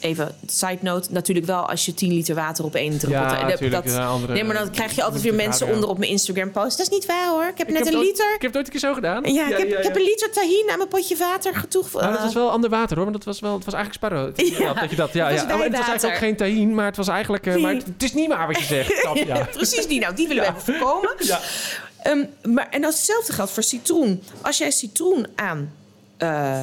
Even 0.02 0.34
side 0.46 0.78
note, 0.80 1.08
natuurlijk 1.12 1.46
wel 1.46 1.68
als 1.68 1.86
je 1.86 1.94
10 1.94 2.12
liter 2.12 2.34
water 2.34 2.64
op 2.64 2.74
één 2.74 2.98
druppel. 2.98 3.20
Ja, 3.22 3.40
dat, 3.40 3.48
natuurlijk, 3.48 3.86
ja, 3.86 4.06
andere- 4.06 4.32
nee, 4.32 4.44
maar 4.44 4.56
dan 4.56 4.70
krijg 4.70 4.94
je 4.94 5.02
altijd 5.02 5.22
weer 5.22 5.34
mensen 5.34 5.66
onder 5.72 5.88
op 5.88 5.98
mijn 5.98 6.10
Instagram 6.10 6.50
post. 6.50 6.76
Dat 6.78 6.86
is 6.86 6.92
niet 6.92 7.06
waar 7.06 7.28
hoor. 7.28 7.44
Ik 7.44 7.58
heb 7.58 7.68
Ik 7.68 7.74
net 7.74 7.84
heb 7.84 7.94
een 7.94 8.00
liter. 8.00 8.34
Ik 8.34 8.42
heb 8.42 8.50
het 8.50 8.56
ooit 8.56 8.66
een 8.66 8.72
keer 8.72 8.80
zo 8.80 8.94
gedaan. 8.94 9.24
Ja, 9.24 9.48
ik, 9.48 9.56
heb, 9.58 9.68
ik 9.68 9.84
heb 9.84 9.96
een 9.96 10.02
liter 10.02 10.30
tahin 10.30 10.66
aan 10.70 10.76
mijn 10.76 10.88
potje 10.88 11.16
water 11.16 11.54
getoegd. 11.54 11.92
Nou, 11.92 12.12
dat 12.12 12.22
was 12.22 12.34
wel 12.34 12.50
ander 12.50 12.70
water 12.70 12.96
hoor, 12.96 13.04
want 13.04 13.16
dat 13.16 13.26
was 13.26 13.40
wel, 13.40 13.54
het 13.54 13.64
was 13.64 13.74
eigenlijk 13.74 14.04
sparrow. 14.04 14.58
Ja, 14.60 14.74
dat 14.80 14.90
je 14.90 14.96
dat, 14.96 15.12
ja, 15.12 15.28
het 15.30 15.40
ja. 15.40 15.56
Oh, 15.56 15.62
het 15.62 15.72
was 15.72 15.80
eigenlijk 15.86 16.04
ook 16.04 16.18
geen 16.18 16.36
tahin, 16.36 16.74
maar 16.74 16.86
het 16.86 16.96
was 16.96 17.08
eigenlijk, 17.08 17.46
eh, 17.46 17.56
maar 17.56 17.74
het, 17.74 17.84
het 17.86 18.02
is 18.02 18.12
niet 18.12 18.28
waar 18.28 18.46
wat 18.46 18.58
je 18.58 18.64
zegt. 18.64 19.50
Precies 19.52 19.86
die, 19.86 20.00
nou, 20.00 20.14
die 20.14 20.28
willen 20.28 20.42
we 20.42 20.48
even 20.48 20.60
voorkomen. 20.62 21.14
Ja. 21.18 21.40
Ehm, 22.02 22.24
maar, 22.42 22.68
en 22.70 22.80
dat 22.80 22.92
hetzelfde 22.92 23.32
geldt 23.32 23.50
voor 23.50 23.62
citroen. 23.62 24.22
Als 24.40 24.58
jij 24.58 24.70
citroen 24.70 25.26
aan 25.34 25.72
eh 26.16 26.62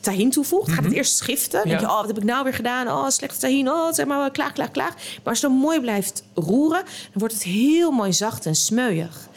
tahin 0.00 0.30
toevoegt, 0.30 0.70
gaat 0.72 0.84
het 0.84 0.92
eerst 0.92 1.16
schiften. 1.16 1.58
Dan 1.60 1.68
denk 1.68 1.80
je, 1.80 1.86
Mhm. 1.86 1.94
Oh, 1.94 2.00
wat 2.00 2.08
heb 2.08 2.18
ik 2.18 2.24
nou 2.24 2.44
weer 2.44 2.54
gedaan? 2.54 2.88
Oh, 2.88 3.08
slechte 3.08 3.38
tahin. 3.38 3.68
Oh, 3.68 3.92
zeg 3.92 4.06
maar, 4.06 4.30
klaag, 4.30 4.52
klaag, 4.52 4.70
klaag. 4.70 4.94
Maar 4.94 5.20
als 5.24 5.40
je 5.40 5.46
dan 5.46 5.56
mooi 5.56 5.80
blijft 5.80 6.22
roeren, 6.34 6.82
dan 6.84 7.12
wordt 7.12 7.34
het 7.34 7.42
heel 7.42 7.90
mooi 7.90 8.12
zacht 8.12 8.46
en 8.46 8.54
smeuig. 8.54 9.28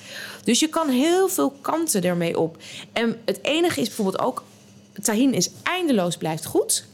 Dus 0.43 0.59
je 0.59 0.67
kan 0.67 0.89
heel 0.89 1.27
veel 1.29 1.49
kanten 1.61 2.03
ermee 2.03 2.39
op. 2.39 2.57
En 2.93 3.21
het 3.25 3.39
enige 3.41 3.81
is 3.81 3.87
bijvoorbeeld 3.87 4.19
ook, 4.23 4.43
tahin 5.01 5.33
is 5.33 5.49
eindeloos 5.63 6.17
blijft 6.17 6.45
goed. 6.45 6.85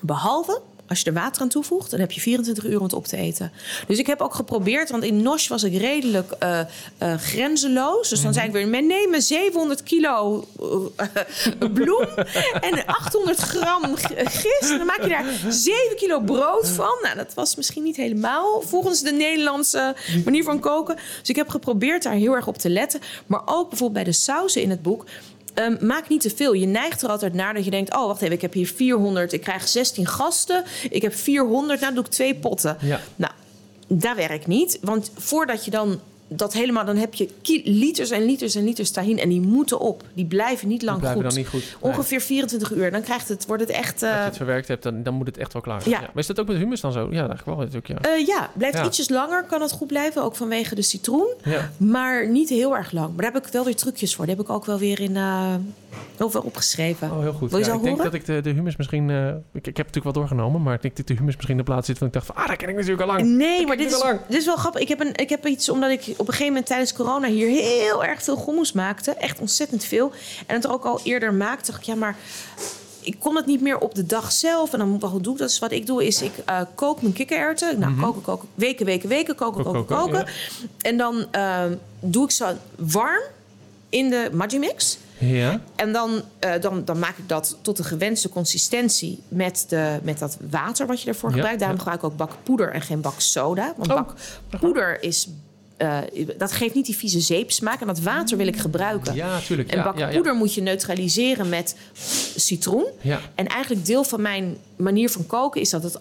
Behalve 0.00 0.60
als 0.88 1.00
je 1.00 1.06
er 1.06 1.12
water 1.12 1.42
aan 1.42 1.48
toevoegt, 1.48 1.90
dan 1.90 2.00
heb 2.00 2.12
je 2.12 2.20
24 2.20 2.64
uur 2.64 2.76
om 2.76 2.82
het 2.82 2.92
op 2.92 3.06
te 3.06 3.16
eten. 3.16 3.52
Dus 3.86 3.98
ik 3.98 4.06
heb 4.06 4.20
ook 4.20 4.34
geprobeerd, 4.34 4.90
want 4.90 5.04
in 5.04 5.22
Nosh 5.22 5.48
was 5.48 5.62
ik 5.62 5.76
redelijk 5.76 6.32
eh, 6.38 6.60
grenzeloos. 7.18 8.08
Dus 8.08 8.22
dan 8.22 8.32
zei 8.32 8.46
ik 8.46 8.52
weer, 8.52 8.68
men 8.68 8.86
nemen 8.86 9.22
700 9.22 9.82
kilo 9.82 10.44
eh, 10.96 11.06
bloem 11.72 12.06
en 12.60 12.86
800 12.86 13.38
gram 13.38 13.96
gist. 14.14 14.68
Dan 14.68 14.86
maak 14.86 15.02
je 15.02 15.08
daar 15.08 15.24
7 15.48 15.96
kilo 15.96 16.20
brood 16.20 16.68
van. 16.68 16.98
Nou, 17.02 17.16
dat 17.16 17.34
was 17.34 17.56
misschien 17.56 17.82
niet 17.82 17.96
helemaal 17.96 18.62
volgens 18.62 19.00
de 19.00 19.12
Nederlandse 19.12 19.94
manier 20.24 20.44
van 20.44 20.60
koken. 20.60 20.96
Dus 21.20 21.28
ik 21.28 21.36
heb 21.36 21.48
geprobeerd 21.48 22.02
daar 22.02 22.12
heel 22.12 22.34
erg 22.34 22.46
op 22.46 22.58
te 22.58 22.70
letten. 22.70 23.00
Maar 23.26 23.42
ook 23.44 23.68
bijvoorbeeld 23.68 24.04
bij 24.04 24.12
de 24.12 24.18
sauzen 24.18 24.62
in 24.62 24.70
het 24.70 24.82
boek. 24.82 25.04
Ehm, 25.58 25.86
maak 25.86 26.08
niet 26.08 26.20
te 26.20 26.30
veel. 26.30 26.52
Je 26.52 26.66
neigt 26.66 27.02
er 27.02 27.08
altijd 27.08 27.34
naar 27.34 27.54
dat 27.54 27.64
je 27.64 27.70
denkt: 27.70 27.94
oh, 27.94 28.06
wacht 28.06 28.22
even, 28.22 28.34
ik 28.34 28.40
heb 28.40 28.52
hier 28.52 28.66
400, 28.66 29.32
ik 29.32 29.40
krijg 29.40 29.68
16 29.68 30.06
gasten, 30.06 30.64
ik 30.90 31.02
heb 31.02 31.14
400, 31.14 31.80
nou 31.80 31.94
doe 31.94 32.04
ik 32.04 32.10
twee 32.10 32.34
potten. 32.34 32.76
Ja. 32.80 33.00
Nou, 33.16 33.32
dat 33.88 34.16
werkt 34.16 34.46
niet, 34.46 34.78
want 34.82 35.10
voordat 35.16 35.64
je 35.64 35.70
dan 35.70 36.00
dat 36.28 36.52
helemaal, 36.52 36.84
dan 36.84 36.96
heb 36.96 37.14
je 37.14 37.28
liters 37.64 38.10
en 38.10 38.24
liters 38.24 38.54
en 38.54 38.64
liters 38.64 38.90
tahin 38.90 39.18
en 39.18 39.28
die 39.28 39.40
moeten 39.40 39.78
op. 39.80 40.02
Die 40.14 40.24
blijven 40.24 40.68
niet 40.68 40.82
lang 40.82 40.98
blijven 41.00 41.20
goed. 41.22 41.30
dan 41.30 41.38
niet 41.38 41.48
goed. 41.48 41.62
Nee. 41.82 41.92
Ongeveer 41.92 42.20
24 42.20 42.72
uur, 42.72 42.90
dan 42.90 43.02
krijgt 43.02 43.28
het, 43.28 43.46
wordt 43.46 43.62
het 43.62 43.70
echt. 43.70 44.02
Als 44.02 44.10
je 44.12 44.16
eh, 44.18 44.24
het 44.24 44.36
verwerkt 44.36 44.68
hebt, 44.68 44.82
dan, 44.82 45.02
dan 45.02 45.14
moet 45.14 45.26
het 45.26 45.38
echt 45.38 45.52
wel 45.52 45.62
klaar 45.62 45.82
zijn. 45.82 45.94
Ja. 45.94 46.00
Maar 46.00 46.10
is 46.14 46.26
dat 46.26 46.40
ook 46.40 46.46
met 46.46 46.56
humus 46.56 46.80
dan 46.80 46.92
zo? 46.92 47.00
Ja, 47.10 47.28
eigenlijk 47.28 47.44
wel 47.44 47.56
natuurlijk, 47.56 47.88
ja. 47.88 47.96
eh, 48.16 48.26
ja, 48.26 48.50
blijft 48.54 48.76
Ja. 48.76 48.84
ietsjes 48.84 49.08
langer, 49.08 49.44
kan 49.44 49.60
het 49.60 49.72
goed 49.72 49.86
blijven, 49.88 50.22
ook 50.22 50.36
vanwege 50.36 50.74
de 50.74 50.82
citroen. 50.82 51.26
Maar 51.76 52.28
niet 52.28 52.48
heel 52.48 52.76
erg 52.76 52.92
lang. 52.92 53.06
Maar 53.14 53.24
daar 53.24 53.32
heb 53.32 53.46
ik 53.46 53.52
wel 53.52 53.64
weer 53.64 53.76
trucjes 53.76 54.14
voor. 54.14 54.26
Die 54.26 54.34
heb 54.34 54.44
ik 54.44 54.50
ook 54.50 54.64
wel 54.64 54.78
weer 54.78 55.00
in 55.00 55.14
uh, 55.14 55.54
over 56.18 56.42
opgeschreven. 56.42 57.10
Oh, 57.10 57.20
heel 57.20 57.32
goed. 57.32 57.50
Wil 57.50 57.58
je 57.58 57.64
Ja, 57.64 57.70
zo 57.70 57.76
ik 57.76 57.82
denk 57.84 58.02
dat 58.02 58.14
ik 58.14 58.24
de, 58.24 58.40
de 58.40 58.50
humus 58.50 58.76
misschien... 58.76 59.10
eh, 59.10 59.28
ik, 59.28 59.36
ik 59.52 59.64
heb 59.64 59.86
natuurlijk 59.86 60.04
wel 60.04 60.12
doorgenomen, 60.12 60.62
maar 60.62 60.74
ik 60.74 60.82
denk 60.82 60.96
dat 60.96 61.06
de 61.06 61.14
humus 61.14 61.34
misschien 61.34 61.58
in 61.58 61.64
de 61.64 61.70
plaats 61.70 61.86
zit 61.86 61.98
van 61.98 62.06
ik 62.06 62.12
dacht 62.12 62.26
van... 62.26 62.34
Ah, 62.34 62.46
dat 62.48 62.56
ken 62.56 62.68
ik 62.68 62.74
natuurlijk 62.74 63.00
al 63.00 63.06
lang. 63.06 63.22
Nee, 63.24 63.66
maar 63.66 63.76
dit 63.76 63.90
is, 63.92 64.02
dit 64.28 64.38
is 64.38 64.44
wel 64.46 64.56
grappig. 64.56 64.80
Ik 64.80 64.88
heb, 64.88 65.00
een, 65.00 65.14
ik 65.14 65.28
heb 65.28 65.46
iets, 65.46 65.68
omdat 65.68 65.90
ik 65.90 66.00
op 66.08 66.18
een 66.18 66.26
gegeven 66.26 66.46
moment 66.46 66.66
tijdens 66.66 66.92
corona 66.92 67.28
hier 67.28 67.48
heel 67.48 68.04
erg 68.04 68.22
veel 68.22 68.36
gommoes 68.36 68.72
maakte. 68.72 69.10
Echt 69.12 69.38
ontzettend 69.40 69.84
veel. 69.84 70.12
En 70.46 70.54
het 70.54 70.68
ook 70.68 70.84
al 70.84 71.00
eerder 71.04 71.34
maakte, 71.34 71.70
dacht 71.70 71.78
ik, 71.82 71.86
ja, 71.86 71.94
maar 71.94 72.16
ik 73.00 73.16
kon 73.18 73.36
het 73.36 73.46
niet 73.46 73.60
meer 73.60 73.78
op 73.78 73.94
de 73.94 74.06
dag 74.06 74.32
zelf. 74.32 74.72
En 74.72 74.78
dan 74.78 74.98
wat 74.98 75.24
doe 75.24 75.32
ik? 75.32 75.38
Dat 75.38 75.50
is 75.50 75.58
wat 75.58 75.72
ik 75.72 75.86
doe, 75.86 76.06
is 76.06 76.22
ik 76.22 76.32
eh, 76.44 76.60
kook 76.74 77.02
mijn 77.02 77.12
kikkererwten. 77.14 77.78
Nou, 77.78 78.00
koken, 78.00 78.22
koken, 78.22 78.48
weken, 78.54 78.86
weken, 78.86 79.08
weken, 79.08 79.34
koken, 79.34 79.64
Koken, 79.64 79.84
koken, 79.86 79.96
koken, 79.96 80.12
koken. 80.24 80.32
En 80.80 80.96
dan 80.96 81.26
ehm, 81.30 81.72
doe 82.00 82.24
ik 82.24 82.30
ze 82.30 82.54
warm 82.76 83.22
in 83.88 84.10
de 84.10 84.30
Magimix. 84.32 84.98
Ja. 85.18 85.60
En 85.76 85.92
dan, 85.92 86.22
eh, 86.38 86.60
dan, 86.60 86.84
dan 86.84 86.98
maak 86.98 87.16
ik 87.18 87.28
dat 87.28 87.56
tot 87.62 87.76
de 87.76 87.84
gewenste 87.84 88.28
consistentie 88.28 89.22
met, 89.28 89.64
de, 89.68 89.98
met 90.02 90.18
dat 90.18 90.36
water 90.50 90.86
wat 90.86 91.02
je 91.02 91.08
ervoor 91.08 91.28
Ja, 91.28 91.34
gebruikt. 91.34 91.58
Daarom 91.58 91.76
ja. 91.78 91.82
gebruik 91.82 92.04
ik 92.04 92.10
ook 92.10 92.16
bakpoeder 92.28 92.72
en 92.72 92.80
geen 92.80 93.00
baksoda. 93.00 93.74
Want 93.76 93.90
Oh. 93.92 94.08
bakpoeder 94.50 95.02
is, 95.02 95.28
eh, 95.76 95.98
dat 96.38 96.52
geeft 96.52 96.74
niet 96.74 96.86
die 96.86 96.96
vieze 96.96 97.20
zeepsmaak. 97.20 97.80
En 97.80 97.86
dat 97.86 98.00
water 98.00 98.36
wil 98.36 98.46
ik 98.46 98.56
gebruiken. 98.56 99.14
Ja, 99.14 99.40
tuurlijk. 99.40 99.70
En 99.70 99.78
ja, 99.78 99.92
ja, 99.96 100.04
bakpoeder 100.04 100.34
moet 100.34 100.54
je 100.54 100.60
neutraliseren 100.62 101.48
met 101.48 101.76
citroen. 102.36 102.86
Ja. 103.00 103.20
En 103.34 103.46
eigenlijk 103.46 103.86
deel 103.86 104.04
van 104.04 104.22
mijn 104.22 104.56
manier 104.76 105.10
van 105.10 105.26
koken 105.26 105.60
is 105.60 105.70
dat 105.70 105.82
het 105.82 105.98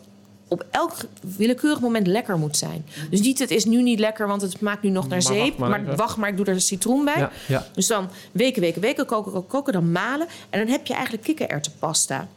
op 0.48 0.66
elk 0.72 0.96
willekeurig 1.38 1.80
moment 1.80 2.08
lekker 2.08 2.38
moet 2.38 2.58
zijn. 2.58 2.86
Dus 3.10 3.22
niet 3.22 3.40
het 3.40 3.52
is 3.52 3.66
nu 3.66 3.82
niet 3.82 4.00
lekker, 4.00 4.28
want 4.28 4.42
het 4.42 4.52
smaakt 4.52 4.84
nu 4.84 4.90
nog 4.90 5.08
naar 5.08 5.24
Maar 5.24 5.34
wacht 5.34 5.46
zeep. 5.46 5.58
maar 5.58 5.96
wacht 5.96 6.18
maar, 6.18 6.30
ik 6.30 6.38
doe 6.38 6.46
er 6.46 6.62
citroen 6.62 7.06
bij. 7.06 7.18
Ja, 7.18 7.32
ja. 7.48 7.68
Dus 7.74 7.88
dan 7.88 8.10
weken, 8.32 8.62
weken, 8.62 8.82
weken 8.82 9.06
koken, 9.06 9.32
koken, 9.32 9.50
koken, 9.50 9.74
dan 9.74 9.92
malen. 9.92 10.28
En 10.50 10.60
dan 10.60 10.68
heb 10.68 10.86
je 10.86 10.94
eigenlijk 10.94 11.24
kikkererwtenpasta. 11.24 12.28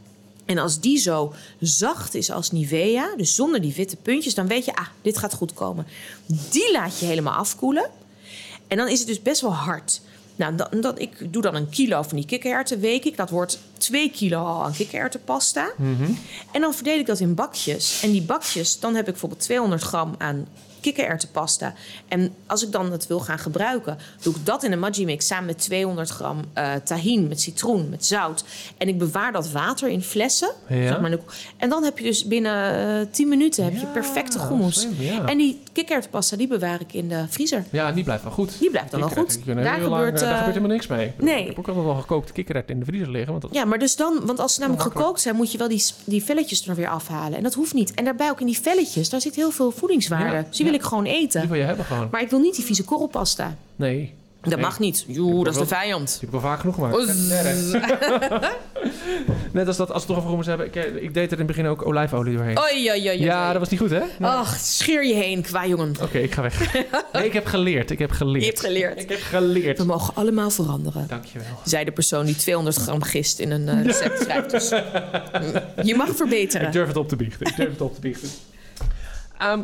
En 0.44 0.58
als 0.58 0.80
die 0.80 0.98
zo 0.98 1.32
zacht 1.60 2.14
is 2.14 2.30
als 2.30 2.50
Nivea, 2.50 3.16
dus 3.16 3.34
zonder 3.34 3.60
die 3.60 3.74
witte 3.74 3.96
puntjes, 3.96 4.34
dan 4.34 4.46
weet 4.46 4.64
je, 4.64 4.74
ah, 4.74 4.86
dit 5.02 5.18
gaat 5.18 5.34
goed 5.34 5.54
komen. 5.54 5.86
Die 6.50 6.72
laat 6.72 6.98
je 6.98 7.06
helemaal 7.06 7.34
afkoelen. 7.34 7.90
En 8.66 8.76
dan 8.76 8.88
is 8.88 8.98
het 8.98 9.08
dus 9.08 9.22
best 9.22 9.40
wel 9.40 9.54
hard. 9.54 10.00
Nou, 10.40 10.54
dan, 10.54 10.80
dan, 10.80 10.98
ik 10.98 11.32
doe 11.32 11.42
dan 11.42 11.54
een 11.54 11.68
kilo 11.68 12.02
van 12.02 12.16
die 12.16 12.26
kikkererwten, 12.26 12.80
week 12.80 13.04
ik. 13.04 13.16
Dat 13.16 13.30
wordt 13.30 13.58
twee 13.78 14.10
kilo 14.10 14.44
al 14.44 14.64
aan 14.64 14.72
kikkererwtenpasta. 14.72 15.70
En 16.52 16.60
dan 16.60 16.74
verdeel 16.74 16.98
ik 16.98 17.06
dat 17.06 17.20
in 17.20 17.34
bakjes. 17.34 18.02
En 18.02 18.10
die 18.10 18.22
bakjes, 18.22 18.80
dan 18.80 18.94
heb 18.94 19.04
ik 19.04 19.10
bijvoorbeeld 19.10 19.40
200 19.40 19.82
gram 19.82 20.14
aan 20.18 20.46
kikkererwtenpasta. 20.80 21.74
En 22.08 22.34
als 22.46 22.62
ik 22.64 22.72
dan 22.72 22.92
het 22.92 23.06
wil 23.06 23.20
gaan 23.20 23.38
gebruiken, 23.38 23.98
doe 24.22 24.34
ik 24.34 24.46
dat 24.46 24.62
in 24.62 24.72
een 24.72 24.78
Magimix 24.78 25.26
samen 25.26 25.46
met 25.46 25.58
200 25.58 26.08
gram 26.10 26.40
eh 26.52 26.72
tahin, 26.84 27.28
met 27.28 27.40
citroen, 27.40 27.88
met 27.88 28.06
zout. 28.06 28.44
En 28.78 28.88
ik 28.88 28.98
bewaar 28.98 29.32
dat 29.32 29.50
water 29.50 29.88
in 29.88 30.02
flessen. 30.02 30.50
Ja. 30.68 30.86
Zeg 30.86 31.00
maar. 31.00 31.18
En 31.56 31.68
dan 31.68 31.84
heb 31.84 31.98
je 31.98 32.04
dus 32.04 32.24
binnen 32.26 32.98
eh 33.00 33.06
10 33.10 33.28
minuten 33.28 33.64
heb 33.64 33.72
je 33.76 33.86
perfecte 33.86 34.38
hummus. 34.48 34.86
ja. 34.98 35.26
En 35.26 35.38
die 35.38 35.62
kikkererwtenpasta, 35.72 36.36
die 36.36 36.46
bewaar 36.48 36.80
ik 36.80 36.92
in 36.92 37.08
de 37.08 37.24
vriezer. 37.28 37.64
Ja, 37.70 37.92
die 37.92 38.04
blijft 38.04 38.22
wel 38.22 38.32
goed. 38.32 38.58
Die 38.58 38.70
blijft 38.70 38.90
dan 38.90 39.00
wel 39.00 39.08
goed. 39.08 39.38
Daar 39.46 39.54
lang, 39.64 39.82
gebeurt, 39.82 40.14
eh, 40.14 40.20
daar 40.20 40.36
gebeurt 40.36 40.46
helemaal 40.54 40.68
niks 40.76 40.86
mee. 40.86 41.12
nee. 41.18 41.40
Ik 41.40 41.46
heb 41.46 41.58
ook 41.58 41.68
altijd 41.68 41.86
wel 41.86 41.94
gekookte 41.94 42.32
kikkererwten 42.32 42.74
in 42.74 42.80
de 42.80 42.86
vriezer 42.86 43.10
liggen. 43.10 43.30
Want 43.30 43.42
dat, 43.42 43.54
Ja, 43.54 43.64
maar 43.64 43.78
dus 43.78 43.96
dan, 43.96 44.20
want 44.26 44.38
als 44.38 44.54
ze 44.54 44.60
namelijk 44.60 44.82
Makkelijk. 44.84 45.06
gekookt 45.06 45.22
zijn, 45.22 45.36
moet 45.36 45.52
je 45.52 45.58
wel 45.58 45.68
die, 45.68 45.84
die 46.04 46.24
velletjes 46.24 46.68
er 46.68 46.74
weer 46.74 46.88
afhalen. 46.88 47.36
En 47.36 47.42
dat 47.42 47.54
hoeft 47.54 47.74
niet. 47.74 47.94
En 47.94 48.04
daarbij 48.04 48.30
ook 48.30 48.40
in 48.40 48.46
die 48.46 48.60
velletjes, 48.60 49.08
daar 49.08 49.20
zit 49.20 49.34
heel 49.34 49.50
veel 49.50 49.70
voedingswaarde. 49.70 50.36
Ja, 50.36 50.44
Dus 50.48 50.58
wil 50.70 50.78
ik 50.78 50.84
gewoon 50.86 51.04
die 51.04 51.12
eten. 51.12 51.48
wil 51.48 51.56
je 51.58 51.62
hebben 51.64 51.84
gewoon. 51.84 52.08
Maar 52.10 52.20
ik 52.20 52.30
wil 52.30 52.38
niet 52.38 52.54
die 52.56 52.64
vieze 52.64 52.84
korrelpasta. 52.84 53.56
Nee. 53.76 54.14
Dat 54.42 54.52
Nee. 54.54 54.62
mag 54.62 54.78
niet. 54.78 55.04
Joe, 55.08 55.44
dat 55.44 55.52
is 55.54 55.58
de 55.60 55.66
vijand. 55.66 56.06
Die 56.08 56.14
heb 56.20 56.28
ik 56.28 56.30
wel 56.30 56.40
vaak 56.40 56.60
genoeg 56.60 56.74
gemaakt. 56.74 56.96
Net 59.52 59.66
als 59.66 59.76
dat, 59.76 59.90
als 59.92 60.06
we 60.06 60.06
het 60.06 60.06
toch 60.06 60.16
over 60.16 60.28
hummus 60.28 60.46
hebben. 60.46 60.66
Ik, 60.66 60.76
eh, 60.76 61.02
ik 61.02 61.14
deed 61.14 61.26
er 61.26 61.32
in 61.32 61.38
het 61.38 61.46
begin 61.46 61.66
ook 61.66 61.86
olijfolie 61.86 62.36
doorheen. 62.36 62.58
Oei, 62.58 62.90
oei, 62.90 63.08
oei, 63.08 63.20
ja, 63.22 63.50
dat 63.50 63.58
was 63.60 63.68
niet 63.68 63.80
goed, 63.80 63.90
hè? 63.90 63.98
Nee. 63.98 64.30
Ach, 64.30 64.56
scheer 64.58 65.06
je 65.06 65.14
heen, 65.14 65.42
qua 65.42 65.66
jongen. 65.66 65.94
Oké, 66.02 66.18
ik 66.18 66.32
ga 66.34 66.42
weg. 66.42 66.58
Nee, 67.12 67.24
ik 67.24 67.32
heb 67.32 67.46
geleerd. 67.46 67.90
Ik 67.90 67.98
heb 67.98 68.10
geleerd. 68.10 68.40
Je 68.44 68.48
hebt 68.50 68.60
geleerd. 68.60 69.00
Ik 69.02 69.08
heb 69.08 69.20
geleerd. 69.20 69.78
We 69.78 69.84
mogen 69.84 70.14
allemaal 70.14 70.50
veranderen. 70.50 71.06
Dankjewel. 71.08 71.46
Zei 71.64 71.84
de 71.84 71.92
persoon 71.92 72.26
die 72.26 72.36
200 72.36 72.76
gram 72.76 73.02
gist 73.02 73.38
in 73.38 73.50
een 73.50 73.68
eh, 73.68 73.84
recept 73.86 74.20
schrijft. 74.20 74.50
Dus 74.50 74.68
je 75.82 75.94
mag 75.96 76.08
Ik 76.08 76.16
verbeteren. 76.16 76.72
durf 76.72 76.88
het 76.88 76.96
op 76.96 77.08
te 77.08 77.16
biechten. 77.16 77.46
Ik 77.46 77.56
durf 77.56 77.70
het 77.70 77.80
op 77.80 77.94
te 77.94 78.00
biechten. 78.00 78.28
Ehm, 79.38 79.60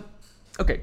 Oké. 0.56 0.76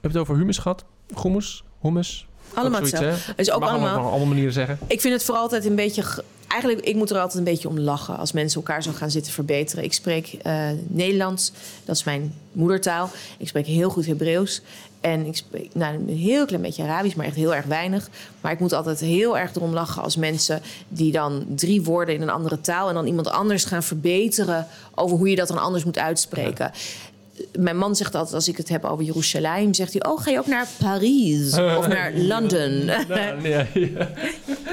Hebben 0.00 0.10
het 0.20 0.28
over 0.28 0.36
humus 0.36 0.58
gehad. 0.58 0.84
Hummus. 1.22 1.64
Hummus. 1.82 2.26
Allemaal 2.54 2.80
hetzelfde. 2.80 3.32
is 3.36 3.50
ook 3.50 3.60
Mag 3.60 3.68
allemaal... 3.68 3.88
allemaal, 3.88 4.10
allemaal 4.10 4.26
manieren 4.28 4.52
zeggen. 4.52 4.78
Ik 4.86 5.00
vind 5.00 5.14
het 5.14 5.24
vooral 5.24 5.42
altijd 5.42 5.64
een 5.64 5.74
beetje. 5.74 6.02
ge- 6.02 6.24
Eigenlijk, 6.48 6.80
ik 6.86 6.94
moet 6.94 7.10
er 7.10 7.18
altijd 7.18 7.38
een 7.38 7.44
beetje 7.44 7.68
om 7.68 7.78
lachen 7.78 8.16
als 8.16 8.32
mensen 8.32 8.60
elkaar 8.60 8.82
zo 8.82 8.90
gaan 8.92 9.10
zitten 9.10 9.32
verbeteren. 9.32 9.84
Ik 9.84 9.92
spreek 9.92 10.26
eh, 10.42 10.68
Nederlands, 10.86 11.52
dat 11.84 11.96
is 11.96 12.04
mijn 12.04 12.34
moedertaal. 12.52 13.10
Ik 13.38 13.48
spreek 13.48 13.66
heel 13.66 13.90
goed 13.90 14.06
Hebreeuws. 14.06 14.62
En 15.00 15.26
ik 15.26 15.36
spreek 15.36 15.74
nou, 15.74 15.94
een 15.94 16.16
heel 16.16 16.46
klein 16.46 16.62
beetje 16.62 16.82
Arabisch, 16.82 17.16
maar 17.16 17.26
echt 17.26 17.34
heel 17.36 17.54
erg 17.54 17.64
weinig. 17.64 18.08
Maar 18.40 18.52
ik 18.52 18.58
moet 18.60 18.72
altijd 18.72 19.00
heel 19.00 19.38
erg 19.38 19.54
erom 19.54 19.72
lachen 19.72 20.02
als 20.02 20.16
mensen 20.16 20.62
die 20.88 21.12
dan 21.12 21.46
drie 21.48 21.82
woorden 21.82 22.14
in 22.14 22.22
een 22.22 22.30
andere 22.30 22.60
taal 22.60 22.88
en 22.88 22.94
dan 22.94 23.06
iemand 23.06 23.28
anders 23.30 23.64
gaan 23.64 23.82
verbeteren 23.82 24.66
over 24.94 25.16
hoe 25.16 25.28
je 25.30 25.36
dat 25.36 25.48
dan 25.48 25.58
anders 25.58 25.84
moet 25.84 25.98
uitspreken. 25.98 26.70
Mijn 27.58 27.76
man 27.76 27.96
zegt 27.96 28.14
altijd, 28.14 28.34
als 28.34 28.48
ik 28.48 28.56
het 28.56 28.68
heb 28.68 28.84
over 28.84 29.04
Jeruzalem, 29.04 29.74
zegt 29.74 29.92
hij: 29.92 30.04
Oh, 30.04 30.20
ga 30.22 30.30
je 30.30 30.38
ook 30.38 30.46
naar 30.46 30.66
Parijs 30.78 31.52
of 31.78 31.88
naar 31.88 32.12
London? 32.14 32.84
Nou, 32.84 33.40
nee, 33.42 33.66
ja. 33.94 34.08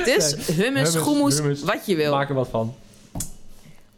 Dus 0.06 0.36
hummus, 0.48 0.96
Hummus, 0.96 1.64
wat 1.64 1.86
je 1.86 1.96
wil. 1.96 2.12
Maak 2.12 2.30
er 2.30 2.36
wat 2.36 2.48
van. 2.50 2.76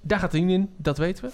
Daar 0.02 0.20
gaat 0.20 0.32
het 0.32 0.42
in, 0.42 0.70
dat 0.78 0.98
weten 0.98 1.24
we. 1.26 1.32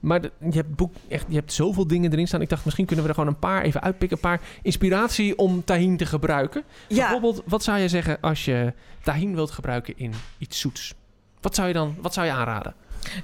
Maar 0.00 0.20
de- 0.20 0.30
je 0.38 0.56
hebt, 0.56 0.74
boek, 0.76 0.94
echt, 1.08 1.24
je 1.28 1.34
hebt 1.34 1.52
zoveel 1.52 1.86
dingen 1.86 2.12
erin 2.12 2.26
staan. 2.26 2.40
Ik 2.40 2.48
dacht, 2.48 2.64
misschien 2.64 2.86
kunnen 2.86 3.04
we 3.04 3.10
er 3.10 3.16
gewoon 3.16 3.32
een 3.32 3.38
paar 3.40 3.62
even 3.62 3.82
uitpikken. 3.82 4.16
Een 4.16 4.22
paar 4.22 4.40
inspiratie 4.62 5.38
om 5.38 5.64
tahin 5.64 5.96
te 5.96 6.06
gebruiken. 6.06 6.62
Ja, 6.88 6.96
Bijvoorbeeld, 6.96 7.42
wat 7.46 7.62
zou 7.62 7.78
je 7.78 7.88
zeggen 7.88 8.18
als 8.20 8.44
je 8.44 8.72
tahin 9.02 9.34
wilt 9.34 9.50
gebruiken 9.50 9.94
in 9.96 10.12
iets 10.38 10.60
zoets? 10.60 10.94
Wat 11.40 11.54
zou 11.54 11.68
je 11.68 11.74
dan 11.74 11.96
wat 12.00 12.14
zou 12.14 12.26
je 12.26 12.32
aanraden? 12.32 12.74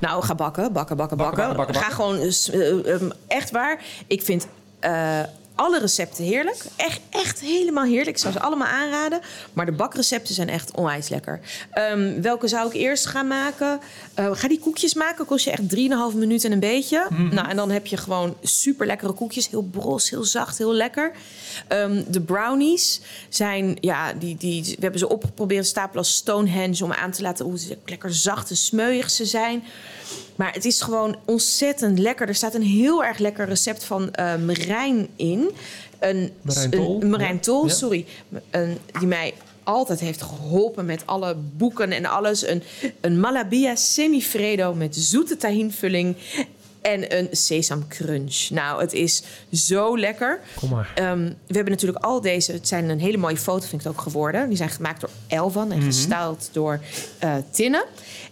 Nou 0.01 0.23
ga 0.23 0.35
bakken, 0.35 0.73
bakken, 0.73 0.97
bakken, 0.97 1.17
bakken. 1.17 1.37
Bakken, 1.37 1.57
bakken, 1.57 1.75
bakken, 1.75 1.91
Ga 1.91 1.95
gewoon, 1.95 2.19
eh, 2.19 2.95
ehm, 2.95 3.11
echt 3.27 3.51
waar. 3.51 3.83
Ik 4.07 4.23
vind 4.23 4.47
eh, 4.81 5.21
alle 5.57 5.79
recepten 5.79 6.25
heerlijk. 6.25 6.64
Echt, 6.77 7.01
echt 7.11 7.40
helemaal 7.40 7.85
heerlijk. 7.85 8.09
Ik 8.09 8.19
zou 8.19 8.33
ze 8.33 8.40
allemaal 8.40 8.69
aanraden. 8.69 9.21
Maar 9.53 9.66
de 9.66 9.73
bakrecepten 9.73 10.35
zijn 10.35 10.49
echt 10.49 10.77
onwijs 10.77 11.09
lekker. 11.09 11.40
Ehm, 11.71 12.21
welke 12.21 12.49
zou 12.49 12.69
ik 12.69 12.75
eerst 12.75 13.07
gaan 13.07 13.27
maken? 13.27 13.81
Eh, 14.14 14.31
ga 14.33 14.49
die 14.49 14.59
koekjes 14.59 14.95
maken. 14.95 15.27
Kost 15.27 15.45
je 15.45 15.51
echt 15.51 15.69
3,5 15.69 16.14
minuten 16.14 16.47
en 16.47 16.53
een 16.53 16.61
beetje. 16.61 17.07
Nou, 17.31 17.49
en 17.49 17.57
dan 17.57 17.71
heb 17.71 17.87
je 17.87 17.97
gewoon 17.97 18.37
super 18.42 18.87
lekkere 18.87 19.12
koekjes. 19.12 19.49
Heel 19.49 19.62
bros, 19.62 20.11
heel 20.11 20.25
zacht, 20.25 20.59
heel 20.59 20.73
lekker. 20.73 21.12
Ehm, 21.69 22.03
de 22.09 22.21
brownies 22.21 23.01
zijn, 23.29 23.77
ja, 23.81 24.12
die, 24.12 24.37
die, 24.37 24.62
we 24.62 24.77
hebben 24.81 24.99
ze 24.99 25.09
opgeprobeerd 25.09 25.66
stapelen 25.66 25.99
als 25.99 26.14
Stonehenge... 26.14 26.85
om 26.85 26.92
aan 26.92 27.11
te 27.11 27.23
laten 27.23 27.45
hoe 27.45 27.59
ze 27.59 27.79
lekker 27.85 28.14
zacht 28.14 28.51
en 28.51 28.57
smeuig 28.57 29.11
ze 29.11 29.25
zijn. 29.25 29.64
Maar 30.37 30.53
het 30.53 30.64
is 30.64 30.81
gewoon 30.81 31.16
ontzettend 31.25 31.99
lekker. 31.99 32.29
Er 32.29 32.35
staat 32.35 32.55
een 32.55 32.62
heel 32.62 33.05
erg 33.05 33.19
lekker 33.19 33.47
recept 33.49 33.85
van 33.85 34.11
eh 34.12 34.37
Marijn 34.37 35.09
in. 35.16 35.51
Een, 35.99 36.31
Marijn 36.42 36.71
Tol, 36.71 37.03
een- 37.03 37.11
Marijn 37.11 37.35
ja. 37.35 37.40
Tol, 37.40 37.66
Ja. 37.66 37.73
sorry. 37.73 38.07
Een, 38.51 38.79
die 38.99 39.07
mij 39.09 39.35
altijd 39.62 40.01
heeft 40.01 40.23
geholpen 40.23 40.85
met 40.85 41.03
alle 41.07 41.37
boeken 41.57 41.92
en 41.92 42.05
alles. 42.07 42.47
Een, 42.47 42.62
een 43.01 43.21
Malabia 43.21 43.75
semifredo 43.75 44.75
met 44.75 44.97
zoete 44.97 45.37
tahinvulling 45.37 46.16
en 46.87 47.16
een 47.18 47.29
sesam 47.31 47.88
crunch. 47.88 48.49
Nou, 48.51 48.81
het 48.81 48.92
is 48.92 49.22
zo 49.53 49.99
lekker. 49.99 50.40
Kom 50.59 50.70
maar. 50.70 50.92
Ehm, 50.94 51.25
we 51.46 51.55
hebben 51.55 51.72
natuurlijk 51.72 52.05
al 52.05 52.20
deze. 52.20 52.53
Het 52.53 52.68
zijn 52.68 52.88
een 52.88 53.01
hele 53.01 53.16
mooie 53.16 53.37
foto, 53.37 53.61
vind 53.66 53.72
ik 53.81 53.87
het 53.88 53.96
ook 53.96 54.01
geworden. 54.03 54.49
Die 54.49 54.57
zijn 54.57 54.70
gemaakt 54.70 55.01
door 55.01 55.11
Elvan 55.27 55.68
Mhm. 55.68 55.77
en 55.77 55.83
gestyled 55.83 56.49
door 56.53 56.81
eh 57.18 57.35
Tinne. 57.51 57.87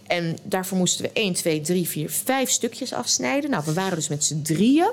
En 0.07 0.37
daarvoor 0.43 0.77
moesten 0.77 1.05
we 1.05 1.09
1, 1.13 1.33
2, 1.33 1.61
3, 1.61 1.87
4, 1.87 2.09
5 2.09 2.49
stukjes 2.49 2.93
afsnijden. 2.93 3.49
Nou, 3.49 3.63
we 3.65 3.73
waren 3.73 3.95
dus 3.95 4.07
met 4.07 4.23
z'n 4.23 4.41
drieën. 4.41 4.91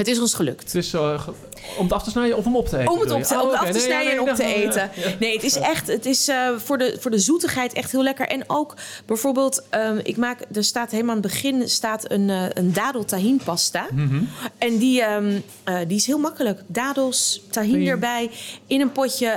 Het 0.00 0.08
is 0.08 0.20
ons 0.20 0.34
gelukt. 0.34 0.62
Het 0.64 0.74
is 0.74 0.92
eh, 0.92 1.20
ge- 1.20 1.32
om 1.78 1.84
het 1.84 1.92
af 1.92 2.02
te 2.02 2.10
snijden 2.10 2.36
of 2.36 2.46
om 2.46 2.56
op 2.56 2.68
te 2.68 2.78
eten? 2.78 2.92
Om 2.92 3.00
het 3.00 3.10
op 3.10 3.22
te, 3.22 3.34
Oh, 3.34 3.42
om 3.42 3.48
af 3.54 3.70
te 3.70 3.78
snijden 3.78 4.06
nee, 4.16 4.24
en 4.26 4.30
op 4.30 4.36
te 4.36 4.44
eten. 4.44 4.90
Nee, 5.20 5.32
het 5.34 5.42
is 5.44 5.56
echt, 5.56 5.86
het 5.86 6.06
is 6.06 6.28
eh, 6.28 6.48
voor, 6.56 6.78
de, 6.78 6.96
voor 7.00 7.10
de 7.10 7.18
zoetigheid 7.18 7.72
echt 7.72 7.90
heel 7.92 8.02
lekker. 8.02 8.26
En 8.28 8.44
ook 8.46 8.74
bijvoorbeeld, 9.06 9.62
ehm, 9.70 9.98
ik 10.02 10.16
maak, 10.16 10.38
er 10.52 10.64
staat 10.64 10.90
helemaal 10.90 11.14
aan 11.16 11.22
het 11.22 11.30
begin 11.32 11.68
staat 11.68 12.10
een, 12.10 12.30
eh, 12.30 12.44
een 12.54 12.72
dadel 12.72 13.04
tahin 13.04 13.40
pasta. 13.44 13.86
Mhm. 13.92 14.22
En 14.58 14.78
die, 14.78 15.02
ehm, 15.02 15.38
eh, 15.64 15.78
die 15.86 15.96
is 15.96 16.06
heel 16.06 16.18
makkelijk. 16.18 16.60
Dadels, 16.66 17.40
tahin 17.50 17.86
erbij, 17.86 18.30
in 18.66 18.80
een 18.80 18.92
potje. 18.92 19.28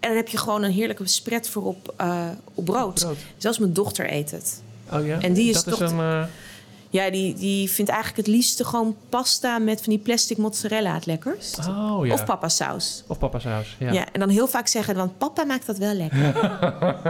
En 0.00 0.08
dan 0.08 0.16
heb 0.16 0.28
je 0.28 0.38
gewoon 0.38 0.62
een 0.62 0.72
heerlijke 0.72 1.08
spread 1.08 1.48
voor 1.48 1.62
op, 1.64 1.94
op 2.54 2.64
brood. 2.64 2.94
Brood. 3.00 3.16
Zelfs 3.36 3.58
mijn 3.58 3.72
dochter 3.72 4.12
eet 4.12 4.30
het. 4.30 4.62
Oh 4.92 5.06
ja? 5.06 5.18
En 5.20 5.32
die 5.32 5.48
is 5.48 5.54
dat 5.54 5.64
toch- 5.64 5.82
Is 5.82 5.90
een, 5.90 6.26
Ja, 6.92 7.10
die, 7.10 7.34
die 7.34 7.70
vindt 7.70 7.90
eigenlijk 7.90 8.26
het 8.26 8.34
liefste 8.36 8.64
gewoon 8.64 8.96
pasta 9.08 9.58
met 9.58 9.82
van 9.82 9.92
die 9.92 10.02
plastic 10.02 10.36
mozzarella 10.36 10.94
het 10.94 11.06
lekkerst. 11.06 11.58
oh 11.68 12.06
ja. 12.06 12.12
Of 12.12 12.24
papa 12.24 12.48
saus. 12.48 13.04
Of 13.06 13.18
papa 13.18 13.38
saus. 13.38 13.76
Ja. 13.78 13.92
Ja. 13.92 14.04
en 14.12 14.20
dan 14.20 14.28
heel 14.28 14.48
vaak 14.48 14.66
zeggen, 14.66 14.94
want 14.94 15.18
papa 15.18 15.44
maakt 15.44 15.66
dat 15.66 15.78
wel 15.78 15.94
lekker. 15.94 16.34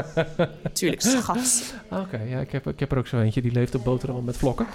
Tuurlijk, 0.73 1.01
schat. 1.03 1.75
Oké, 1.91 2.21
ja, 2.29 2.41
ik, 2.41 2.53
heb, 2.53 2.67
ik 2.69 2.81
heb 2.81 2.93
er 2.93 2.99
ook 2.99 3.07
zo 3.07 3.21
eentje. 3.21 3.43
Die 3.43 3.53
leeft 3.53 3.75
op 3.75 3.85
boterham 3.85 4.25
met 4.25 4.37
vlokken. 4.37 4.67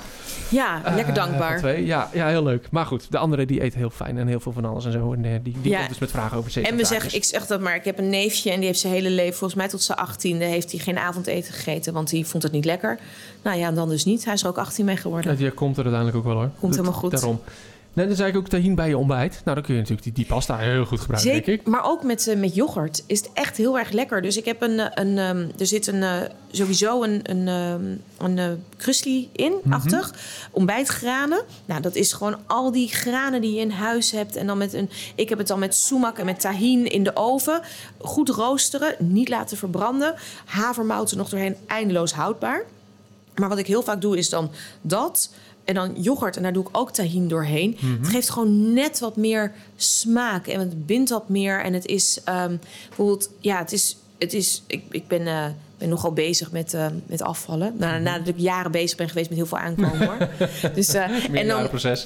Ja, 0.49 0.81
lekker 0.85 1.07
Eh, 1.07 1.15
dankbaar. 1.15 1.57
twee. 1.57 1.85
Ja, 1.85 2.09
ja, 2.13 2.27
heel 2.27 2.43
leuk. 2.43 2.67
Maar 2.71 2.85
goed, 2.85 3.11
de 3.11 3.17
andere 3.17 3.45
die 3.45 3.63
eet 3.63 3.73
heel 3.75 3.89
fijn 3.89 4.17
en 4.17 4.27
heel 4.27 4.39
veel 4.39 4.51
van 4.51 4.65
alles 4.65 4.85
en 4.85 4.91
zo. 4.91 5.13
En 5.13 5.21
die, 5.21 5.41
die 5.61 5.71
Ja. 5.71 5.77
komt 5.77 5.89
dus 5.89 5.99
met 5.99 6.11
vragen 6.11 6.37
over 6.37 6.65
En 6.65 6.75
we 6.75 6.85
zeggen, 6.85 7.13
ik 7.15 7.23
zeg 7.23 7.45
dat 7.47 7.61
maar, 7.61 7.75
ik 7.75 7.83
heb 7.85 7.97
een 7.97 8.09
neefje 8.09 8.51
en 8.51 8.57
die 8.57 8.65
heeft 8.65 8.79
zijn 8.79 8.93
hele 8.93 9.09
leven, 9.09 9.33
volgens 9.37 9.59
mij 9.59 9.67
tot 9.69 9.81
zijn 9.83 9.97
achttiende, 9.97 10.45
heeft 10.45 10.71
hij 10.71 10.79
geen 10.79 10.97
avondeten 10.97 11.53
gegeten, 11.53 11.93
want 11.93 12.11
hij 12.11 12.23
vond 12.23 12.43
het 12.43 12.51
niet 12.51 12.65
lekker. 12.65 12.99
Nou 13.45 13.57
ja, 13.57 13.67
en 13.67 13.75
dan 13.75 13.89
dus 13.89 14.05
niet. 14.05 14.25
Hij 14.25 14.33
is 14.33 14.41
er 14.43 14.47
ook 14.49 14.57
18 14.57 14.85
mee 14.85 14.97
geworden. 14.97 15.31
Ja, 15.31 15.37
die 15.37 15.51
komt 15.51 15.77
er 15.77 15.83
uiteindelijk 15.83 16.17
ook 16.17 16.33
wel 16.33 16.41
hoor. 16.41 16.49
Komt 16.59 16.75
helemaal 16.75 16.99
goed. 16.99 17.11
Daarom. 17.11 17.41
Nee, 17.93 18.07
dan 18.07 18.15
zei 18.15 18.29
ik 18.29 18.37
ook 18.37 18.47
tahin 18.47 18.75
bij 18.75 18.87
je 18.87 18.97
ontbijt. 18.97 19.41
Nou, 19.43 19.55
dan 19.55 19.65
kun 19.65 19.73
je 19.73 19.79
natuurlijk 19.79 20.03
die, 20.07 20.13
die 20.13 20.25
pasta 20.25 20.57
heel 20.57 20.85
goed 20.85 20.99
gebruiken, 20.99 21.31
denk 21.31 21.45
ik. 21.45 21.67
maar 21.67 21.85
ook 21.85 22.03
met, 22.03 22.27
eh, 22.27 22.37
met 22.37 22.55
yoghurt 22.55 23.03
is 23.07 23.19
het 23.19 23.29
echt 23.33 23.57
heel 23.57 23.77
erg 23.77 23.91
lekker. 23.91 24.21
Dus 24.21 24.37
ik 24.37 24.45
heb 24.45 24.61
een, 24.61 24.79
eh, 24.79 25.03
een 25.05 25.17
ehm, 25.17 25.47
er 25.59 25.65
zit 25.67 25.87
een, 25.87 26.03
eh, 26.03 26.15
sowieso 26.51 27.03
een, 27.03 27.19
een, 27.23 27.47
ehm, 27.47 27.83
een 28.27 28.37
eh, 28.39 28.49
krusli 28.77 29.29
in, 29.31 29.53
Mhm. 29.63 29.73
achtig. 29.73 30.13
Ontbijtgranen. 30.51 31.41
Nou, 31.65 31.81
dat 31.81 31.95
is 31.95 32.13
gewoon 32.13 32.37
al 32.47 32.71
die 32.71 32.87
granen 32.87 33.41
die 33.41 33.53
je 33.53 33.59
in 33.59 33.71
huis 33.71 34.11
hebt. 34.11 34.35
En 34.35 34.47
dan 34.47 34.57
met 34.57 34.73
een, 34.73 34.89
ik 35.15 35.29
heb 35.29 35.37
het 35.37 35.47
dan 35.47 35.59
met 35.59 35.75
sumac 35.75 36.17
en 36.17 36.25
met 36.25 36.39
tahin 36.39 36.85
in 36.91 37.03
de 37.03 37.15
oven. 37.15 37.61
Goed 37.97 38.29
roosteren, 38.29 38.95
niet 38.99 39.29
laten 39.29 39.57
verbranden. 39.57 40.13
Havermout 40.45 41.11
er 41.11 41.17
nog 41.17 41.29
doorheen, 41.29 41.55
eindeloos 41.67 42.13
houdbaar. 42.13 42.63
Maar 43.35 43.49
wat 43.49 43.57
ik 43.57 43.67
heel 43.67 43.83
vaak 43.83 44.01
doe 44.01 44.17
is 44.17 44.29
dan 44.29 44.51
dat. 44.81 45.33
En 45.63 45.73
dan 45.73 46.01
yoghurt. 46.01 46.37
En 46.37 46.43
daar 46.43 46.53
doe 46.53 46.67
ik 46.67 46.77
ook 46.77 46.91
tahin 46.91 47.27
doorheen. 47.27 47.77
Het 47.99 48.07
geeft 48.07 48.29
gewoon 48.29 48.73
net 48.73 48.99
wat 48.99 49.15
meer 49.15 49.51
smaak. 49.75 50.47
En 50.47 50.59
het 50.59 50.85
bindt 50.85 51.09
wat 51.09 51.29
meer. 51.29 51.63
En 51.63 51.73
het 51.73 51.85
is 51.85 52.21
ehm, 52.23 52.57
bijvoorbeeld... 52.87 53.29
Ja, 53.39 53.57
het 53.57 53.71
is... 53.71 53.97
Het 54.17 54.33
is 54.33 54.63
ik, 54.67 54.83
ik 54.89 55.07
ben, 55.07 55.27
eh, 55.27 55.45
ben 55.77 55.89
nogal 55.89 56.11
bezig 56.11 56.51
met, 56.51 56.73
eh, 56.73 56.85
met 57.05 57.21
afvallen. 57.21 57.73
Nou, 57.77 58.01
nadat 58.01 58.27
ik 58.27 58.35
jaren 58.37 58.71
bezig 58.71 58.97
ben 58.97 59.07
geweest 59.09 59.29
met 59.29 59.37
heel 59.37 59.47
veel 59.47 59.57
aankomen 59.57 60.05
hoor. 60.05 60.17
dus, 60.75 60.93
eh, 60.93 61.35
en 61.39 61.47
dan, 61.47 61.69
proces. 61.69 62.03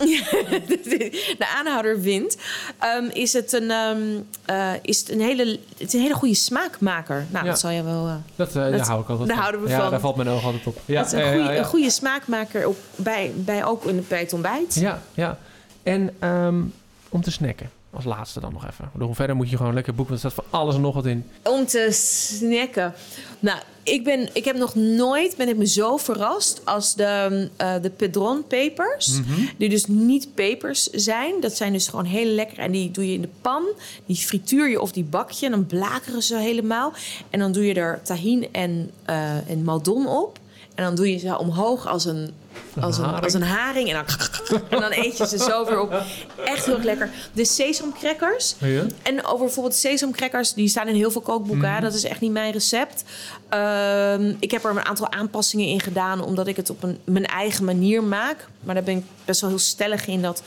de 1.37 1.47
aanhouder 1.57 2.01
wint, 2.01 2.37
ehm, 2.79 3.03
is, 3.13 3.33
het 3.33 3.53
een, 3.53 3.71
ehm, 3.71 3.97
eh, 4.45 4.71
is 4.81 4.99
het 4.99 5.11
een 5.11 5.21
hele, 5.21 5.59
het 5.77 5.87
is 5.87 5.93
een 5.93 6.01
hele 6.01 6.13
goede 6.13 6.33
smaakmaker. 6.35 7.25
Nou, 7.29 7.45
Ja. 7.45 7.51
dat 7.51 7.59
zal 7.59 7.69
je 7.69 7.83
wel. 7.83 8.21
Dat, 8.35 8.53
daar 8.53 8.71
Dat- 8.71 8.87
hou 8.87 9.01
ik 9.01 9.09
altijd 9.09 9.27
daar 9.27 9.37
van. 9.37 9.45
houden 9.45 9.63
we 9.63 9.69
ja, 9.69 9.81
van. 9.81 9.91
daar 9.91 9.99
valt 9.99 10.15
mijn 10.15 10.29
oog 10.29 10.43
altijd 10.45 10.67
op. 10.67 10.77
Ja, 10.85 11.03
het 11.03 11.13
is 11.13 11.21
goede, 11.23 11.57
een 11.57 11.65
goede 11.65 11.89
smaakmaker 11.89 12.67
op, 12.67 12.77
bij, 12.95 13.31
bij 13.35 13.65
ook 13.65 13.83
in, 13.85 14.05
bij 14.07 14.19
het 14.19 14.33
ontbijt. 14.33 14.75
Ja, 14.75 15.01
ja. 15.13 15.37
En 15.83 16.15
ehm, 16.19 16.61
om 17.09 17.21
te 17.21 17.31
snacken. 17.31 17.69
Als 17.93 18.05
laatste 18.05 18.39
dan 18.39 18.53
nog 18.53 18.67
even. 18.67 18.89
Bedoel, 18.93 19.13
verder 19.13 19.35
moet 19.35 19.49
je 19.49 19.57
gewoon 19.57 19.73
lekker 19.73 19.95
boeken. 19.95 20.13
Want 20.13 20.25
er 20.25 20.31
staat 20.31 20.45
van 20.45 20.59
alles 20.59 20.75
en 20.75 20.81
nog 20.81 20.93
wat 20.93 21.05
in. 21.05 21.25
Om 21.43 21.65
te 21.65 21.87
snacken. 21.91 22.93
Nou, 23.39 23.59
ik, 23.83 24.03
ben, 24.03 24.29
ik 24.33 24.45
heb 24.45 24.55
nog 24.55 24.75
nooit 24.75 25.37
ben 25.37 25.49
ik 25.49 25.57
me 25.57 25.67
zo 25.67 25.97
verrast 25.97 26.61
als 26.65 26.95
de, 26.95 27.49
eh 27.57 27.73
de 27.81 27.89
Pedron 27.89 28.47
pepers. 28.47 29.07
Mhm. 29.19 29.41
Die 29.57 29.69
dus 29.69 29.85
niet 29.85 30.33
pepers 30.33 30.83
zijn. 30.83 31.41
Dat 31.41 31.53
zijn 31.55 31.73
dus 31.73 31.87
gewoon 31.87 32.05
heel 32.05 32.25
lekker. 32.25 32.57
En 32.57 32.71
die 32.71 32.91
doe 32.91 33.07
je 33.07 33.13
in 33.13 33.21
de 33.21 33.29
pan. 33.41 33.63
Die 34.05 34.15
frituur 34.15 34.69
je 34.69 34.81
of 34.81 34.91
die 34.91 35.03
bak 35.03 35.31
je. 35.31 35.45
En 35.45 35.51
dan 35.51 35.65
blakeren 35.65 36.23
ze 36.23 36.37
helemaal. 36.37 36.93
En 37.29 37.39
dan 37.39 37.51
doe 37.51 37.65
je 37.65 37.73
er 37.73 38.01
tahin 38.03 38.47
en, 38.51 38.91
eh 39.05 39.49
en 39.49 39.63
maldon 39.63 40.07
op. 40.07 40.39
En 40.75 40.85
dan 40.85 40.95
doe 40.95 41.11
je 41.11 41.17
ze 41.17 41.37
omhoog 41.37 41.87
als 41.87 42.05
een, 42.05 42.33
als 42.79 42.97
een, 42.97 43.03
haring. 43.03 43.23
als 43.23 43.33
een 43.33 43.41
haring. 43.41 43.89
En 43.89 43.93
dan, 43.93 44.05
en 44.69 44.79
dan 44.79 44.91
eet 44.91 45.17
je 45.17 45.27
ze 45.27 45.37
zo 45.37 45.65
weer 45.65 45.79
op. 45.79 46.03
Echt 46.45 46.65
heel 46.65 46.75
erg 46.75 46.83
lekker. 46.83 47.09
De 47.33 47.45
sesamcrackers. 47.45 48.55
Ja? 48.59 48.85
En 49.03 49.25
over 49.25 49.45
bijvoorbeeld 49.45 49.75
sesamcrackers, 49.75 50.53
die 50.53 50.67
staan 50.67 50.87
in 50.87 50.95
heel 50.95 51.11
veel 51.11 51.21
kookboeken. 51.21 51.73
hè. 51.73 51.81
Dat 51.81 51.93
is 51.93 52.03
echt 52.03 52.21
niet 52.21 52.31
mijn 52.31 52.51
recept. 52.51 53.03
Ehm, 53.49 54.33
ik 54.39 54.51
heb 54.51 54.63
er 54.63 54.69
een 54.69 54.85
aantal 54.85 55.11
aanpassingen 55.11 55.67
in 55.67 55.79
gedaan, 55.79 56.23
omdat 56.23 56.47
ik 56.47 56.55
het 56.55 56.69
op 56.69 56.83
een, 56.83 56.99
mijn 57.03 57.25
eigen 57.25 57.65
manier 57.65 58.03
maak. 58.03 58.47
Maar 58.59 58.75
daar 58.75 58.83
ben 58.83 58.97
ik 58.97 59.03
best 59.25 59.41
wel 59.41 59.49
heel 59.49 59.59
stellig 59.59 60.07
in 60.07 60.21
dat. 60.21 60.43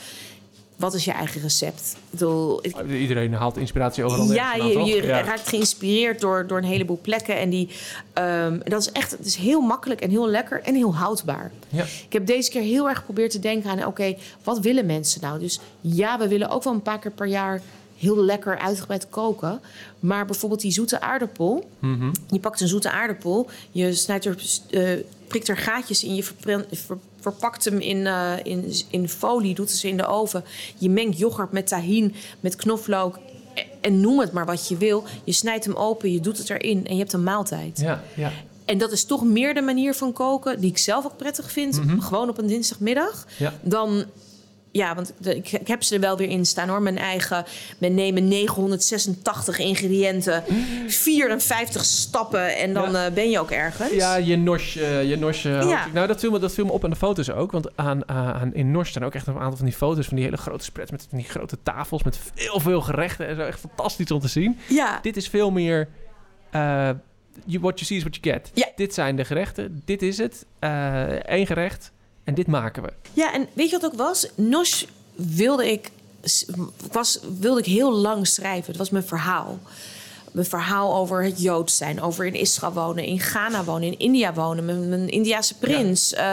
Wat 0.83 0.93
is 0.93 1.05
je 1.05 1.11
eigen 1.11 1.41
recept? 1.41 1.95
Ik 1.95 2.09
bedoel, 2.09 2.65
Iedereen 2.89 3.33
haalt 3.33 3.57
inspiratie 3.57 4.03
overal 4.03 4.33
ja, 4.33 4.55
je, 4.55 5.01
Ja. 5.03 5.21
raakt 5.21 5.47
geïnspireerd 5.47 6.21
door, 6.21 6.47
door 6.47 6.57
een 6.57 6.63
heleboel 6.63 6.99
plekken. 7.01 7.37
En 7.37 7.49
die, 7.49 7.69
ehm, 8.13 8.59
dat 8.63 8.81
is 8.81 8.91
echt 8.91 9.11
het 9.11 9.25
is 9.25 9.35
heel 9.35 9.61
makkelijk 9.61 10.01
en 10.01 10.09
heel 10.09 10.27
lekker 10.27 10.61
en 10.63 10.75
heel 10.75 10.95
houdbaar. 10.95 11.51
Ja. 11.69 11.83
Ik 11.83 12.13
heb 12.13 12.25
deze 12.25 12.49
keer 12.49 12.61
heel 12.61 12.89
erg 12.89 12.97
geprobeerd 12.97 13.31
te 13.31 13.39
denken 13.39 13.69
aan... 13.69 13.85
oké, 13.85 14.15
wat 14.43 14.59
willen 14.59 14.85
mensen 14.85 15.21
nou? 15.21 15.39
Dus 15.39 15.59
ja, 15.81 16.19
we 16.19 16.27
willen 16.27 16.49
ook 16.49 16.63
wel 16.63 16.73
een 16.73 16.81
paar 16.81 16.99
keer 16.99 17.11
per 17.11 17.27
jaar... 17.27 17.61
heel 17.97 18.23
lekker 18.23 18.59
uitgebreid 18.59 19.09
koken. 19.09 19.61
Maar 19.99 20.25
bijvoorbeeld 20.25 20.61
die 20.61 20.71
zoete 20.71 21.01
aardappel... 21.01 21.69
Mhm. 21.79 22.11
je 22.29 22.39
pakt 22.39 22.61
een 22.61 22.67
zoete 22.67 22.91
aardappel... 22.91 23.49
je 23.71 23.93
snijdt 23.93 24.25
er, 24.25 24.37
eh, 24.69 24.89
prikt 25.27 25.47
er 25.47 25.57
gaatjes 25.57 26.03
in... 26.03 26.15
je 26.15 26.23
verpren- 26.23 26.65
ver- 26.71 26.97
verpakt 27.23 27.65
hem 27.65 27.79
in, 27.79 28.07
eh, 28.07 28.31
in, 28.43 28.73
in 28.89 29.09
folie, 29.09 29.53
doet 29.55 29.71
ze 29.71 29.87
in 29.87 29.97
de 29.97 30.05
oven. 30.07 30.43
Je 30.77 30.89
mengt 30.89 31.17
yoghurt 31.17 31.51
met 31.51 31.67
tahin, 31.67 32.15
met 32.39 32.55
knoflook... 32.55 33.15
en- 33.53 33.63
en 33.81 34.01
noem 34.01 34.19
het 34.19 34.31
maar 34.31 34.45
wat 34.45 34.67
je 34.67 34.77
wil. 34.77 35.03
Je 35.23 35.31
snijdt 35.31 35.65
hem 35.65 35.75
open, 35.75 36.11
je 36.11 36.19
doet 36.19 36.37
het 36.37 36.49
erin 36.49 36.85
en 36.87 36.93
je 36.93 36.99
hebt 36.99 37.13
een 37.13 37.23
maaltijd. 37.23 37.79
Ja, 37.79 38.03
ja. 38.15 38.31
En 38.65 38.77
dat 38.77 38.91
is 38.91 39.05
toch 39.05 39.23
meer 39.23 39.53
de 39.53 39.61
manier 39.61 39.93
van 39.93 40.13
koken 40.13 40.59
die 40.59 40.69
ik 40.69 40.77
zelf 40.77 41.05
ook 41.05 41.17
prettig 41.17 41.51
vind. 41.51 41.79
Gewoon 41.99 42.29
op 42.29 42.37
een 42.37 42.47
dinsdagmiddag. 42.47 43.27
Ja. 43.37 43.53
Dan, 43.61 44.03
ja, 44.75 44.95
want 44.95 45.13
ik, 45.21 45.51
ik 45.51 45.67
heb 45.67 45.83
ze 45.83 45.93
er 45.95 45.99
wel 46.01 46.17
weer 46.17 46.29
in 46.29 46.45
staan 46.45 46.69
hoor. 46.69 46.81
Mijn 46.81 46.97
eigen, 46.97 47.45
we 47.77 47.87
nemen 47.87 48.27
986 48.27 49.59
ingrediënten, 49.59 50.43
54 50.87 51.83
stappen 51.85 52.55
en 52.57 52.73
dan 52.73 52.91
Ja. 52.91 53.05
eh, 53.05 53.13
ben 53.13 53.29
je 53.29 53.39
ook 53.39 53.51
ergens. 53.51 53.91
Ja, 53.91 54.15
je 54.15 54.37
Nosh. 54.37 54.75
eh, 54.77 55.09
je 55.09 55.17
Nosh 55.17 55.45
eh, 55.45 55.69
Ja. 55.69 55.87
Nou, 55.93 56.07
dat 56.07 56.19
viel, 56.19 56.31
me, 56.31 56.39
dat 56.39 56.53
viel 56.53 56.65
me 56.65 56.71
op 56.71 56.83
aan 56.83 56.89
de 56.89 56.95
foto's 56.95 57.29
ook. 57.29 57.51
Want 57.51 57.77
aan, 57.77 58.09
aan, 58.09 58.53
in 58.53 58.71
Nosh 58.71 58.89
staan 58.89 59.03
ook 59.03 59.13
echt 59.15 59.27
een 59.27 59.37
aantal 59.37 59.57
van 59.57 59.65
die 59.65 59.75
foto's... 59.75 60.05
van 60.07 60.15
die 60.15 60.25
hele 60.25 60.37
grote 60.37 60.63
spreads 60.63 60.91
met 60.91 61.05
van 61.09 61.17
die 61.17 61.27
grote 61.27 61.57
tafels... 61.63 62.03
met 62.03 62.19
veel, 62.35 62.59
veel 62.59 62.81
gerechten 62.81 63.27
en 63.27 63.35
zo. 63.35 63.41
Echt 63.41 63.59
fantastisch 63.59 64.11
om 64.11 64.19
te 64.19 64.27
zien. 64.27 64.59
ja. 64.69 64.99
Dit 65.01 65.17
is 65.17 65.27
veel 65.27 65.51
meer... 65.51 65.87
you, 67.45 67.59
what 67.61 67.79
you 67.79 67.85
see 67.85 67.97
is 67.97 68.03
what 68.03 68.17
you 68.21 68.33
get. 68.35 68.51
Ja. 68.53 68.67
Dit 68.75 68.93
zijn 68.93 69.15
de 69.15 69.25
gerechten. 69.25 69.81
Dit 69.85 70.01
is 70.01 70.17
het. 70.17 70.45
Eén 71.23 71.45
gerecht. 71.47 71.91
En 72.23 72.33
dit 72.33 72.47
maken 72.47 72.83
we. 72.83 72.93
Ja, 73.13 73.33
en 73.33 73.47
weet 73.53 73.69
je 73.69 73.79
wat 73.79 73.91
ook 73.91 73.97
was? 73.97 74.27
Nosh 74.35 74.83
wilde 75.15 75.71
ik 75.71 75.91
was, 76.91 77.19
wilde 77.39 77.59
ik 77.59 77.65
heel 77.65 77.91
lang 77.91 78.27
schrijven. 78.27 78.67
Het 78.67 78.77
was 78.77 78.89
mijn 78.89 79.03
verhaal. 79.03 79.59
Mijn 80.31 80.45
verhaal 80.45 80.95
over 80.95 81.23
het 81.23 81.41
Joods 81.41 81.77
zijn, 81.77 82.01
over 82.01 82.25
in 82.25 82.33
Israël 82.33 82.73
wonen, 82.73 83.03
in 83.03 83.19
Ghana 83.19 83.63
wonen, 83.63 83.87
in 83.87 83.99
India 83.99 84.33
wonen, 84.33 84.65
mijn, 84.65 84.89
mijn 84.89 85.09
Indiase 85.09 85.55
prins. 85.57 86.13
eh, 86.13 86.31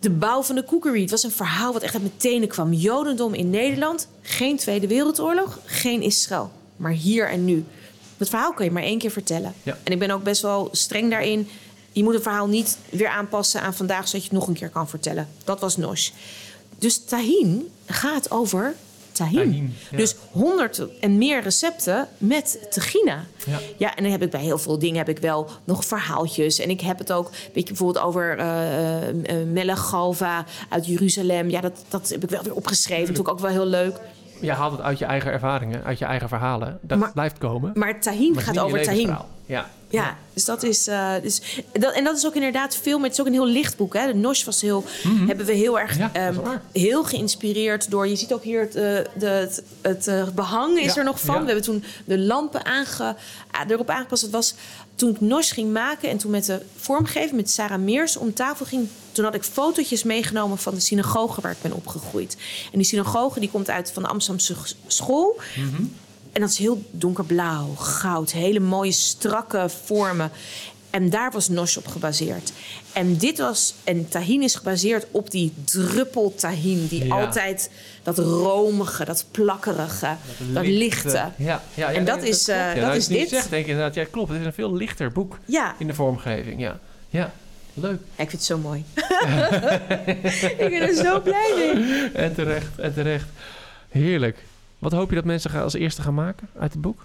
de 0.00 0.10
bouw 0.10 0.42
van 0.42 0.54
de 0.54 0.64
cookery. 0.64 1.00
Het 1.00 1.10
was 1.10 1.22
een 1.22 1.30
verhaal 1.30 1.72
wat 1.72 1.82
echt 1.82 1.92
uit 1.94 2.02
mijn 2.02 2.16
tenen 2.16 2.48
kwam. 2.48 2.72
Jodendom 2.72 3.34
in 3.34 3.50
Nederland, 3.50 4.08
geen 4.22 4.56
Tweede 4.56 4.86
Wereldoorlog, 4.86 5.58
geen 5.64 6.02
Israël. 6.02 6.50
Maar 6.76 6.92
hier 6.92 7.28
en 7.28 7.44
nu. 7.44 7.64
Het 8.16 8.28
verhaal 8.28 8.52
kun 8.52 8.64
je 8.64 8.70
maar 8.70 8.82
één 8.82 8.98
keer 8.98 9.10
vertellen. 9.10 9.54
Ja. 9.62 9.78
En 9.82 9.92
ik 9.92 9.98
ben 9.98 10.10
ook 10.10 10.22
best 10.22 10.42
wel 10.42 10.68
streng 10.72 11.10
daarin. 11.10 11.48
Je 12.00 12.06
moet 12.06 12.14
een 12.14 12.22
verhaal 12.22 12.48
niet 12.48 12.78
weer 12.90 13.08
aanpassen 13.08 13.60
aan 13.60 13.74
vandaag... 13.74 14.08
zodat 14.08 14.24
je 14.24 14.28
het 14.30 14.38
nog 14.38 14.48
een 14.48 14.54
keer 14.54 14.68
kan 14.68 14.88
vertellen. 14.88 15.28
Dat 15.44 15.60
was 15.60 15.76
Nosh. 15.76 16.10
Dus 16.78 17.04
Tahin 17.04 17.68
gaat 17.86 18.30
over 18.30 18.74
Tahin. 19.12 19.34
Tahin, 19.36 19.74
ja. 19.90 19.96
Dus 19.96 20.16
honderd 20.30 20.98
en 21.00 21.18
meer 21.18 21.42
recepten 21.42 22.08
met 22.18 22.66
Tegina. 22.70 23.24
Ja. 23.46 23.58
Ja, 23.76 23.96
en 23.96 24.02
dan 24.02 24.12
heb 24.12 24.22
ik 24.22 24.30
bij 24.30 24.40
heel 24.40 24.58
veel 24.58 24.78
dingen 24.78 24.96
heb 24.96 25.08
ik 25.08 25.18
wel 25.18 25.50
nog 25.64 25.84
verhaaltjes. 25.84 26.58
En 26.58 26.70
ik 26.70 26.80
heb 26.80 26.98
het 26.98 27.12
ook, 27.12 27.30
weet 27.30 27.68
je, 27.68 27.74
bijvoorbeeld 27.74 28.04
over 28.04 28.36
Galva 29.76 30.44
uit 30.68 30.86
Jeruzalem. 30.86 31.50
Ja, 31.50 31.60
dat, 31.60 31.84
dat 31.88 32.08
heb 32.08 32.22
ik 32.22 32.30
wel 32.30 32.42
weer 32.42 32.54
opgeschreven. 32.54 33.06
Dat 33.06 33.16
vond 33.16 33.28
ik 33.28 33.32
ook 33.34 33.40
wel 33.40 33.50
heel 33.50 33.66
leuk. 33.66 34.00
Je 34.40 34.52
haalt 34.52 34.72
het 34.72 34.80
uit 34.80 34.98
je 34.98 35.04
eigen 35.04 35.32
ervaringen, 35.32 35.84
uit 35.84 35.98
je 35.98 36.04
eigen 36.04 36.28
verhalen. 36.28 36.78
Dat 36.82 36.98
Maar- 36.98 37.12
blijft 37.12 37.38
komen. 37.38 37.70
Maar 37.74 38.00
Tahin 38.00 38.34
het 38.34 38.44
gaat 38.44 38.58
over 38.58 38.82
Tahin. 38.82 39.16
Ja. 39.50 39.70
Ja, 39.88 40.18
dus 40.34 40.44
dat 40.44 40.62
is. 40.62 40.86
eh, 40.86 41.12
dus, 41.22 41.40
dat, 41.72 41.94
en 41.94 42.04
dat 42.04 42.16
is 42.16 42.26
ook 42.26 42.34
inderdaad 42.34 42.76
veel. 42.76 42.96
Maar 42.98 43.04
het 43.08 43.12
is 43.12 43.20
ook 43.20 43.26
een 43.26 43.32
heel 43.32 43.46
licht 43.46 43.76
boek. 43.76 43.94
Hè? 43.94 44.06
De 44.06 44.14
Nosh 44.14 44.44
was 44.44 44.60
heel. 44.60 44.84
Hebben 45.26 45.46
we 45.46 45.52
heel 45.52 45.78
erg. 45.80 45.90
Mhm. 45.90 46.00
Ja, 46.00 46.10
ehm, 46.12 46.38
heel 46.72 47.04
geïnspireerd 47.04 47.90
door. 47.90 48.08
Je 48.08 48.16
ziet 48.16 48.32
ook 48.32 48.42
hier 48.42 48.60
het, 48.60 48.74
eh, 48.74 48.82
de, 49.18 49.26
het, 49.26 49.62
het 49.80 50.06
eh, 50.06 50.28
behang 50.34 50.78
is 50.78 50.94
Ja, 50.94 50.96
er 50.98 51.04
nog 51.04 51.20
van. 51.20 51.34
ja. 51.34 51.40
We 51.40 51.46
hebben 51.46 51.64
toen 51.64 51.84
de 52.04 52.18
lampen 52.18 52.64
aange, 52.64 53.16
erop 53.68 53.90
aangepast. 53.90 54.22
Het 54.22 54.30
was 54.30 54.54
toen 54.94 55.10
ik 55.10 55.20
Nosh 55.20 55.52
ging 55.52 55.72
maken. 55.72 56.08
En 56.10 56.18
toen 56.18 56.30
met 56.30 56.44
de 56.44 56.62
vormgeving 56.76 57.32
met 57.32 57.50
Sarah 57.50 57.80
Meers 57.80 58.16
om 58.16 58.34
tafel 58.34 58.66
ging. 58.66 58.88
Toen 59.12 59.24
had 59.24 59.34
ik 59.34 59.42
fotootjes 59.42 60.02
meegenomen 60.02 60.58
van 60.58 60.74
de 60.74 60.80
synagoge 60.80 61.40
waar 61.40 61.52
ik 61.52 61.62
ben 61.62 61.72
opgegroeid. 61.72 62.36
En 62.72 62.78
die 62.78 62.86
synagoge 62.86 63.40
die 63.40 63.50
komt 63.50 63.70
uit 63.70 63.90
van 63.92 64.02
de 64.02 64.08
Amsterdamse 64.08 64.54
school. 64.86 65.40
Mhm. 65.56 65.82
En 66.32 66.40
dat 66.40 66.50
is 66.50 66.58
heel 66.58 66.82
donkerblauw, 66.90 67.74
goud, 67.74 68.32
hele 68.32 68.60
mooie 68.60 68.92
strakke 68.92 69.68
vormen. 69.84 70.30
En 70.90 71.10
daar 71.10 71.30
was 71.30 71.48
Nosh 71.48 71.76
op 71.76 71.86
gebaseerd. 71.86 72.52
En 72.92 73.16
dit 73.16 73.38
was, 73.38 73.74
en 73.84 74.08
tahin 74.08 74.42
is 74.42 74.54
gebaseerd 74.54 75.06
op 75.10 75.30
die 75.30 75.52
druppel 75.64 76.34
tahin, 76.34 76.86
die 76.86 77.04
Ja. 77.06 77.20
altijd 77.24 77.70
dat 78.02 78.18
romige, 78.18 79.04
dat 79.04 79.24
plakkerige, 79.30 80.16
dat, 80.52 80.66
lichte. 80.66 81.08
Ja, 81.08 81.32
ja, 81.36 81.62
ja, 81.74 81.92
En 81.92 82.04
dat 82.04 82.22
is, 82.22 82.48
eh, 82.48 82.66
dat 82.74 82.76
Nou, 82.82 82.96
is 82.96 83.06
dit. 83.06 83.28
Zegt, 83.28 83.50
denk 83.50 83.64
je 83.64 83.70
inderdaad, 83.70 83.94
ja, 83.94 84.04
klopt. 84.10 84.30
Het 84.30 84.40
is 84.40 84.46
een 84.46 84.52
veel 84.52 84.74
lichter 84.74 85.12
boek 85.12 85.38
Ja, 85.44 85.74
in 85.78 85.86
de 85.86 85.94
vormgeving. 85.94 86.60
Ja, 86.60 86.78
ja. 87.08 87.32
leuk. 87.74 88.00
Ik 88.00 88.00
vind 88.16 88.32
het 88.32 88.44
zo 88.44 88.58
mooi. 88.58 88.84
ik 90.58 90.68
ben 90.70 90.72
er 90.88 90.94
zo 90.94 91.20
blij 91.20 91.52
mee. 91.56 92.10
En 92.12 92.34
terecht, 92.34 92.78
en 92.78 92.94
terecht. 92.94 93.26
Heerlijk. 93.88 94.44
Wat 94.80 94.92
hoop 94.92 95.08
je 95.08 95.14
dat 95.14 95.24
mensen 95.24 95.62
als 95.62 95.74
eerste 95.74 96.02
gaan 96.02 96.14
maken 96.14 96.48
uit 96.58 96.72
het 96.72 96.80
boek? 96.80 97.02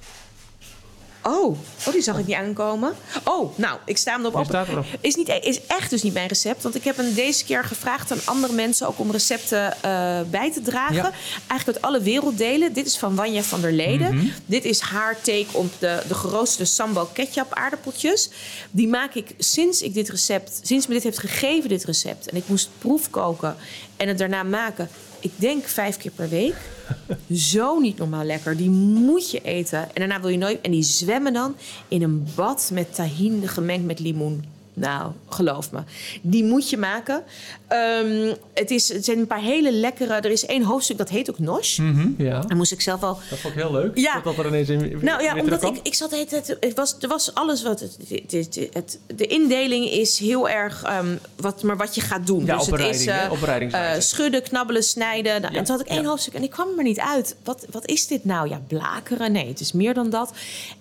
Oh, 1.28 1.58
oh, 1.88 1.94
die 1.94 2.02
zag 2.02 2.20
ik 2.20 2.26
niet 2.26 2.36
aankomen. 2.36 2.94
Oh, 3.24 3.58
nou, 3.58 3.80
ik 3.86 3.98
sta 3.98 4.12
hem 4.12 4.20
erop 4.20 4.34
open. 4.34 4.46
staat 4.46 4.68
erop. 4.68 4.86
Is, 5.02 5.16
niet, 5.16 5.40
is 5.42 5.66
echt 5.66 5.90
dus 5.90 6.04
niet 6.04 6.14
mijn 6.14 6.28
recept. 6.28 6.64
Want 6.64 6.76
ik 6.76 6.84
heb 6.84 6.98
hem 6.98 7.14
deze 7.14 7.46
keer 7.46 7.64
gevraagd 7.64 8.12
aan 8.12 8.18
andere 8.26 8.54
mensen 8.54 8.88
ook 8.88 9.00
om 9.00 9.12
recepten 9.12 9.82
eh, 9.82 10.20
bij 10.30 10.52
te 10.52 10.62
dragen. 10.62 10.96
Ja. 10.96 11.12
Eigenlijk 11.48 11.66
uit 11.66 11.82
alle 11.82 12.02
werelddelen. 12.02 12.74
Dit 12.74 12.86
is 12.86 12.98
van 12.98 13.16
Wanja 13.16 13.42
van 13.42 13.62
der 13.62 13.72
Leden. 13.72 14.16
Mhm. 14.16 14.26
Dit 14.46 14.66
is 14.66 14.80
haar 14.80 15.22
take 15.22 15.48
op 15.52 15.72
de, 15.80 16.04
de 16.08 16.16
geroosterde 16.16 16.72
sambal 16.72 17.06
ketchup 17.06 17.54
aardappeltjes. 17.54 18.30
Die 18.72 18.88
maak 18.88 19.14
ik 19.14 19.30
sinds 19.38 19.82
ik 19.82 19.94
dit 19.94 20.10
recept, 20.10 20.60
sinds 20.62 20.88
me 20.88 20.94
dit 20.94 21.04
heeft 21.04 21.20
gegeven, 21.20 21.70
dit 21.70 21.84
recept. 21.84 22.30
En 22.30 22.38
ik 22.38 22.48
moest 22.48 22.70
proefkoken 22.78 23.56
en 23.98 24.08
het 24.08 24.18
daarna 24.18 24.44
maken. 24.44 24.90
Ik 25.26 25.32
denk 25.36 25.66
vijf 25.66 25.98
keer 25.98 26.12
per 26.12 26.30
week. 26.30 26.56
Zo 27.52 27.80
niet 27.80 27.98
normaal 27.98 28.24
lekker. 28.24 28.58
Die 28.58 28.70
moet 28.70 29.32
je 29.32 29.42
eten. 29.42 29.80
En 29.80 29.94
daarna 29.94 30.22
wil 30.22 30.30
je 30.30 30.38
nooit. 30.38 30.62
En 30.62 30.72
die 30.72 30.84
zwemmen 30.84 31.34
dan 31.34 31.56
in 31.88 32.02
een 32.02 32.28
bad 32.36 32.70
met 32.74 32.96
tahin 32.96 33.48
gemengd 33.48 33.86
met 33.86 34.00
limoen. 34.00 34.55
Nou, 34.76 35.12
geloof 35.30 35.72
me. 35.72 35.80
Die 36.22 36.44
moet 36.44 36.70
je 36.70 36.78
maken. 36.78 37.24
Ehm, 37.68 38.34
het, 38.54 38.72
is, 38.72 38.94
het 38.94 39.06
zijn 39.06 39.20
een 39.20 39.28
paar 39.28 39.42
hele 39.42 39.72
lekkere. 39.72 40.14
Er 40.14 40.32
is 40.32 40.46
één 40.46 40.64
hoofdstuk 40.64 40.98
dat 40.98 41.10
heet 41.10 41.30
ook 41.30 41.40
Nosh. 41.40 41.78
Mhm, 41.78 42.08
ja, 42.18 42.40
Daar 42.40 42.58
moest 42.58 42.72
ik 42.72 42.82
zelf 42.82 43.00
wel 43.00 43.20
dat 43.30 43.40
vond 43.40 43.54
ik 43.56 43.62
heel 43.62 43.72
leuk. 43.72 43.98
Ja. 43.98 44.20
Dat 44.24 44.38
er 44.38 44.48
ineens 44.48 44.70
in 44.70 44.98
nou 45.02 45.24
ja, 45.24 45.36
omdat 45.40 45.64
ik, 45.64 45.80
ik 45.84 45.94
zat 45.94 46.10
de 46.10 46.16
hele 46.16 46.28
tijd... 46.28 46.58
Het 46.60 46.74
was, 46.76 46.96
er 47.00 47.08
was 47.08 47.34
alles 47.34 47.64
wat... 47.64 47.80
Het, 47.80 47.98
het, 48.10 48.32
het, 48.32 48.70
het- 48.74 49.00
de 49.16 49.28
indeling 49.28 49.90
is 49.90 50.20
heel 50.20 50.50
erg... 50.50 50.84
ehm, 50.84 51.16
wat, 51.36 51.64
maar 51.64 51.78
wat 51.78 51.96
je 51.96 52.02
gaat 52.02 52.28
doen. 52.28 52.46
Ja, 52.46 52.58
dus 52.58 52.66
het 52.68 52.80
is 52.96 53.06
eh, 53.06 53.94
eh, 53.96 54.00
schudden, 54.02 54.44
knabbelen, 54.44 54.84
snijden. 54.84 55.42
Nou, 55.42 55.54
Ja, 55.54 55.60
En 55.60 55.66
toen 55.66 55.76
had 55.76 55.86
ik 55.86 55.92
één 55.92 56.02
ja. 56.02 56.08
hoofdstuk 56.08 56.34
en 56.34 56.44
ik 56.44 56.50
kwam 56.50 56.68
er 56.70 56.76
maar 56.76 56.84
niet 56.84 57.00
uit. 57.00 57.36
Wat, 57.44 57.66
wat 57.72 57.86
is 57.88 58.08
dit 58.08 58.26
nou? 58.26 58.50
Ja, 58.50 58.62
blakeren? 58.68 59.32
Nee, 59.32 59.48
het 59.48 59.60
is 59.60 59.72
meer 59.72 59.94
dan 59.94 60.10
dat. 60.10 60.32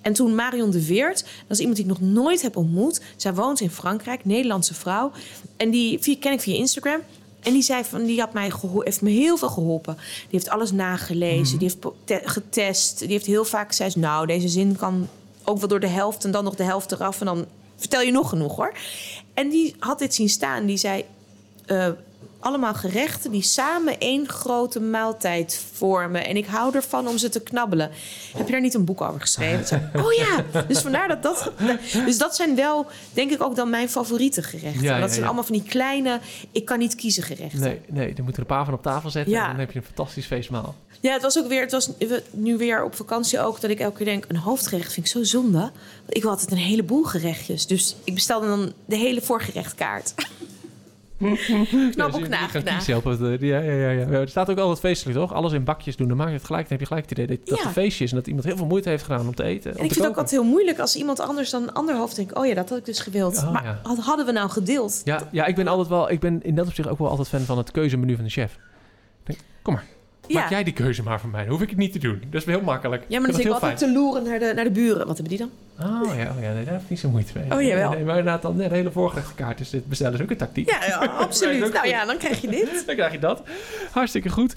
En 0.00 0.12
toen 0.12 0.34
Marion 0.34 0.70
de 0.70 0.86
Weert, 0.86 1.18
dat 1.22 1.30
is 1.48 1.58
iemand 1.58 1.76
die 1.76 1.84
ik 1.84 1.90
nog 1.90 2.00
nooit 2.00 2.42
heb 2.42 2.56
ontmoet. 2.56 3.00
Zij 3.16 3.34
woont 3.34 3.60
in 3.60 3.70
Frankrijk, 3.70 3.82
Nederlandse 4.22 4.74
vrouw. 4.74 5.12
En 5.56 5.70
die 5.70 5.98
via, 5.98 6.16
ken 6.20 6.32
ik 6.32 6.40
via 6.40 6.54
Instagram. 6.54 7.00
En 7.40 7.52
die 7.52 7.62
zei 7.62 7.84
van, 7.84 8.04
die 8.04 8.20
had 8.20 8.32
mij 8.32 8.52
heeft 8.78 9.02
me 9.02 9.10
heel 9.10 9.36
veel 9.36 9.48
geholpen. 9.48 9.94
Die 9.96 10.26
heeft 10.30 10.48
alles 10.48 10.72
nagelezen, 10.72 11.56
Mhm. 11.56 11.58
die 11.58 11.72
heeft 12.04 12.30
getest. 12.30 12.98
Die 12.98 13.08
heeft 13.08 13.26
heel 13.26 13.44
vaak 13.44 13.68
gezegd, 13.68 13.96
nou, 13.96 14.26
deze 14.26 14.48
zin 14.48 14.76
kan 14.76 15.08
ook 15.44 15.58
wel 15.58 15.68
door 15.68 15.80
de 15.80 15.86
helft 15.86 16.24
en 16.24 16.30
dan 16.30 16.44
nog 16.44 16.54
de 16.54 16.62
helft 16.62 16.92
eraf. 16.92 17.20
En 17.20 17.26
dan 17.26 17.46
vertel 17.76 18.00
je 18.00 18.12
nog 18.12 18.28
genoeg 18.28 18.56
hoor. 18.56 18.72
En 19.34 19.48
die 19.48 19.74
had 19.78 19.98
dit 19.98 20.14
zien 20.14 20.28
staan. 20.28 20.66
Die 20.66 20.76
zei, 20.76 21.04
eh, 21.66 21.88
allemaal 22.44 22.74
gerechten 22.74 23.30
die 23.30 23.42
samen 23.42 23.98
één 23.98 24.28
grote 24.28 24.80
maaltijd 24.80 25.64
vormen. 25.72 26.26
En 26.26 26.36
ik 26.36 26.46
hou 26.46 26.74
ervan 26.74 27.08
om 27.08 27.18
ze 27.18 27.28
te 27.28 27.40
knabbelen. 27.40 27.90
Heb 28.36 28.46
je 28.46 28.52
daar 28.52 28.60
niet 28.60 28.74
een 28.74 28.84
boek 28.84 29.00
over 29.00 29.20
geschreven? 29.20 29.62
Oh 30.04 30.12
ja, 30.12 30.62
dus 30.68 30.80
vandaar 30.80 31.08
dat 31.08 31.22
dat... 31.22 31.52
Dus 31.92 32.18
dat 32.18 32.36
zijn 32.36 32.56
wel, 32.56 32.86
denk 33.12 33.30
ik, 33.30 33.42
ook 33.42 33.56
dan 33.56 33.70
mijn 33.70 33.88
favoriete 33.88 34.42
gerechten. 34.42 34.82
Ja, 34.82 34.92
dat 34.92 35.00
ja, 35.00 35.08
zijn 35.08 35.20
ja. 35.20 35.26
allemaal 35.26 35.44
van 35.44 35.54
die 35.54 35.64
kleine... 35.68 36.20
Ik 36.52 36.64
kan 36.64 36.78
niet 36.78 36.94
kiezen 36.94 37.22
gerechten. 37.22 37.60
Nee, 37.60 37.80
nee, 37.88 38.14
dan 38.14 38.24
moet 38.24 38.34
er 38.34 38.40
een 38.40 38.46
paar 38.46 38.64
van 38.64 38.74
op 38.74 38.82
tafel 38.82 39.10
zetten 39.10 39.32
Ja. 39.32 39.42
en 39.42 39.50
dan 39.50 39.58
heb 39.58 39.72
je 39.72 39.78
een 39.78 39.84
fantastisch 39.84 40.26
feestmaal. 40.26 40.74
Ja, 41.00 41.12
het 41.12 41.22
was 41.22 41.38
ook 41.38 41.48
weer, 41.48 41.60
het 41.60 41.72
was 41.72 41.90
nu 42.30 42.56
weer 42.56 42.84
op 42.84 42.94
vakantie 42.94 43.40
ook 43.40 43.60
dat 43.60 43.70
ik 43.70 43.80
elke 43.80 43.96
keer 43.96 44.06
denk: 44.06 44.24
een 44.28 44.36
hoofdgerecht 44.36 44.92
vind 44.92 45.06
ik 45.06 45.12
zo 45.12 45.22
zonde. 45.22 45.58
Want 45.58 45.72
ik 46.08 46.22
wil 46.22 46.30
altijd 46.30 46.50
een 46.50 46.56
heleboel 46.56 47.02
gerechtjes. 47.02 47.66
Dus 47.66 47.96
ik 48.04 48.14
bestelde 48.14 48.46
dan 48.46 48.72
de 48.84 48.96
hele 48.96 49.20
voorgerechtkaart. 49.20 50.14
Ja, 51.96 52.46
kiezen 52.64 52.96
op 52.96 53.04
het, 53.04 53.22
eh, 53.22 53.40
ja, 53.40 53.58
ja, 53.58 53.72
ja, 53.72 53.90
ja. 53.90 54.06
Er 54.06 54.28
staat 54.28 54.50
ook 54.50 54.58
altijd 54.58 54.78
feestelijk, 54.78 55.18
toch? 55.18 55.32
Alles 55.32 55.52
in 55.52 55.64
bakjes 55.64 55.96
doen, 55.96 56.08
dan 56.08 56.16
maak 56.16 56.28
je 56.28 56.32
het 56.34 56.44
gelijk. 56.44 56.62
Dan 56.68 56.70
heb 56.70 56.80
je 56.80 56.86
gelijk 56.86 57.08
het 57.08 57.18
idee 57.18 57.36
dat, 57.38 57.48
Ja. 57.48 57.54
het 57.56 57.64
een 57.64 57.70
feestje 57.72 58.04
is... 58.04 58.10
en 58.10 58.16
dat 58.16 58.26
iemand 58.26 58.44
heel 58.46 58.56
veel 58.56 58.66
moeite 58.66 58.88
heeft 58.88 59.02
gedaan 59.02 59.26
om 59.26 59.34
te 59.34 59.42
eten. 59.42 59.70
En 59.70 59.76
ik 59.76 59.92
vind 59.92 59.94
het 59.94 60.04
ook 60.08 60.16
altijd 60.16 60.30
heel 60.30 60.44
moeilijk 60.50 60.78
als 60.78 60.96
iemand 60.96 61.20
anders 61.20 61.50
dan 61.50 61.62
een 61.62 61.72
ander 61.72 61.96
hoofd 61.96 62.16
denkt: 62.16 62.34
oh 62.34 62.46
ja, 62.46 62.54
dat 62.54 62.68
had 62.68 62.78
ik 62.78 62.84
dus 62.84 63.00
gewild. 63.00 63.36
Oh, 63.36 63.52
maar 63.52 63.64
ja. 63.64 63.80
had- 63.82 63.98
hadden 63.98 64.26
we 64.26 64.32
nou 64.32 64.50
gedeeld? 64.50 65.00
Ja, 65.04 65.28
ja, 65.32 65.44
ik 65.46 65.54
ben 65.54 65.68
altijd 65.68 65.88
wel... 65.88 66.10
Ik 66.10 66.20
ben 66.20 66.42
in 66.42 66.54
dat 66.54 66.66
opzicht 66.66 66.88
ook 66.88 66.98
wel 66.98 67.08
altijd 67.08 67.28
fan 67.28 67.40
van 67.40 67.58
het 67.58 67.70
keuzemenu 67.70 68.14
van 68.14 68.24
de 68.24 68.30
chef. 68.30 68.58
Denk, 69.24 69.38
kom 69.62 69.74
maar, 69.74 69.84
Ja. 70.26 70.40
maak 70.40 70.50
jij 70.50 70.64
die 70.64 70.72
keuze 70.72 71.02
maar 71.02 71.20
voor 71.20 71.30
mij. 71.30 71.42
Dan 71.42 71.50
hoef 71.50 71.62
ik 71.62 71.68
het 71.68 71.78
niet 71.78 71.92
te 71.92 71.98
doen. 71.98 72.22
Dat 72.30 72.40
is 72.40 72.46
heel 72.46 72.60
makkelijk. 72.60 73.04
Ja, 73.08 73.18
maar 73.18 73.26
dan 73.28 73.36
zit 73.36 73.46
ik 73.46 73.52
altijd 73.52 73.78
te 73.78 73.92
loeren 73.92 74.22
naar 74.22 74.38
de, 74.38 74.52
naar 74.54 74.64
de 74.64 74.70
buren. 74.70 75.06
Wat 75.06 75.18
hebben 75.18 75.36
die 75.36 75.38
dan? 75.38 75.50
Oh 75.80 76.16
ja, 76.16 76.30
oh, 76.36 76.42
ja 76.42 76.52
nee, 76.52 76.64
daar 76.64 76.74
heb 76.74 76.82
ik 76.82 76.90
niet 76.90 76.98
zo 76.98 77.08
moeite 77.08 77.32
mee. 77.38 77.52
Oh, 77.52 77.62
jawel. 77.62 77.90
Nee, 77.90 78.04
maar 78.04 78.18
inderdaad, 78.18 78.42
dan 78.42 78.56
de 78.56 78.68
hele 78.68 78.90
voorgerechtkaart 78.90 79.60
is 79.60 79.70
dit 79.70 79.86
bestellen 79.86 80.14
is 80.14 80.20
ook 80.20 80.30
een 80.30 80.36
tactiek. 80.36 80.70
Ja, 80.70 80.86
ja 80.86 81.06
absoluut. 81.26 81.72
nou 81.72 81.88
ja, 81.88 82.04
dan 82.04 82.16
krijg 82.16 82.40
je 82.40 82.48
dit. 82.48 82.82
Dan 82.86 82.94
krijg 82.94 83.12
je 83.12 83.18
dat. 83.18 83.42
Hartstikke 83.90 84.28
goed. 84.28 84.54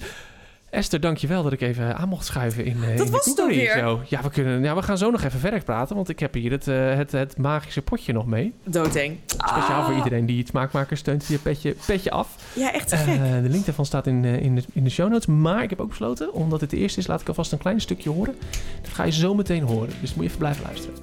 Esther, 0.70 1.00
dankjewel 1.00 1.42
dat 1.42 1.52
ik 1.52 1.60
even 1.60 1.96
aan 1.96 2.08
mocht 2.08 2.24
schuiven 2.26 2.64
in, 2.64 2.82
in 2.82 2.96
de 2.96 3.10
was 3.10 3.24
het 3.24 3.38
alweer. 3.38 3.78
Zo. 3.78 4.00
Ja, 4.08 4.22
we, 4.22 4.30
kunnen, 4.30 4.62
ja, 4.62 4.74
we 4.74 4.82
gaan 4.82 4.98
zo 4.98 5.10
nog 5.10 5.22
even 5.22 5.40
verder 5.40 5.62
praten, 5.62 5.96
want 5.96 6.08
ik 6.08 6.18
heb 6.18 6.34
hier 6.34 6.50
het, 6.50 6.68
eh, 6.68 6.94
het, 6.94 7.12
het 7.12 7.36
magische 7.38 7.82
potje 7.82 8.12
nog 8.12 8.26
mee. 8.26 8.54
Doodeng. 8.64 9.16
Speciaal 9.26 9.80
Ah. 9.80 9.84
voor 9.86 9.94
iedereen 9.96 10.26
die 10.26 10.38
het 10.38 10.48
smaakmaker 10.48 10.96
steunt 10.96 11.24
via 11.24 11.38
petje, 11.42 11.76
petje 11.86 12.10
af. 12.10 12.36
Ja, 12.54 12.72
echt 12.72 12.88
te 12.88 12.96
gek. 12.96 13.14
Eh, 13.14 13.22
de 13.42 13.48
link 13.48 13.64
daarvan 13.64 13.86
staat 13.86 14.06
in, 14.06 14.24
in, 14.24 14.54
de, 14.54 14.62
in 14.72 14.84
de 14.84 14.90
show 14.90 15.10
notes. 15.10 15.26
Maar 15.26 15.62
ik 15.62 15.70
heb 15.70 15.80
ook 15.80 15.88
besloten, 15.88 16.32
omdat 16.32 16.60
het 16.60 16.70
de 16.70 16.76
eerste 16.76 17.00
is, 17.00 17.06
laat 17.06 17.20
ik 17.20 17.28
alvast 17.28 17.52
een 17.52 17.58
klein 17.58 17.80
stukje 17.80 18.10
horen. 18.10 18.34
Dat 18.82 18.90
ga 18.92 19.04
je 19.04 19.12
zo 19.12 19.34
meteen 19.34 19.62
horen, 19.62 19.90
dus 20.00 20.10
moet 20.14 20.22
je 20.22 20.28
even 20.28 20.38
blijven 20.38 20.62
luisteren. 20.64 20.96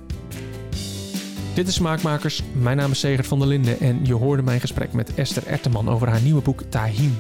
Dit 1.54 1.68
is 1.68 1.74
Smaakmakers. 1.74 2.44
Mijn 2.54 2.78
naam 2.78 2.92
is 2.92 3.00
Segert 3.00 3.28
van 3.28 3.40
der 3.40 3.48
Linden 3.48 3.80
en 3.80 4.00
je 4.04 4.14
hoorde 4.14 4.44
mijn 4.44 4.60
gesprek 4.60 4.94
met 4.94 5.14
Esther 5.16 5.48
Erteman 5.48 5.90
over 5.90 6.08
haar 6.10 6.22
nieuwe 6.22 6.42
boek 6.42 6.62
Tahin. 6.70 7.18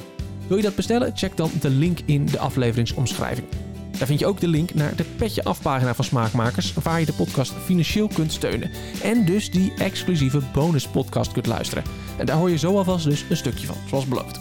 Wil 0.47 0.57
je 0.57 0.63
dat 0.63 0.75
bestellen? 0.75 1.11
Check 1.15 1.37
dan 1.37 1.51
de 1.61 1.69
link 1.69 1.99
in 2.05 2.25
de 2.25 2.39
afleveringsomschrijving. 2.39 3.47
Daar 3.97 4.07
vind 4.07 4.19
je 4.19 4.25
ook 4.25 4.39
de 4.39 4.47
link 4.47 4.73
naar 4.73 4.95
de 4.95 5.03
Petje 5.03 5.43
Afpagina 5.43 5.93
van 5.93 6.05
Smaakmakers, 6.05 6.73
waar 6.73 6.99
je 6.99 7.05
de 7.05 7.13
podcast 7.13 7.53
financieel 7.63 8.07
kunt 8.07 8.31
steunen. 8.31 8.71
En 9.03 9.25
dus 9.25 9.51
die 9.51 9.73
exclusieve 9.77 10.41
bonuspodcast 10.53 11.31
kunt 11.31 11.45
luisteren. 11.45 11.83
En 12.17 12.25
daar 12.25 12.37
hoor 12.37 12.49
je 12.49 12.57
zo 12.57 12.77
alvast 12.77 13.05
dus 13.05 13.25
een 13.29 13.37
stukje 13.37 13.67
van, 13.67 13.75
zoals 13.87 14.05
beloofd. 14.05 14.39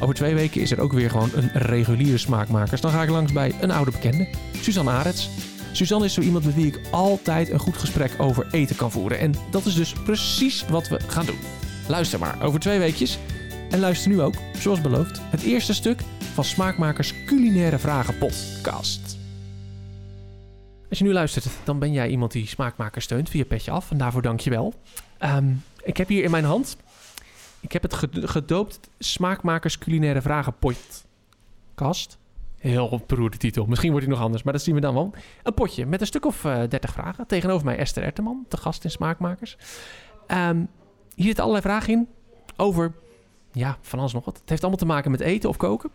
Over 0.00 0.14
twee 0.14 0.34
weken 0.34 0.60
is 0.60 0.70
er 0.70 0.80
ook 0.80 0.92
weer 0.92 1.10
gewoon 1.10 1.30
een 1.34 1.50
reguliere 1.52 2.18
smaakmakers. 2.18 2.80
Dan 2.80 2.90
ga 2.90 3.02
ik 3.02 3.10
langs 3.10 3.32
bij 3.32 3.54
een 3.60 3.70
oude 3.70 3.90
bekende, 3.90 4.28
Suzanne 4.60 4.90
Arets. 4.90 5.30
Suzanne 5.72 6.04
is 6.04 6.14
zo 6.14 6.20
iemand 6.20 6.44
met 6.44 6.54
wie 6.54 6.66
ik 6.66 6.80
altijd 6.90 7.50
een 7.50 7.58
goed 7.58 7.76
gesprek 7.76 8.14
over 8.18 8.46
eten 8.50 8.76
kan 8.76 8.90
voeren. 8.90 9.18
En 9.18 9.34
dat 9.50 9.66
is 9.66 9.74
dus 9.74 9.92
precies 9.92 10.64
wat 10.68 10.88
we 10.88 11.00
gaan 11.06 11.26
doen. 11.26 11.38
Luister 11.88 12.18
maar, 12.18 12.42
over 12.42 12.60
twee 12.60 12.78
weekjes. 12.78 13.18
En 13.72 13.80
luister 13.80 14.10
nu 14.10 14.20
ook, 14.20 14.34
zoals 14.54 14.80
beloofd, 14.80 15.20
het 15.22 15.42
eerste 15.42 15.74
stuk 15.74 16.00
van 16.34 16.44
Smaakmakers 16.44 17.24
Culinaire 17.24 17.78
Vragen 17.78 18.18
podcast. 18.18 19.18
Als 20.88 20.98
je 20.98 21.04
nu 21.04 21.12
luistert, 21.12 21.46
dan 21.64 21.78
ben 21.78 21.92
jij 21.92 22.08
iemand 22.08 22.32
die 22.32 22.46
Smaakmakers 22.46 23.04
steunt 23.04 23.28
via 23.30 23.44
Petje 23.44 23.70
Af. 23.70 23.90
En 23.90 23.98
daarvoor 23.98 24.22
dank 24.22 24.40
je 24.40 24.50
wel. 24.50 24.74
Ehm, 25.18 25.52
ik 25.82 25.96
heb 25.96 26.08
hier 26.08 26.24
in 26.24 26.30
mijn 26.30 26.44
hand, 26.44 26.76
ik 27.60 27.72
heb 27.72 27.82
het 27.82 27.94
ged- 27.94 28.30
gedoopt 28.30 28.80
Smaakmakers 28.98 29.78
Culinaire 29.78 30.22
Vragen 30.22 30.54
podcast. 30.58 32.18
Heel 32.58 33.02
beroerde 33.06 33.36
titel. 33.36 33.66
Misschien 33.66 33.90
wordt 33.90 34.06
hij 34.06 34.14
nog 34.14 34.24
anders, 34.24 34.42
maar 34.42 34.52
dat 34.52 34.62
zien 34.62 34.74
we 34.74 34.80
dan 34.80 34.94
wel. 34.94 35.10
Een 35.42 35.54
potje 35.54 35.86
met 35.86 36.00
een 36.00 36.06
stuk 36.06 36.26
of 36.26 36.44
eh 36.44 36.62
30 36.68 36.92
vragen. 36.92 37.26
Tegenover 37.26 37.64
mij 37.64 37.76
Esther 37.76 38.02
Erteman, 38.02 38.44
de 38.48 38.56
gast 38.56 38.84
in 38.84 38.90
Smaakmakers. 38.90 39.56
Ehm, 40.26 40.56
hier 41.14 41.26
zitten 41.26 41.44
allerlei 41.44 41.66
vragen 41.68 41.92
in 41.92 42.08
over, 42.56 42.92
ja, 43.52 43.76
van 43.82 43.98
alles 43.98 44.12
nog 44.12 44.24
wat. 44.24 44.36
Het 44.40 44.48
heeft 44.48 44.60
allemaal 44.60 44.80
te 44.80 44.86
maken 44.86 45.10
met 45.10 45.20
eten 45.20 45.48
of 45.48 45.56
koken. 45.56 45.90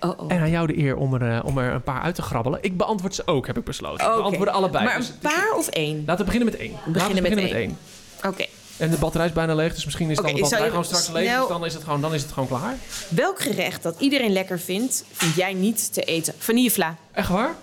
Oh, 0.00 0.20
oh. 0.20 0.32
En 0.32 0.40
aan 0.40 0.50
jou 0.50 0.66
de 0.66 0.78
eer 0.78 0.96
om 0.96 1.14
er, 1.14 1.36
eh, 1.36 1.44
om 1.44 1.58
er 1.58 1.72
een 1.72 1.82
paar 1.82 2.00
uit 2.02 2.14
te 2.14 2.22
grabbelen. 2.22 2.58
Ik 2.62 2.76
beantwoord 2.76 3.14
ze 3.14 3.26
ook, 3.26 3.46
heb 3.46 3.56
ik 3.58 3.64
besloten. 3.64 4.04
Ik 4.06 4.12
Oké. 4.12 4.20
beantwoord 4.20 4.48
allebei. 4.48 4.84
Maar 4.84 4.96
Dus 4.98 5.08
een 5.08 5.18
paar 5.18 5.52
of 5.56 5.68
één? 5.68 5.96
Laten 6.06 6.24
we 6.26 6.32
beginnen 6.32 6.50
met 6.52 6.60
één. 6.60 6.72
Laten 6.72 7.14
we 7.14 7.20
beginnen 7.22 7.44
met 7.44 7.52
één. 7.52 7.78
Oké. 8.26 8.44
En 8.76 8.90
de 8.90 8.96
batterij 8.96 9.26
is 9.26 9.32
bijna 9.32 9.54
leeg, 9.54 9.74
dus 9.74 9.84
misschien 9.84 10.10
is 10.10 10.16
dan 10.16 10.24
Oké, 10.24 10.34
de 10.34 10.40
batterij 10.40 10.68
gewoon 10.68 10.84
straks 10.84 11.08
leeg. 11.08 11.24
snel- 11.28 11.40
Dus 11.40 11.48
dan 11.48 11.64
is, 11.64 11.74
het 11.74 11.82
gewoon, 11.84 12.00
dan 12.00 12.14
is 12.14 12.22
het 12.22 12.32
gewoon 12.32 12.48
klaar. 12.48 12.74
Welk 13.08 13.40
gerecht 13.40 13.82
dat 13.82 14.00
iedereen 14.00 14.32
lekker 14.32 14.58
vindt, 14.58 15.04
vind 15.12 15.34
jij 15.34 15.54
niet 15.54 15.92
te 15.92 16.02
eten? 16.02 16.34
Vanillevla. 16.38 16.96
Echt 17.12 17.28
waar? 17.28 17.54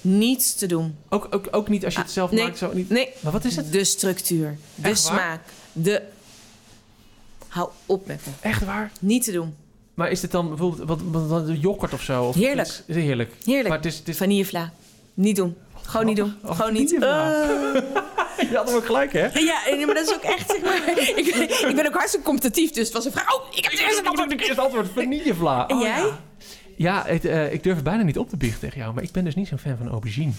Niet 0.00 0.58
te 0.58 0.66
doen. 0.66 0.96
Ook, 1.08 1.26
ook, 1.30 1.48
ook 1.50 1.68
niet 1.68 1.84
als 1.84 1.94
je 1.94 2.00
het 2.00 2.10
zelf 2.10 2.30
nee, 2.30 2.42
maakt? 2.44 2.58
Zo 2.58 2.70
niet. 2.72 2.88
Nee. 2.90 3.08
Maar 3.20 3.32
wat 3.32 3.44
is 3.44 3.56
het? 3.56 3.72
De 3.72 3.84
structuur. 3.84 4.58
De 4.74 4.94
smaak. 4.94 5.40
De... 5.72 6.02
Hou 7.54 7.68
op 7.86 8.06
met 8.06 8.20
me. 8.26 8.32
Echt 8.40 8.64
waar? 8.64 8.90
Niet 9.00 9.24
te 9.24 9.32
doen. 9.32 9.54
Maar 9.94 10.10
is 10.10 10.20
dit 10.20 10.30
dan 10.30 10.48
bijvoorbeeld 10.48 10.88
wat, 10.88 11.00
wat, 11.10 11.26
wat, 11.26 11.48
een 11.48 11.60
yoghurt 11.60 11.92
of 11.92 12.02
zo? 12.02 12.24
Of 12.24 12.34
Heerlijk. 12.34 12.68
iets? 12.68 12.82
Is 12.86 12.96
heerlijk. 12.96 13.32
Heerlijk. 13.44 13.68
Maar 13.68 13.76
het 13.76 13.86
is... 13.86 13.98
Het 13.98 14.08
is 14.08 14.16
Vanillevla. 14.16 14.72
Niet 15.14 15.36
doen. 15.36 15.56
Gewoon 15.82 16.06
niet 16.06 16.16
doen. 16.16 16.34
Oh, 16.44 16.56
Gewoon 16.56 16.72
niet. 16.72 16.92
Eh. 16.92 16.98
je 18.50 18.52
had 18.54 18.66
hem 18.66 18.76
ook 18.76 18.86
gelijk, 18.86 19.12
hè? 19.12 19.26
Ja, 19.38 19.86
maar 19.86 19.94
dat 19.94 20.08
is 20.08 20.14
ook 20.14 20.22
echt, 20.22 20.50
zeg 20.50 20.62
maar... 20.62 20.88
Ik, 21.18 21.26
ik 21.68 21.76
ben 21.76 21.86
ook 21.86 21.94
hartstikke 21.94 22.26
competitief, 22.26 22.70
dus 22.70 22.84
het 22.84 22.92
was 22.92 23.04
een 23.04 23.12
vraag... 23.12 23.34
Oh, 23.34 23.46
ik 23.56 23.64
heb 23.64 23.72
het 23.72 23.80
eerste 23.80 24.04
antwoord. 24.04 24.32
Ik 24.32 24.44
het 24.44 24.58
antwoord. 24.58 24.88
Vanillevla. 24.94 25.68
En 25.68 25.76
Oh, 25.76 25.82
jij? 25.82 25.98
Ja, 25.98 26.18
ja 26.76 27.04
het, 27.06 27.24
eh, 27.24 27.52
ik 27.52 27.62
durf 27.62 27.74
het 27.74 27.84
bijna 27.84 28.02
niet 28.02 28.18
op 28.18 28.28
te 28.28 28.36
biechten 28.36 28.60
tegen 28.60 28.78
jou. 28.78 28.94
Maar 28.94 29.02
ik 29.02 29.12
ben 29.12 29.24
dus 29.24 29.34
niet 29.34 29.48
zo'n 29.48 29.58
fan 29.58 29.76
van 29.76 29.88
aubergine. 29.88 30.32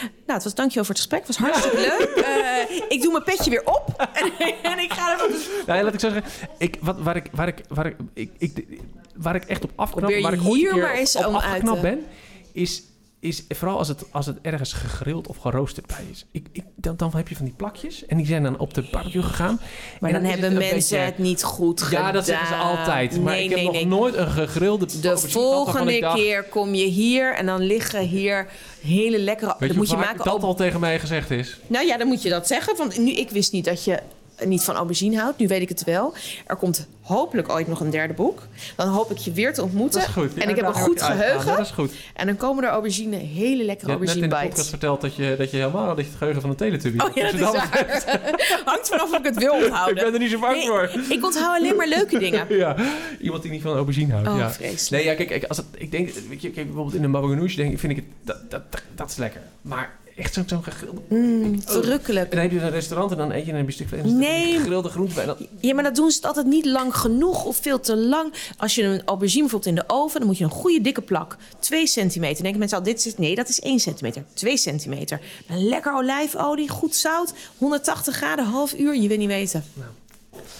Nou, 0.00 0.32
het 0.32 0.44
was 0.44 0.54
dankjewel 0.54 0.84
voor 0.84 0.94
het 0.94 1.04
gesprek. 1.04 1.26
Het 1.26 1.36
was 1.36 1.36
hartstikke 1.36 1.76
leuk. 1.76 2.24
Eh, 2.24 2.80
ik 2.88 3.02
doe 3.02 3.12
mijn 3.12 3.24
petje 3.24 3.50
weer 3.50 3.64
op. 3.64 3.84
En, 4.12 4.32
en 4.62 4.78
ik 4.78 4.92
ga 4.92 5.12
ervan... 5.12 5.28
Nou, 5.66 5.78
ja, 5.78 5.84
laat 5.84 5.94
ik 5.94 6.00
zo 6.00 6.10
zeggen. 6.10 6.32
Ik, 6.58 6.76
wat, 6.80 7.00
waar, 7.00 7.16
ik, 7.16 7.28
waar, 7.32 7.48
ik, 7.48 7.60
waar, 7.68 7.86
ik, 7.86 7.96
ik, 8.14 8.30
ik, 8.38 8.80
waar 9.14 9.34
ik 9.34 9.44
echt 9.44 9.64
op 9.64 9.72
afknap, 9.74 10.04
Probeer 10.04 10.22
waar 10.22 10.32
ik 10.32 10.40
hier 10.40 10.76
maar 10.76 10.94
eens 10.94 11.16
op 11.16 11.26
om 11.26 11.36
uit 11.36 11.80
ben, 11.80 12.06
is, 12.52 12.82
is 13.26 13.44
vooral 13.48 13.78
als 13.78 13.88
het, 13.88 14.04
als 14.10 14.26
het 14.26 14.38
ergens 14.42 14.72
gegrild 14.72 15.26
of 15.26 15.36
geroosterd 15.36 15.86
bij 15.86 16.04
is. 16.10 16.26
Ik, 16.30 16.46
ik, 16.52 16.64
dan, 16.74 16.96
dan 16.96 17.12
heb 17.14 17.28
je 17.28 17.36
van 17.36 17.44
die 17.44 17.54
plakjes 17.54 18.06
en 18.06 18.16
die 18.16 18.26
zijn 18.26 18.42
dan 18.42 18.58
op 18.58 18.74
de 18.74 18.88
barbecue 18.90 19.22
gegaan. 19.22 19.60
Maar 20.00 20.12
dan 20.12 20.24
hebben 20.24 20.50
het 20.50 20.58
mensen 20.58 20.74
beetje- 20.74 20.96
het 20.96 21.18
niet 21.18 21.42
goed 21.42 21.82
gedaan. 21.82 22.02
Ja, 22.02 22.12
dat 22.12 22.26
zeggen 22.26 22.46
ze 22.46 22.54
altijd. 22.54 23.20
Maar 23.20 23.34
nee, 23.34 23.44
ik 23.44 23.48
heb 23.48 23.58
nee, 23.58 23.66
nog 23.66 23.74
nee. 23.74 23.86
nooit 23.86 24.14
een 24.14 24.30
gegrilde 24.30 25.00
De 25.00 25.18
volgende 25.18 26.12
keer 26.14 26.42
kom 26.42 26.74
je 26.74 26.86
hier 26.86 27.34
en 27.34 27.46
dan 27.46 27.60
liggen 27.60 28.00
hier 28.00 28.48
hele 28.82 29.18
lekkere... 29.18 29.56
Weet 29.58 29.70
je 29.70 29.76
moet 29.76 29.90
je 29.90 29.96
maken... 29.96 30.24
dat 30.24 30.42
al 30.42 30.54
tegen 30.54 30.80
mij 30.80 30.98
gezegd 30.98 31.30
is? 31.30 31.58
Nou 31.66 31.86
ja, 31.86 31.96
dan 31.96 32.06
moet 32.06 32.22
je 32.22 32.28
dat 32.28 32.46
zeggen. 32.46 32.76
Want 32.76 32.98
nu, 32.98 33.10
ik 33.10 33.30
wist 33.30 33.52
niet 33.52 33.64
dat 33.64 33.84
je 33.84 34.00
niet 34.44 34.62
van 34.62 34.74
aubergine 34.74 35.18
houdt. 35.20 35.38
Nu 35.38 35.46
weet 35.46 35.60
ik 35.62 35.68
het 35.68 35.84
wel. 35.84 36.14
Er 36.46 36.56
komt 36.56 36.86
hopelijk 37.00 37.48
ooit 37.48 37.68
nog 37.68 37.80
een 37.80 37.90
derde 37.90 38.14
boek. 38.14 38.42
Dan 38.76 38.88
hoop 38.88 39.10
ik 39.10 39.16
je 39.16 39.32
weer 39.32 39.54
te 39.54 39.62
ontmoeten. 39.62 40.00
Dat 40.00 40.08
is 40.08 40.14
goed. 40.14 40.34
En 40.34 40.48
ik 40.48 40.56
heb 40.56 40.66
een 40.66 40.74
goed 40.74 41.00
ik 41.00 41.02
geheugen. 41.02 41.50
Ja, 41.50 41.56
dat 41.56 41.66
is 41.66 41.72
goed. 41.72 41.92
En 42.14 42.26
dan 42.26 42.36
komen 42.36 42.64
er 42.64 42.70
aubergine, 42.70 43.16
hele 43.16 43.64
lekkere 43.64 43.90
Je 43.90 43.96
hebt 43.96 44.06
net 44.06 44.16
in 44.16 44.32
aubergine 44.32 44.62
de 44.62 44.68
verteld 44.68 45.00
dat 45.00 45.14
je, 45.16 45.34
dat 45.38 45.50
je 45.50 45.56
helemaal 45.56 45.86
dat 45.86 45.96
je 46.04 46.04
het 46.04 46.16
geheugen 46.18 46.40
van 46.40 46.50
een 46.50 46.56
teletubby 46.56 46.98
Oh 47.04 47.14
ja, 47.14 47.24
dat 47.24 47.34
is 47.34 47.40
waar. 47.40 48.04
Hangt 48.64 48.88
vanaf 48.88 49.10
of 49.12 49.18
ik 49.18 49.24
het 49.24 49.38
wil 49.38 49.54
Ik 49.54 49.64
onthouden. 49.64 50.04
ben 50.04 50.12
er 50.12 50.18
niet 50.18 50.30
zo 50.30 50.38
bang 50.38 50.56
Nee, 50.56 50.66
voor. 50.66 50.90
Ik 51.08 51.24
onthoud 51.24 51.56
alleen 51.58 51.76
maar 51.76 51.88
leuke 51.88 52.18
dingen. 52.18 52.46
Ja, 52.56 52.76
iemand 53.20 53.42
die 53.42 53.50
niet 53.50 53.62
van 53.62 53.74
aubergine 53.74 54.12
houdt. 54.12 54.28
Oh, 54.28 54.36
ja. 54.36 54.50
vreselijk. 54.50 55.04
Nee, 55.04 55.16
ja, 55.16 55.24
kijk, 55.24 55.44
als 55.44 55.56
het, 55.56 55.66
ik 55.76 55.90
denk, 55.90 56.10
weet 56.28 56.42
je, 56.42 56.50
kijk, 56.50 56.66
bijvoorbeeld 56.66 56.96
in 56.96 57.04
een 57.04 57.10
baboganoush 57.10 57.54
denk 57.56 57.72
ik, 57.72 57.78
vind 57.78 57.92
ik 57.92 57.98
het, 57.98 58.06
dat, 58.24 58.50
dat, 58.50 58.72
dat, 58.72 58.82
dat 58.94 59.10
is 59.10 59.16
lekker. 59.16 59.40
Maar 59.62 59.96
echt 60.16 60.38
zo'n 60.46 60.62
gegrilde... 60.62 61.00
Mm, 61.08 61.62
verrukkelijk. 61.62 62.30
En 62.30 62.30
dan 62.30 62.40
heb 62.40 62.50
je 62.50 62.60
een 62.60 62.70
restaurant 62.70 63.10
en 63.10 63.16
dan 63.16 63.32
eet 63.32 63.46
je 63.46 63.52
een 63.52 63.72
stuk 63.72 63.88
vlees. 63.88 64.02
Nee. 64.04 64.58
gegrilde 64.58 64.88
groente 64.88 65.14
bij. 65.14 65.24
Dan, 65.24 65.36
Ja, 65.60 65.74
maar 65.74 65.84
dat 65.84 65.94
doen 65.94 66.10
ze 66.10 66.16
het 66.16 66.26
altijd 66.26 66.46
niet 66.46 66.64
lang 66.64 66.96
genoeg 66.96 67.44
of 67.44 67.56
veel 67.56 67.80
te 67.80 67.96
lang. 67.96 68.32
Als 68.56 68.74
je 68.74 68.82
een 68.82 69.02
aubergine 69.04 69.40
bijvoorbeeld 69.40 69.76
in 69.76 69.82
de 69.82 69.94
oven, 69.94 70.18
dan 70.18 70.28
moet 70.28 70.38
je 70.38 70.44
een 70.44 70.50
goede 70.50 70.80
dikke 70.80 71.02
plak. 71.02 71.36
2 71.58 71.86
centimeter. 71.86 72.34
Dan 72.34 72.42
denken 72.42 72.58
mensen 72.58 72.78
al, 72.78 72.84
dit 72.84 73.06
is, 73.06 73.16
nee, 73.16 73.34
dat 73.34 73.48
is 73.48 73.60
1 73.60 73.80
centimeter. 73.80 74.24
2 74.34 74.56
centimeter. 74.56 75.20
Lekker 75.46 75.94
olijfolie, 75.94 76.68
goed 76.68 76.94
zout, 76.94 77.32
180 77.58 78.16
graden, 78.16 78.44
half 78.44 78.74
uur. 78.78 78.96
Je 78.96 79.08
wil 79.08 79.18
niet 79.18 79.28
weten. 79.28 79.64
Nou. 79.74 79.90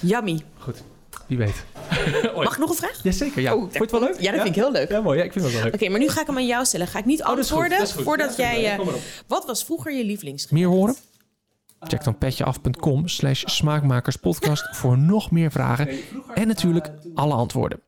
Yummy. 0.00 0.40
goed, 0.58 0.82
wie 1.26 1.38
weet. 1.38 1.64
Mag 2.36 2.52
ik 2.52 2.58
nog 2.58 2.70
een 2.70 2.76
vraag? 2.76 3.02
Jazeker, 3.02 3.42
ja. 3.42 3.54
Oh, 3.54 3.60
Vond 3.60 3.72
je 3.72 3.78
het 3.78 3.90
wel 3.90 4.00
leuk? 4.00 4.20
Ja, 4.20 4.30
dat 4.32 4.40
vind 4.42 4.56
ik 4.56 4.62
heel 4.62 4.72
leuk. 4.72 4.88
Ja, 4.90 5.00
mooi. 5.00 5.18
Ja, 5.18 5.24
ik 5.24 5.32
vind 5.32 5.44
het 5.44 5.54
wel 5.54 5.62
leuk. 5.62 5.74
Oké, 5.74 5.88
maar 5.88 5.98
nu 6.00 6.08
ga 6.08 6.20
ik 6.20 6.26
hem 6.26 6.36
aan 6.36 6.46
jou 6.46 6.64
stellen. 6.64 6.86
Ga 6.86 6.98
ik 6.98 7.04
niet 7.04 7.22
Oh, 7.22 7.26
antwoorden 7.28 7.78
dat 7.78 7.86
is 7.88 7.92
goed. 7.94 8.02
voordat 8.04 8.36
Ja, 8.36 8.52
jij... 8.52 8.60
ja, 8.60 8.78
eh, 8.78 8.86
wat 9.26 9.46
was 9.46 9.64
vroeger 9.64 9.92
je 9.92 10.04
lievelingsgerecht? 10.04 10.66
Meer 10.66 10.76
horen? 10.76 10.94
Check 11.80 12.04
dan 12.04 12.18
petjeaf.com 12.18 13.08
slash 13.08 13.42
smaakmakerspodcast 13.46 14.76
voor 14.76 14.98
nog 14.98 15.30
meer 15.30 15.50
vragen 15.50 15.88
en 16.34 16.46
natuurlijk 16.46 16.90
alle 17.14 17.34
antwoorden. 17.34 17.80